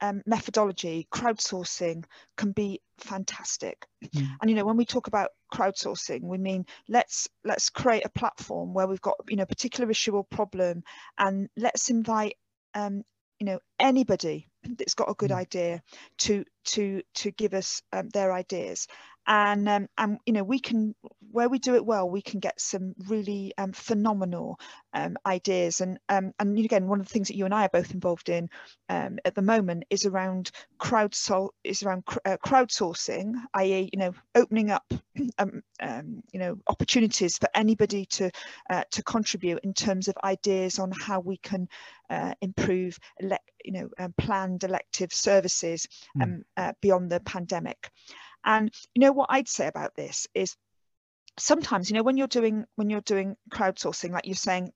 um, 0.00 0.22
methodology 0.26 1.06
crowdsourcing 1.12 2.04
can 2.36 2.52
be 2.52 2.80
fantastic 2.98 3.86
Mm. 4.14 4.38
and 4.40 4.50
you 4.50 4.56
know 4.56 4.64
when 4.64 4.76
we 4.76 4.84
talk 4.84 5.06
about 5.06 5.30
crowdsourcing 5.52 6.22
we 6.22 6.38
mean 6.38 6.64
let's 6.88 7.28
let's 7.44 7.70
create 7.70 8.04
a 8.04 8.10
platform 8.10 8.74
where 8.74 8.86
we've 8.86 9.00
got 9.00 9.16
you 9.28 9.36
know 9.36 9.42
a 9.42 9.46
particular 9.46 9.90
issue 9.90 10.12
or 10.16 10.24
problem 10.24 10.82
and 11.18 11.48
let's 11.56 11.90
invite 11.90 12.34
um 12.74 13.02
you 13.38 13.46
know 13.46 13.58
anybody 13.78 14.48
that's 14.76 14.94
got 14.94 15.10
a 15.10 15.14
good 15.14 15.30
Mm. 15.30 15.36
idea 15.38 15.82
to 16.18 16.44
to 16.64 17.02
to 17.14 17.30
give 17.32 17.54
us 17.54 17.82
um, 17.92 18.08
their 18.10 18.32
ideas 18.32 18.86
and 19.28 19.68
um, 19.68 19.86
and 19.98 20.18
you 20.26 20.32
know 20.32 20.42
we 20.42 20.58
can 20.58 20.94
where 21.30 21.48
we 21.50 21.58
do 21.58 21.74
it 21.74 21.84
well 21.84 22.08
we 22.08 22.22
can 22.22 22.40
get 22.40 22.58
some 22.58 22.94
really 23.06 23.52
um, 23.58 23.72
phenomenal 23.72 24.58
um, 24.94 25.16
ideas 25.26 25.80
and 25.82 25.98
um, 26.08 26.32
and 26.40 26.58
again 26.58 26.88
one 26.88 26.98
of 26.98 27.06
the 27.06 27.12
things 27.12 27.28
that 27.28 27.36
you 27.36 27.44
and 27.44 27.54
I 27.54 27.66
are 27.66 27.70
both 27.70 27.92
involved 27.92 28.30
in 28.30 28.48
um, 28.88 29.18
at 29.26 29.34
the 29.34 29.42
moment 29.42 29.84
is 29.90 30.06
around 30.06 30.50
crowdsol 30.80 31.50
is 31.62 31.82
around 31.82 32.06
cr- 32.06 32.18
uh, 32.24 32.38
crowdsourcing 32.44 33.34
i.e. 33.54 33.90
you 33.92 33.98
know 33.98 34.12
opening 34.34 34.70
up 34.70 34.90
um, 35.38 35.62
you 36.32 36.40
know 36.40 36.56
opportunities 36.66 37.36
for 37.36 37.48
anybody 37.54 38.06
to 38.06 38.30
uh, 38.70 38.84
to 38.90 39.02
contribute 39.02 39.60
in 39.62 39.74
terms 39.74 40.08
of 40.08 40.16
ideas 40.24 40.78
on 40.78 40.90
how 40.90 41.20
we 41.20 41.36
can 41.36 41.68
uh, 42.08 42.32
improve 42.40 42.98
you 43.20 43.72
know 43.72 43.88
planned 44.16 44.64
elective 44.64 45.12
services 45.12 45.86
Mm. 46.16 46.42
beyond 46.80 47.10
the 47.10 47.20
pandemic 47.20 47.90
and 48.48 48.72
you 48.94 49.00
know 49.00 49.12
what 49.12 49.28
I'd 49.30 49.46
say 49.46 49.68
about 49.68 49.94
this 49.94 50.26
is 50.34 50.56
sometimes 51.38 51.88
you 51.88 51.94
know 51.94 52.02
when 52.02 52.16
you're 52.16 52.26
doing 52.26 52.64
when 52.74 52.90
you're 52.90 53.00
doing 53.02 53.36
crowdsourcing 53.52 54.10
like 54.10 54.26
you're 54.26 54.34
saying 54.34 54.72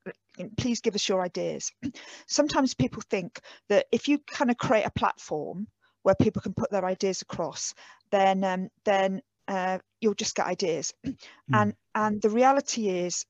please 0.57 0.81
give 0.81 0.95
us 0.95 1.09
your 1.09 1.21
ideas. 1.23 1.73
Sometimes 2.27 2.75
people 2.75 3.03
think 3.11 3.41
that 3.69 3.87
if 3.91 4.09
you 4.09 4.19
kind 4.19 4.51
of 4.51 4.57
create 4.57 4.87
a 4.87 4.91
platform 4.91 5.67
where 6.03 6.15
people 6.15 6.43
can 6.43 6.55
put 6.55 6.71
their 6.71 6.85
ideas 6.85 7.23
across 7.23 7.75
then 8.11 8.45
um, 8.45 8.69
then 8.85 9.23
uh, 9.49 9.79
you'll 10.01 10.15
just 10.15 10.37
get 10.37 10.47
ideas. 10.47 10.93
And 11.53 11.75
and 11.95 12.23
the 12.23 12.31
reality 12.31 12.89
is 12.89 13.27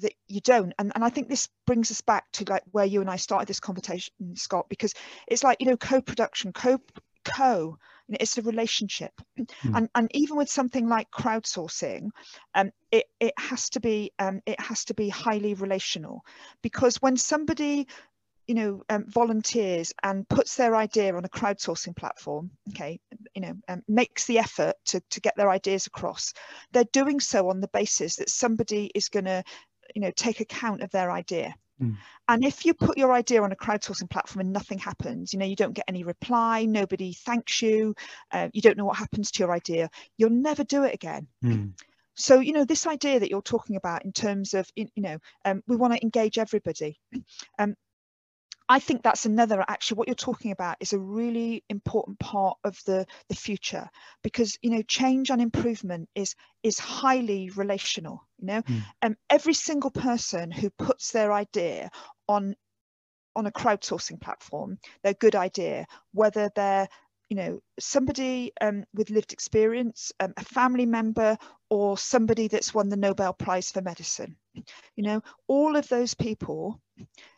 that 0.00 0.12
you 0.26 0.40
don't. 0.40 0.72
And, 0.78 0.92
and 0.94 1.04
i 1.04 1.10
think 1.10 1.28
this 1.28 1.48
brings 1.66 1.90
us 1.90 2.00
back 2.00 2.24
to 2.32 2.44
like 2.48 2.62
where 2.72 2.84
you 2.84 3.00
and 3.00 3.10
i 3.10 3.16
started 3.16 3.48
this 3.48 3.60
conversation 3.60 4.12
scott 4.34 4.66
because 4.68 4.94
it's 5.26 5.44
like 5.44 5.58
you 5.60 5.66
know 5.66 5.76
co-production 5.76 6.52
co 6.52 6.78
co 7.24 7.78
you 8.08 8.12
know, 8.12 8.18
it's 8.20 8.38
a 8.38 8.42
relationship. 8.42 9.12
Mm. 9.38 9.76
and 9.76 9.88
and 9.94 10.10
even 10.14 10.36
with 10.36 10.48
something 10.48 10.88
like 10.88 11.08
crowdsourcing 11.10 12.10
um 12.54 12.70
it 12.90 13.04
it 13.20 13.34
has 13.38 13.70
to 13.70 13.80
be 13.80 14.12
um 14.18 14.40
it 14.46 14.60
has 14.60 14.84
to 14.86 14.94
be 14.94 15.08
highly 15.08 15.54
relational. 15.54 16.24
Because 16.62 16.96
when 16.96 17.16
somebody 17.16 17.86
you 18.48 18.54
know 18.54 18.82
um, 18.88 19.04
volunteers 19.06 19.92
and 20.02 20.28
puts 20.28 20.56
their 20.56 20.74
idea 20.74 21.14
on 21.14 21.24
a 21.24 21.28
crowdsourcing 21.28 21.94
platform 21.94 22.50
okay 22.70 22.98
you 23.34 23.42
know 23.42 23.54
um, 23.68 23.82
makes 23.86 24.26
the 24.26 24.38
effort 24.38 24.74
to 24.86 25.00
to 25.10 25.20
get 25.20 25.36
their 25.36 25.50
ideas 25.50 25.86
across 25.86 26.32
they're 26.72 26.84
doing 26.92 27.20
so 27.20 27.50
on 27.50 27.60
the 27.60 27.68
basis 27.68 28.16
that 28.16 28.30
somebody 28.30 28.90
is 28.94 29.10
going 29.10 29.26
to 29.26 29.44
you 29.94 30.00
know 30.00 30.10
take 30.16 30.40
account 30.40 30.82
of 30.82 30.90
their 30.90 31.10
idea 31.10 31.54
Mm. 31.82 31.96
and 32.28 32.44
if 32.44 32.64
you 32.66 32.74
put 32.74 32.98
your 32.98 33.12
idea 33.12 33.42
on 33.42 33.52
a 33.52 33.56
crowdsourcing 33.56 34.10
platform 34.10 34.40
and 34.40 34.52
nothing 34.52 34.78
happens 34.78 35.32
you 35.32 35.38
know 35.38 35.46
you 35.46 35.56
don't 35.56 35.74
get 35.74 35.84
any 35.88 36.02
reply 36.04 36.64
nobody 36.64 37.12
thanks 37.12 37.62
you 37.62 37.94
uh, 38.32 38.48
you 38.52 38.60
don't 38.60 38.76
know 38.76 38.84
what 38.84 38.96
happens 38.96 39.30
to 39.30 39.42
your 39.42 39.52
idea 39.52 39.88
you'll 40.16 40.30
never 40.30 40.64
do 40.64 40.84
it 40.84 40.94
again 40.94 41.26
Mm. 41.44 41.72
so 42.14 42.40
you 42.40 42.52
know 42.52 42.64
this 42.64 42.86
idea 42.86 43.20
that 43.20 43.30
you're 43.30 43.42
talking 43.42 43.76
about 43.76 44.04
in 44.04 44.12
terms 44.12 44.54
of 44.54 44.68
you 44.74 44.88
know 44.96 45.18
um, 45.44 45.62
we 45.68 45.76
want 45.76 45.94
to 45.94 46.02
engage 46.02 46.38
everybody 46.38 46.98
um, 47.58 47.74
I 48.68 48.78
think 48.80 49.02
that's 49.02 49.26
another 49.26 49.64
actually 49.66 49.96
what 49.98 50.08
you're 50.08 50.14
talking 50.14 50.50
about 50.50 50.76
is 50.80 50.92
a 50.92 50.98
really 50.98 51.64
important 51.68 52.18
part 52.18 52.58
of 52.64 52.78
the 52.84 53.06
the 53.28 53.34
future 53.34 53.88
because 54.22 54.58
you 54.62 54.70
know 54.70 54.82
change 54.82 55.30
and 55.30 55.40
improvement 55.40 56.08
is 56.14 56.34
is 56.62 56.78
highly 56.78 57.50
relational 57.50 58.26
you 58.38 58.46
know 58.46 58.62
Mm. 58.68 58.86
um, 59.02 59.16
every 59.30 59.54
single 59.54 59.90
person 59.90 60.50
who 60.50 60.70
puts 60.70 61.12
their 61.12 61.32
idea 61.32 61.90
on 62.28 62.54
on 63.36 63.46
a 63.46 63.52
crowdsourcing 63.52 64.20
platform 64.20 64.78
their 65.02 65.14
good 65.14 65.36
idea 65.36 65.86
whether 66.12 66.50
they're 66.54 66.88
you 67.28 67.36
know 67.36 67.60
somebody 67.78 68.52
um, 68.60 68.84
with 68.94 69.10
lived 69.10 69.32
experience 69.32 70.12
um, 70.20 70.32
a 70.36 70.44
family 70.44 70.86
member 70.86 71.36
or 71.70 71.98
somebody 71.98 72.48
that's 72.48 72.74
won 72.74 72.88
the 72.88 72.96
nobel 72.96 73.32
prize 73.32 73.70
for 73.70 73.82
medicine. 73.82 74.36
You 74.96 75.04
know 75.04 75.22
all 75.46 75.76
of 75.76 75.88
those 75.88 76.14
people 76.14 76.80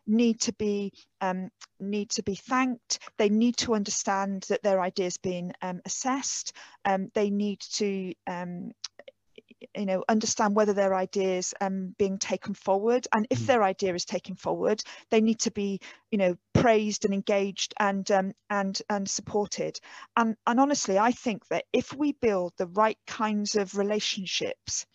need 0.07 0.41
to 0.43 0.53
be 0.55 0.93
um, 1.21 1.51
need 1.79 2.11
to 2.11 2.23
be 2.23 2.35
thanked. 2.35 2.99
They 3.19 3.29
need 3.29 3.57
to 3.59 3.75
understand 3.75 4.45
that 4.49 4.63
their 4.63 4.81
ideas 4.81 5.19
being 5.19 5.53
um, 5.63 5.81
assessed. 5.85 6.53
Um, 6.85 7.11
they 7.15 7.31
need 7.31 7.61
to 7.75 8.15
um, 8.27 8.73
you 9.77 9.87
know 9.87 10.05
understand 10.09 10.55
whether 10.57 10.73
their 10.73 10.95
ideas 10.95 11.55
um 11.61 11.95
being 11.99 12.19
taken 12.19 12.55
forward 12.55 13.07
and 13.13 13.27
if 13.31 13.41
Mm. 13.41 13.47
their 13.47 13.63
idea 13.63 13.95
is 13.95 14.05
taken 14.05 14.35
forward 14.37 14.83
they 15.11 15.21
need 15.21 15.41
to 15.41 15.51
be 15.51 15.81
you 16.11 16.19
know 16.19 16.37
praised 16.55 17.05
and 17.05 17.15
engaged 17.15 17.75
and 17.79 18.11
um 18.11 18.33
and 18.49 18.83
and 18.89 19.09
supported 19.09 19.79
and 20.17 20.37
and 20.47 20.61
honestly 20.61 20.99
i 20.99 21.13
think 21.13 21.47
that 21.49 21.65
if 21.73 21.95
we 21.95 22.13
build 22.13 22.53
the 22.57 22.67
right 22.67 22.99
kinds 23.07 23.55
of 23.55 23.77
relationships 23.77 24.87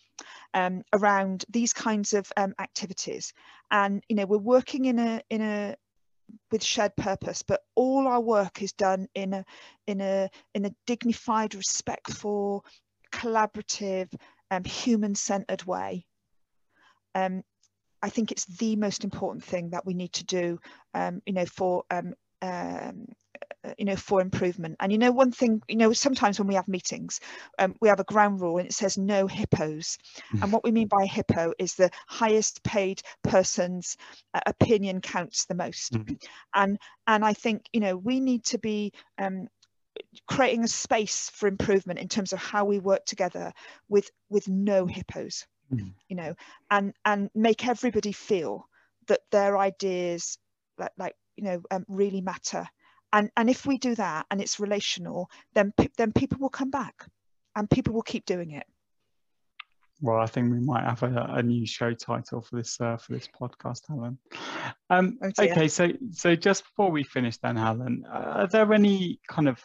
um, 0.54 0.84
around 0.94 1.46
these 1.50 1.74
kinds 1.74 2.14
of 2.14 2.32
um, 2.38 2.54
activities 2.60 3.34
and 3.72 4.04
you 4.10 4.16
know 4.16 4.26
we're 4.26 4.38
working 4.38 4.86
in 4.86 5.00
a 5.00 5.22
in 5.30 5.42
a 5.42 5.76
with 6.52 6.64
shared 6.64 6.96
purpose 6.96 7.44
but 7.44 7.62
all 7.76 8.08
our 8.08 8.22
work 8.22 8.62
is 8.62 8.74
done 8.74 9.08
in 9.14 9.34
a 9.34 9.46
in 9.88 10.02
a 10.02 10.30
in 10.54 10.66
a 10.66 10.72
dignified 10.88 11.54
respectful 11.54 12.66
collaborative 13.12 14.12
um, 14.52 14.64
human-centered 14.64 15.64
way. 15.66 16.06
Um, 17.14 17.44
i 18.04 18.10
think 18.10 18.32
it's 18.32 18.46
the 18.46 18.76
most 18.76 19.04
important 19.04 19.44
thing 19.44 19.72
that 19.72 19.86
we 19.86 19.94
need 19.94 20.14
to 20.14 20.26
do 20.26 20.60
um, 20.94 21.22
you 21.26 21.34
know 21.34 21.46
for 21.46 21.84
um, 21.92 22.14
um, 22.42 23.06
uh, 23.66 23.74
you 23.78 23.86
know 23.86 23.96
for 23.96 24.22
improvement. 24.22 24.76
And 24.80 24.92
you 24.92 24.98
know 25.00 25.12
one 25.12 25.32
thing 25.32 25.62
you 25.68 25.78
know 25.78 25.94
sometimes 25.94 26.40
when 26.40 26.48
we 26.48 26.56
have 26.56 26.68
meetings 26.68 27.20
um, 27.60 27.76
we 27.82 27.90
have 27.90 28.00
a 28.00 28.06
ground 28.06 28.42
rule 28.42 28.58
and 28.60 28.68
it 28.68 28.74
says 28.74 28.98
no 28.98 29.28
hippos. 29.28 29.98
And 30.42 30.52
what 30.52 30.64
we 30.64 30.72
mean 30.72 30.88
by 30.88 31.06
hippo 31.06 31.54
is 31.60 31.76
the 31.76 31.92
highest 32.08 32.64
paid 32.64 33.02
person's 33.24 33.98
uh, 34.34 34.42
opinion 34.46 35.02
counts 35.02 35.46
the 35.46 35.56
most. 35.56 35.98
Mhm. 35.98 36.18
and 36.56 36.78
and 37.08 37.26
i 37.26 37.34
think 37.34 37.66
you 37.74 37.80
know 37.82 37.98
we 37.98 38.20
need 38.20 38.44
to 38.46 38.58
be 38.60 38.92
um, 39.20 39.48
creating 40.28 40.64
a 40.64 40.68
space 40.68 41.30
for 41.30 41.48
improvement 41.48 42.00
in 42.00 42.08
terms 42.08 42.34
of 42.34 42.40
how 42.40 42.66
we 42.66 42.80
work 42.80 43.06
together 43.06 43.54
with 43.90 44.10
with 44.30 44.48
no 44.48 44.86
hippos 44.86 45.46
Mhm. 45.72 45.94
you 46.10 46.16
know 46.16 46.36
and 46.72 46.94
and 47.06 47.30
make 47.34 47.68
everybody 47.68 48.12
feel 48.12 48.68
that 49.08 49.22
their 49.32 49.58
ideas 49.58 50.38
like, 50.78 50.92
like 50.98 51.16
you 51.36 51.44
know 51.44 51.62
um, 51.72 51.86
really 51.88 52.22
matter 52.22 52.68
and 53.14 53.30
and 53.38 53.50
if 53.50 53.66
we 53.66 53.78
do 53.78 53.96
that 53.96 54.26
and 54.32 54.42
it's 54.42 54.60
relational 54.60 55.30
then 55.54 55.72
pe- 55.78 55.88
then 55.98 56.12
people 56.12 56.38
will 56.40 56.50
come 56.50 56.72
back 56.72 57.06
and 57.56 57.70
people 57.70 57.94
will 57.94 58.02
keep 58.02 58.26
doing 58.26 58.52
it 58.52 58.66
Well, 60.02 60.20
I 60.20 60.26
think 60.26 60.52
we 60.52 60.60
might 60.60 60.84
have 60.84 61.04
a, 61.04 61.36
a 61.36 61.42
new 61.42 61.66
show 61.66 61.94
title 61.94 62.42
for 62.42 62.58
this 62.58 62.80
uh, 62.82 62.98
for 62.98 63.14
this 63.14 63.30
podcast, 63.42 63.88
Helen. 63.88 64.20
Um, 64.90 65.18
Oh, 65.24 65.32
okay, 65.40 65.70
so 65.70 65.88
so 66.12 66.36
just 66.36 66.64
before 66.66 66.92
we 66.92 67.04
finish, 67.04 67.38
then, 67.38 67.56
Helen, 67.56 68.04
uh, 68.06 68.42
are 68.42 68.48
there 68.48 68.74
any 68.74 69.20
kind 69.30 69.48
of 69.48 69.58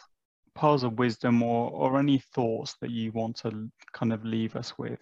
pearls 0.55 0.83
of 0.83 0.99
wisdom 0.99 1.41
or 1.43 1.69
or 1.71 1.99
any 1.99 2.19
thoughts 2.19 2.75
that 2.81 2.91
you 2.91 3.11
want 3.11 3.37
to 3.37 3.69
kind 3.93 4.13
of 4.13 4.25
leave 4.25 4.55
us 4.55 4.77
with? 4.77 5.01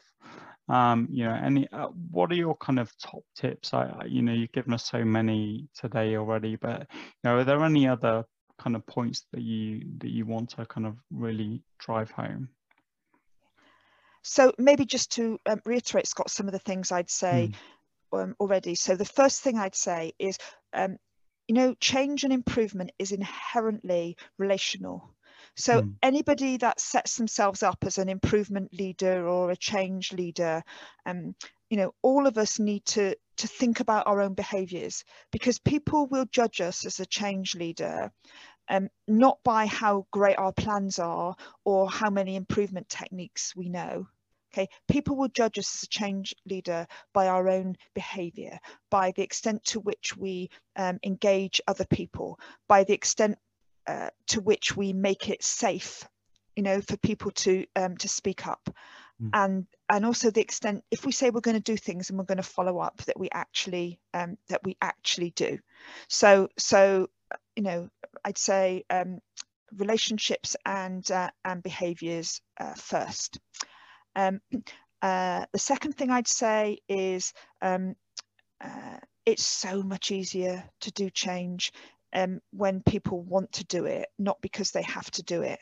Um, 0.68 1.08
you 1.12 1.26
know, 1.26 1.34
any 1.34 1.68
uh, 1.72 1.88
what 2.12 2.32
are 2.32 2.36
your 2.36 2.56
kind 2.58 2.80
of 2.80 2.92
top 2.98 3.24
tips? 3.36 3.74
I, 3.74 3.86
I- 4.02 4.06
you 4.06 4.22
know, 4.22 4.34
you've 4.34 4.52
given 4.52 4.74
us 4.74 4.86
so 4.86 5.04
many 5.04 5.68
today 5.74 6.16
already, 6.16 6.56
but 6.56 6.88
you 6.94 7.00
know, 7.24 7.38
are 7.38 7.44
there 7.44 7.64
any 7.64 7.88
other 7.88 8.24
kind 8.60 8.76
of 8.76 8.86
points 8.86 9.26
that 9.32 9.42
you 9.42 9.82
that 10.00 10.10
you 10.10 10.26
want 10.26 10.50
to 10.52 10.66
kind 10.66 10.86
of 10.86 10.98
really 11.12 11.64
drive 11.80 12.12
home? 12.12 12.50
so 14.22 14.52
maybe 14.58 14.86
just 14.86 15.14
to 15.14 15.40
um, 15.46 15.62
reiterate 15.66 16.06
scott 16.08 16.30
some 16.30 16.48
of 16.48 16.52
the 16.52 16.60
things 16.60 16.92
i'd 16.92 17.10
say 17.10 17.50
um, 18.12 18.36
already 18.40 18.76
so 18.76 18.96
the 18.96 19.06
first 19.06 19.42
thing 19.42 19.58
i'd 19.58 19.76
say 19.76 20.12
is 20.20 20.38
um, 20.74 20.98
you 21.48 21.56
know 21.56 21.74
change 21.80 22.24
and 22.26 22.34
improvement 22.34 22.92
is 23.00 23.12
inherently 23.14 24.18
relational 24.38 25.16
so 25.56 25.82
Mm. 25.82 25.96
anybody 26.02 26.58
that 26.58 26.80
sets 26.80 27.18
themselves 27.18 27.64
up 27.64 27.78
as 27.86 27.98
an 27.98 28.10
improvement 28.10 28.74
leader 28.74 29.28
or 29.28 29.52
a 29.52 29.56
change 29.58 30.14
leader 30.14 30.64
um, 31.06 31.36
you 31.70 31.78
know 31.78 31.94
all 32.02 32.28
of 32.28 32.38
us 32.38 32.60
need 32.60 32.86
to 32.86 33.16
to 33.38 33.48
think 33.48 33.80
about 33.80 34.08
our 34.08 34.22
own 34.22 34.34
behaviors 34.34 35.04
because 35.32 35.60
people 35.60 36.08
will 36.08 36.26
judge 36.32 36.62
us 36.62 36.86
as 36.86 37.00
a 37.00 37.06
change 37.06 37.56
leader 37.56 38.12
um, 38.70 38.90
not 39.08 39.40
by 39.44 39.66
how 39.66 40.06
great 40.12 40.38
our 40.38 40.54
plans 40.54 41.00
are 41.00 41.36
or 41.66 41.90
how 41.90 42.10
many 42.10 42.36
improvement 42.36 42.88
techniques 42.88 43.56
we 43.56 43.68
know. 43.70 44.08
Okay, 44.52 44.68
people 44.88 45.16
will 45.16 45.28
judge 45.28 45.60
us 45.60 45.76
as 45.76 45.84
a 45.84 45.88
change 45.88 46.34
leader 46.46 46.88
by 47.14 47.28
our 47.28 47.48
own 47.48 47.76
behaviour, 47.94 48.58
by 48.90 49.12
the 49.16 49.22
extent 49.22 49.64
to 49.66 49.80
which 49.80 50.18
we 50.18 50.50
um, 50.76 51.00
engage 51.04 51.62
other 51.68 51.86
people, 51.86 52.40
by 52.68 52.84
the 52.84 52.94
extent 52.94 53.38
uh, 53.90 54.10
to 54.28 54.40
which 54.40 54.78
we 54.78 54.94
make 54.94 55.30
it 55.30 55.44
safe, 55.44 56.08
you 56.56 56.62
know, 56.62 56.80
for 56.80 56.96
people 56.98 57.32
to 57.32 57.66
um, 57.76 57.98
to 57.98 58.08
speak 58.08 58.46
up, 58.46 58.70
mm. 59.20 59.30
and 59.34 59.66
and 59.90 60.06
also 60.06 60.30
the 60.30 60.42
extent 60.42 60.84
if 60.92 61.08
we 61.08 61.12
say 61.12 61.32
we're 61.32 61.42
going 61.42 61.58
to 61.58 61.72
do 61.72 61.76
things 61.76 62.10
and 62.10 62.20
we're 62.20 62.26
going 62.26 62.38
to 62.38 62.44
follow 62.44 62.78
up 62.78 62.98
that 63.06 63.20
we 63.20 63.30
actually 63.32 64.00
um, 64.14 64.38
that 64.48 64.64
we 64.64 64.78
actually 64.80 65.32
do. 65.32 65.58
So 66.08 66.50
so 66.56 67.10
you 67.56 67.64
know, 67.64 67.90
I'd 68.24 68.38
say 68.38 68.84
um, 68.92 69.22
relationships 69.76 70.56
and 70.68 71.10
uh, 71.10 71.32
and 71.44 71.64
behaviours 71.64 72.42
uh, 72.60 72.76
first. 72.76 73.40
Um, 74.16 74.40
uh, 75.02 75.46
the 75.52 75.60
second 75.60 75.94
thing 75.94 76.12
I'd 76.12 76.28
say 76.28 76.78
is 76.88 77.34
um, 77.60 77.96
uh, 78.62 79.00
it's 79.26 79.46
so 79.46 79.82
much 79.82 80.12
easier 80.12 80.64
to 80.82 80.92
do 80.92 81.10
change 81.10 81.74
um, 82.14 82.40
when 82.52 82.82
people 82.82 83.22
want 83.22 83.52
to 83.54 83.66
do 83.66 83.86
it, 83.86 84.08
not 84.18 84.42
because 84.42 84.72
they 84.72 84.84
have 84.84 85.10
to 85.12 85.24
do 85.24 85.42
it. 85.42 85.60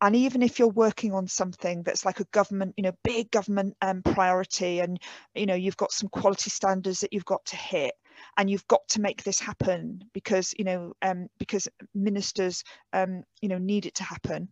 And 0.00 0.16
even 0.16 0.42
if 0.42 0.58
you're 0.58 0.68
working 0.68 1.14
on 1.14 1.28
something 1.28 1.84
that's 1.84 2.04
like 2.04 2.18
a 2.18 2.26
government, 2.32 2.74
you 2.76 2.82
know, 2.82 2.92
big 3.04 3.30
government 3.30 3.76
um, 3.82 4.02
priority, 4.02 4.80
and 4.80 4.98
you 5.34 5.46
know 5.46 5.54
you've 5.54 5.76
got 5.76 5.92
some 5.92 6.08
quality 6.08 6.50
standards 6.50 7.00
that 7.00 7.12
you've 7.12 7.24
got 7.24 7.44
to 7.46 7.56
hit, 7.56 7.94
and 8.36 8.50
you've 8.50 8.66
got 8.66 8.86
to 8.88 9.00
make 9.00 9.22
this 9.22 9.38
happen 9.38 10.02
because 10.12 10.54
you 10.58 10.64
know 10.64 10.92
um, 11.02 11.28
because 11.38 11.68
ministers 11.94 12.64
um, 12.92 13.22
you 13.40 13.48
know 13.48 13.58
need 13.58 13.86
it 13.86 13.94
to 13.96 14.02
happen 14.02 14.48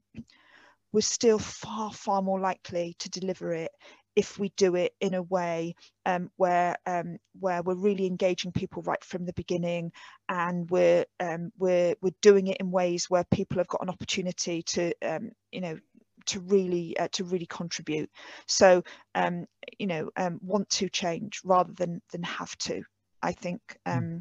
we're 0.93 1.01
still 1.01 1.39
far, 1.39 1.93
far 1.93 2.23
more 2.23 2.41
likely 2.41 2.97
to 2.99 3.09
deliver 3.11 3.53
it 3.53 3.71
if 4.17 4.39
we 4.39 4.53
do 4.57 4.75
it 4.75 4.95
in 5.01 5.15
a 5.15 5.23
way 5.23 5.75
um, 6.07 6.31
where 6.37 6.77
um, 6.87 7.19
where 7.39 7.63
we're 7.63 7.75
really 7.75 8.07
engaging 8.07 8.53
people 8.53 8.83
right 8.83 9.03
from 9.05 9.25
the 9.25 9.33
beginning, 9.35 9.93
and 10.29 10.69
we're 10.71 11.05
um, 11.21 11.53
we're 11.59 11.95
we're 12.03 12.15
doing 12.21 12.49
it 12.49 12.59
in 12.59 12.71
ways 12.71 13.09
where 13.09 13.25
people 13.31 13.59
have 13.59 13.69
got 13.69 13.83
an 13.83 13.89
opportunity 13.91 14.63
to 14.63 14.93
um, 15.03 15.31
you 15.53 15.61
know 15.61 15.79
to 16.27 16.41
really 16.41 16.97
uh, 16.99 17.09
to 17.13 17.25
really 17.25 17.47
contribute. 17.47 18.11
So 18.47 18.83
um, 19.15 19.47
you 19.79 19.87
know 19.87 20.11
um, 20.17 20.39
want 20.43 20.69
to 20.71 20.89
change 20.89 21.41
rather 21.45 21.73
than 21.73 22.03
than 22.13 22.23
have 22.23 22.57
to. 22.59 22.83
I 23.23 23.33
think 23.33 23.61
hmm. 23.87 24.19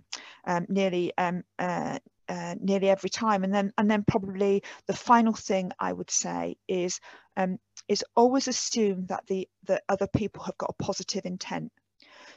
nearly 0.67 1.13
uh, 1.17 1.99
uh, 2.29 2.55
nearly 2.61 2.89
every 2.89 3.09
time. 3.09 3.43
And 3.43 3.53
then, 3.53 3.73
and 3.77 3.89
then 3.89 4.03
probably 4.07 4.61
the 4.85 4.93
final 4.93 5.33
thing 5.33 5.71
I 5.79 5.91
would 5.91 6.11
say 6.11 6.57
is, 6.67 6.99
um, 7.35 7.57
is 7.89 8.05
always 8.15 8.47
assume 8.47 9.07
that 9.07 9.25
the 9.27 9.49
that 9.65 9.83
other 9.89 10.07
people 10.07 10.43
have 10.43 10.57
got 10.57 10.69
a 10.69 10.83
positive 10.83 11.25
intent. 11.25 11.71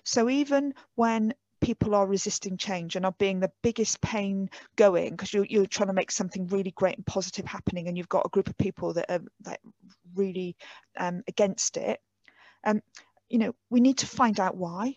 So 0.03 0.29
even 0.29 0.75
when 0.97 1.35
people 1.61 1.95
are 1.95 2.07
resisting 2.07 2.57
change 2.57 2.97
and 2.97 3.07
are 3.07 3.15
being 3.19 3.39
the 3.39 3.53
biggest 3.63 4.01
pain 4.01 4.51
going 4.75 5.11
because 5.11 5.33
you're, 5.33 5.47
you're 5.47 5.65
trying 5.65 5.87
to 5.87 5.93
make 5.93 6.11
something 6.11 6.49
really 6.49 6.73
great 6.73 6.97
and 6.97 7.07
positive 7.07 7.47
happening 7.47 7.87
and 7.87 7.97
you've 7.97 8.09
got 8.09 8.27
a 8.27 8.31
group 8.31 8.49
of 8.49 8.59
people 8.59 8.93
that 8.93 9.09
are 9.09 9.21
like 9.47 9.61
really 10.15 10.57
um, 10.99 11.23
against 11.29 11.77
it 11.77 12.01
um, 12.65 12.83
you 13.29 13.39
know 13.39 13.55
we 13.71 13.81
need 13.81 13.97
to 13.97 14.09
find 14.09 14.41
out 14.41 14.57
why 14.57 14.97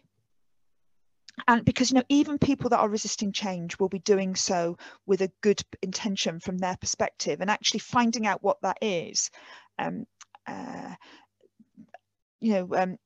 and 1.48 1.64
because 1.64 1.92
you 1.92 1.96
know 1.96 2.04
even 2.10 2.40
people 2.40 2.72
that 2.72 2.80
are 2.80 2.90
resisting 2.90 3.32
change 3.32 3.78
will 3.78 3.90
be 3.90 4.00
doing 4.00 4.36
so 4.36 4.76
with 5.06 5.22
a 5.22 5.32
good 5.42 5.62
intention 5.84 6.40
from 6.40 6.58
their 6.58 6.78
perspective 6.78 7.42
and 7.42 7.52
actually 7.52 7.80
finding 7.80 8.26
out 8.26 8.42
what 8.42 8.60
that 8.64 8.78
is 8.82 9.30
um, 9.78 10.06
uh, 10.48 10.96
you 12.40 12.54
know 12.54 12.70
um, 12.76 12.98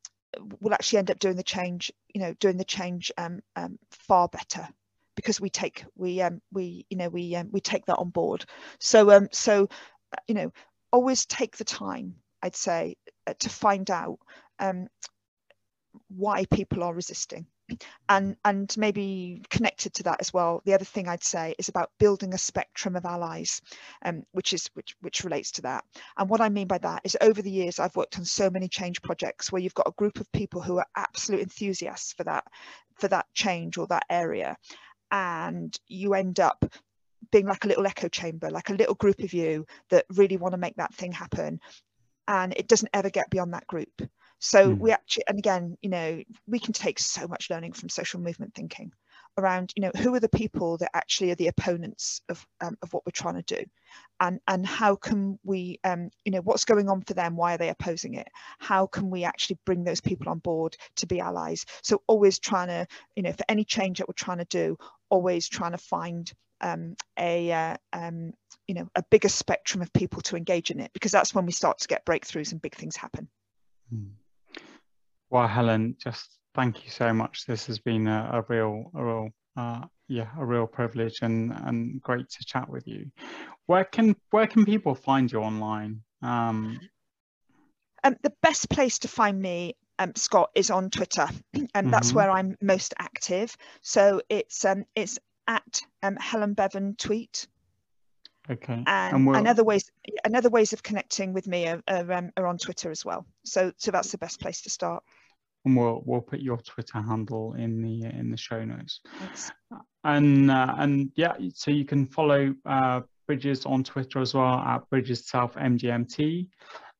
will 0.59 0.73
actually 0.73 0.99
end 0.99 1.11
up 1.11 1.19
doing 1.19 1.35
the 1.35 1.43
change 1.43 1.91
you 2.13 2.21
know 2.21 2.33
doing 2.39 2.57
the 2.57 2.63
change 2.63 3.11
um, 3.17 3.39
um 3.55 3.77
far 3.91 4.27
better 4.27 4.67
because 5.15 5.41
we 5.41 5.49
take 5.49 5.83
we 5.95 6.21
um 6.21 6.41
we 6.51 6.85
you 6.89 6.97
know 6.97 7.09
we 7.09 7.35
um, 7.35 7.49
we 7.51 7.59
take 7.59 7.85
that 7.85 7.97
on 7.97 8.09
board. 8.09 8.45
So 8.79 9.27
so 9.31 9.67
uh, 10.13 10.21
you 10.27 10.35
know 10.35 10.51
always 10.91 11.25
take 11.27 11.55
the 11.55 11.63
time 11.63 12.15
i'd 12.41 12.55
say 12.55 12.95
uh, 13.27 13.33
to 13.37 13.47
find 13.47 13.91
out 13.91 14.17
why 16.07 16.45
people 16.45 16.83
are 16.83 16.93
resisting 16.93 17.45
and 18.07 18.35
and 18.45 18.75
maybe 18.77 19.41
connected 19.49 19.93
to 19.93 20.03
that 20.03 20.19
as 20.19 20.33
well 20.33 20.61
the 20.65 20.73
other 20.73 20.85
thing 20.85 21.07
i'd 21.07 21.23
say 21.23 21.55
is 21.57 21.69
about 21.69 21.91
building 21.99 22.33
a 22.33 22.37
spectrum 22.37 22.95
of 22.95 23.05
allies 23.05 23.61
um, 24.05 24.23
which 24.31 24.53
is 24.53 24.69
which 24.73 24.95
which 25.01 25.23
relates 25.23 25.51
to 25.51 25.61
that. 25.61 25.83
And 26.17 26.29
what 26.29 26.41
i 26.41 26.49
mean 26.49 26.67
by 26.67 26.77
that 26.79 27.01
is 27.03 27.17
over 27.21 27.41
the 27.41 27.51
years 27.51 27.79
i've 27.79 27.95
worked 27.95 28.17
on 28.17 28.25
so 28.25 28.49
many 28.49 28.67
change 28.67 29.01
projects 29.01 29.51
where 29.51 29.61
you've 29.61 29.73
got 29.73 29.87
a 29.87 29.93
group 29.97 30.19
of 30.19 30.31
people 30.31 30.61
who 30.61 30.77
are 30.77 30.87
absolute 30.95 31.41
enthusiasts 31.41 32.13
for 32.13 32.23
that 32.23 32.45
for 32.99 33.07
that 33.07 33.25
change 33.33 33.77
or 33.77 33.87
that 33.87 34.05
area. 34.09 34.57
And 35.11 35.77
you 35.87 36.13
end 36.13 36.39
up 36.39 36.63
being 37.31 37.47
like 37.47 37.65
a 37.65 37.67
little 37.67 37.85
echo 37.85 38.07
chamber 38.07 38.49
like 38.49 38.69
a 38.69 38.73
little 38.73 38.95
group 38.95 39.19
of 39.19 39.33
you 39.33 39.65
that 39.89 40.05
really 40.15 40.37
want 40.37 40.53
to 40.53 40.57
make 40.57 40.75
that 40.75 40.93
thing 40.93 41.11
happen. 41.11 41.59
And 42.27 42.53
it 42.55 42.67
doesn't 42.67 42.89
ever 42.93 43.09
get 43.09 43.29
beyond 43.29 43.53
that 43.53 43.67
group 43.67 43.89
so 44.39 44.69
mm. 44.69 44.79
we 44.79 44.91
actually, 44.91 45.23
and 45.27 45.37
again, 45.37 45.77
you 45.81 45.89
know, 45.89 46.23
we 46.47 46.59
can 46.59 46.73
take 46.73 46.99
so 46.99 47.27
much 47.27 47.49
learning 47.49 47.73
from 47.73 47.89
social 47.89 48.19
movement 48.19 48.53
thinking 48.55 48.91
around, 49.37 49.71
you 49.75 49.81
know, 49.81 49.91
who 49.97 50.13
are 50.15 50.19
the 50.19 50.29
people 50.29 50.77
that 50.77 50.89
actually 50.93 51.31
are 51.31 51.35
the 51.35 51.47
opponents 51.47 52.21
of, 52.29 52.45
um, 52.61 52.77
of 52.81 52.91
what 52.93 53.05
we're 53.05 53.11
trying 53.11 53.41
to 53.41 53.55
do 53.55 53.63
and, 54.19 54.39
and 54.47 54.65
how 54.65 54.95
can 54.95 55.39
we, 55.43 55.79
um, 55.83 56.09
you 56.25 56.31
know, 56.31 56.41
what's 56.41 56.65
going 56.65 56.89
on 56.89 57.01
for 57.01 57.13
them? 57.13 57.35
Why 57.35 57.55
are 57.55 57.57
they 57.57 57.69
opposing 57.69 58.15
it? 58.15 58.27
How 58.57 58.87
can 58.87 59.09
we 59.09 59.23
actually 59.23 59.59
bring 59.65 59.83
those 59.83 60.01
people 60.01 60.29
on 60.29 60.39
board 60.39 60.75
to 60.97 61.07
be 61.07 61.19
allies? 61.19 61.65
So 61.83 62.01
always 62.07 62.39
trying 62.39 62.67
to, 62.67 62.87
you 63.15 63.23
know, 63.23 63.31
for 63.31 63.45
any 63.47 63.63
change 63.63 63.99
that 63.99 64.07
we're 64.07 64.13
trying 64.13 64.39
to 64.39 64.45
do, 64.45 64.77
always 65.09 65.47
trying 65.47 65.71
to 65.71 65.77
find 65.77 66.31
um, 66.61 66.95
a 67.17 67.51
uh, 67.51 67.77
um, 67.93 68.33
you 68.67 68.75
know 68.75 68.89
a 68.95 69.03
bigger 69.03 69.29
spectrum 69.29 69.81
of 69.81 69.93
people 69.93 70.21
to 70.23 70.35
engage 70.35 70.71
in 70.71 70.79
it 70.79 70.91
because 70.93 71.11
that's 71.11 71.33
when 71.33 71.45
we 71.45 71.53
start 71.53 71.79
to 71.79 71.87
get 71.87 72.05
breakthroughs 72.05 72.51
and 72.51 72.61
big 72.61 72.75
things 72.75 72.95
happen. 72.95 73.29
Mm. 73.93 74.11
Well, 75.29 75.47
Helen, 75.47 75.95
just 76.01 76.39
thank 76.55 76.83
you 76.83 76.91
so 76.91 77.13
much. 77.13 77.45
This 77.45 77.67
has 77.67 77.79
been 77.79 78.07
a, 78.07 78.29
a 78.33 78.41
real, 78.47 78.91
a 78.95 79.03
real, 79.03 79.29
uh, 79.55 79.81
yeah, 80.07 80.29
a 80.37 80.45
real 80.45 80.65
privilege 80.65 81.19
and 81.21 81.51
and 81.51 82.01
great 82.01 82.29
to 82.29 82.45
chat 82.45 82.67
with 82.67 82.87
you. 82.87 83.11
Where 83.67 83.85
can 83.85 84.15
where 84.31 84.47
can 84.47 84.65
people 84.65 84.95
find 84.95 85.31
you 85.31 85.39
online? 85.39 86.01
Um, 86.21 86.79
um, 88.03 88.15
the 88.23 88.33
best 88.41 88.69
place 88.69 88.99
to 88.99 89.07
find 89.07 89.39
me, 89.41 89.75
um, 89.99 90.13
Scott, 90.15 90.49
is 90.55 90.71
on 90.71 90.89
Twitter, 90.89 91.27
and 91.53 91.67
mm-hmm. 91.67 91.89
that's 91.91 92.13
where 92.13 92.31
I'm 92.31 92.57
most 92.61 92.93
active. 92.97 93.55
So 93.81 94.21
it's 94.29 94.65
um, 94.65 94.85
it's 94.95 95.19
at 95.47 95.81
um, 96.01 96.15
Helen 96.15 96.53
Bevan 96.53 96.95
tweet. 96.95 97.47
Okay. 98.49 98.73
And, 98.73 98.87
and, 98.87 99.27
we'll... 99.27 99.35
and, 99.35 99.47
other 99.47 99.63
ways, 99.63 99.91
another 100.25 100.49
ways 100.49 100.73
of 100.73 100.81
connecting 100.81 101.33
with 101.33 101.45
me 101.45 101.67
are, 101.67 101.83
are, 101.87 102.11
um, 102.11 102.31
are 102.35 102.47
on 102.47 102.57
Twitter 102.57 102.89
as 102.89 103.05
well. 103.05 103.27
So 103.45 103.71
so 103.77 103.91
that's 103.91 104.11
the 104.11 104.17
best 104.17 104.39
place 104.39 104.61
to 104.61 104.71
start 104.71 105.03
and 105.65 105.75
we'll 105.75 106.01
we'll 106.05 106.21
put 106.21 106.39
your 106.39 106.57
Twitter 106.57 107.01
handle 107.01 107.53
in 107.53 107.81
the 107.81 108.05
in 108.05 108.31
the 108.31 108.37
show 108.37 108.63
notes. 108.63 109.01
Thanks. 109.19 109.51
And 110.03 110.49
uh, 110.49 110.75
and 110.77 111.11
yeah, 111.15 111.33
so 111.53 111.71
you 111.71 111.85
can 111.85 112.05
follow 112.07 112.53
uh, 112.65 113.01
Bridges 113.27 113.65
on 113.65 113.83
Twitter 113.83 114.19
as 114.19 114.33
well 114.33 114.55
at 114.55 114.89
Bridges 114.89 115.27
Self 115.27 115.55
MGMT. 115.55 116.47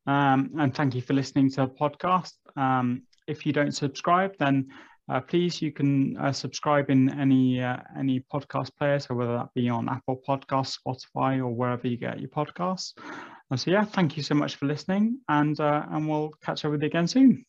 Um, 0.05 0.51
and 0.59 0.75
thank 0.75 0.95
you 0.95 1.01
for 1.01 1.13
listening 1.13 1.49
to 1.51 1.61
the 1.61 1.67
podcast. 1.67 2.33
Um, 2.55 3.03
if 3.27 3.45
you 3.45 3.53
don't 3.53 3.71
subscribe, 3.71 4.35
then 4.39 4.67
uh, 5.09 5.21
please 5.21 5.61
you 5.61 5.71
can 5.71 6.17
uh, 6.17 6.31
subscribe 6.31 6.89
in 6.89 7.09
any 7.19 7.61
uh, 7.61 7.77
any 7.97 8.23
podcast 8.31 8.75
player, 8.77 8.99
so 8.99 9.15
whether 9.15 9.33
that 9.33 9.53
be 9.55 9.69
on 9.69 9.89
Apple 9.89 10.21
Podcasts, 10.27 10.77
Spotify, 10.85 11.39
or 11.39 11.49
wherever 11.49 11.87
you 11.87 11.97
get 11.97 12.19
your 12.19 12.29
podcasts. 12.29 12.93
so 13.55 13.71
yeah, 13.71 13.83
thank 13.83 14.17
you 14.17 14.23
so 14.23 14.35
much 14.35 14.55
for 14.55 14.65
listening, 14.65 15.19
and 15.29 15.59
uh, 15.59 15.85
and 15.91 16.07
we'll 16.07 16.31
catch 16.43 16.65
up 16.65 16.71
with 16.71 16.81
you 16.81 16.87
again 16.87 17.07
soon. 17.07 17.45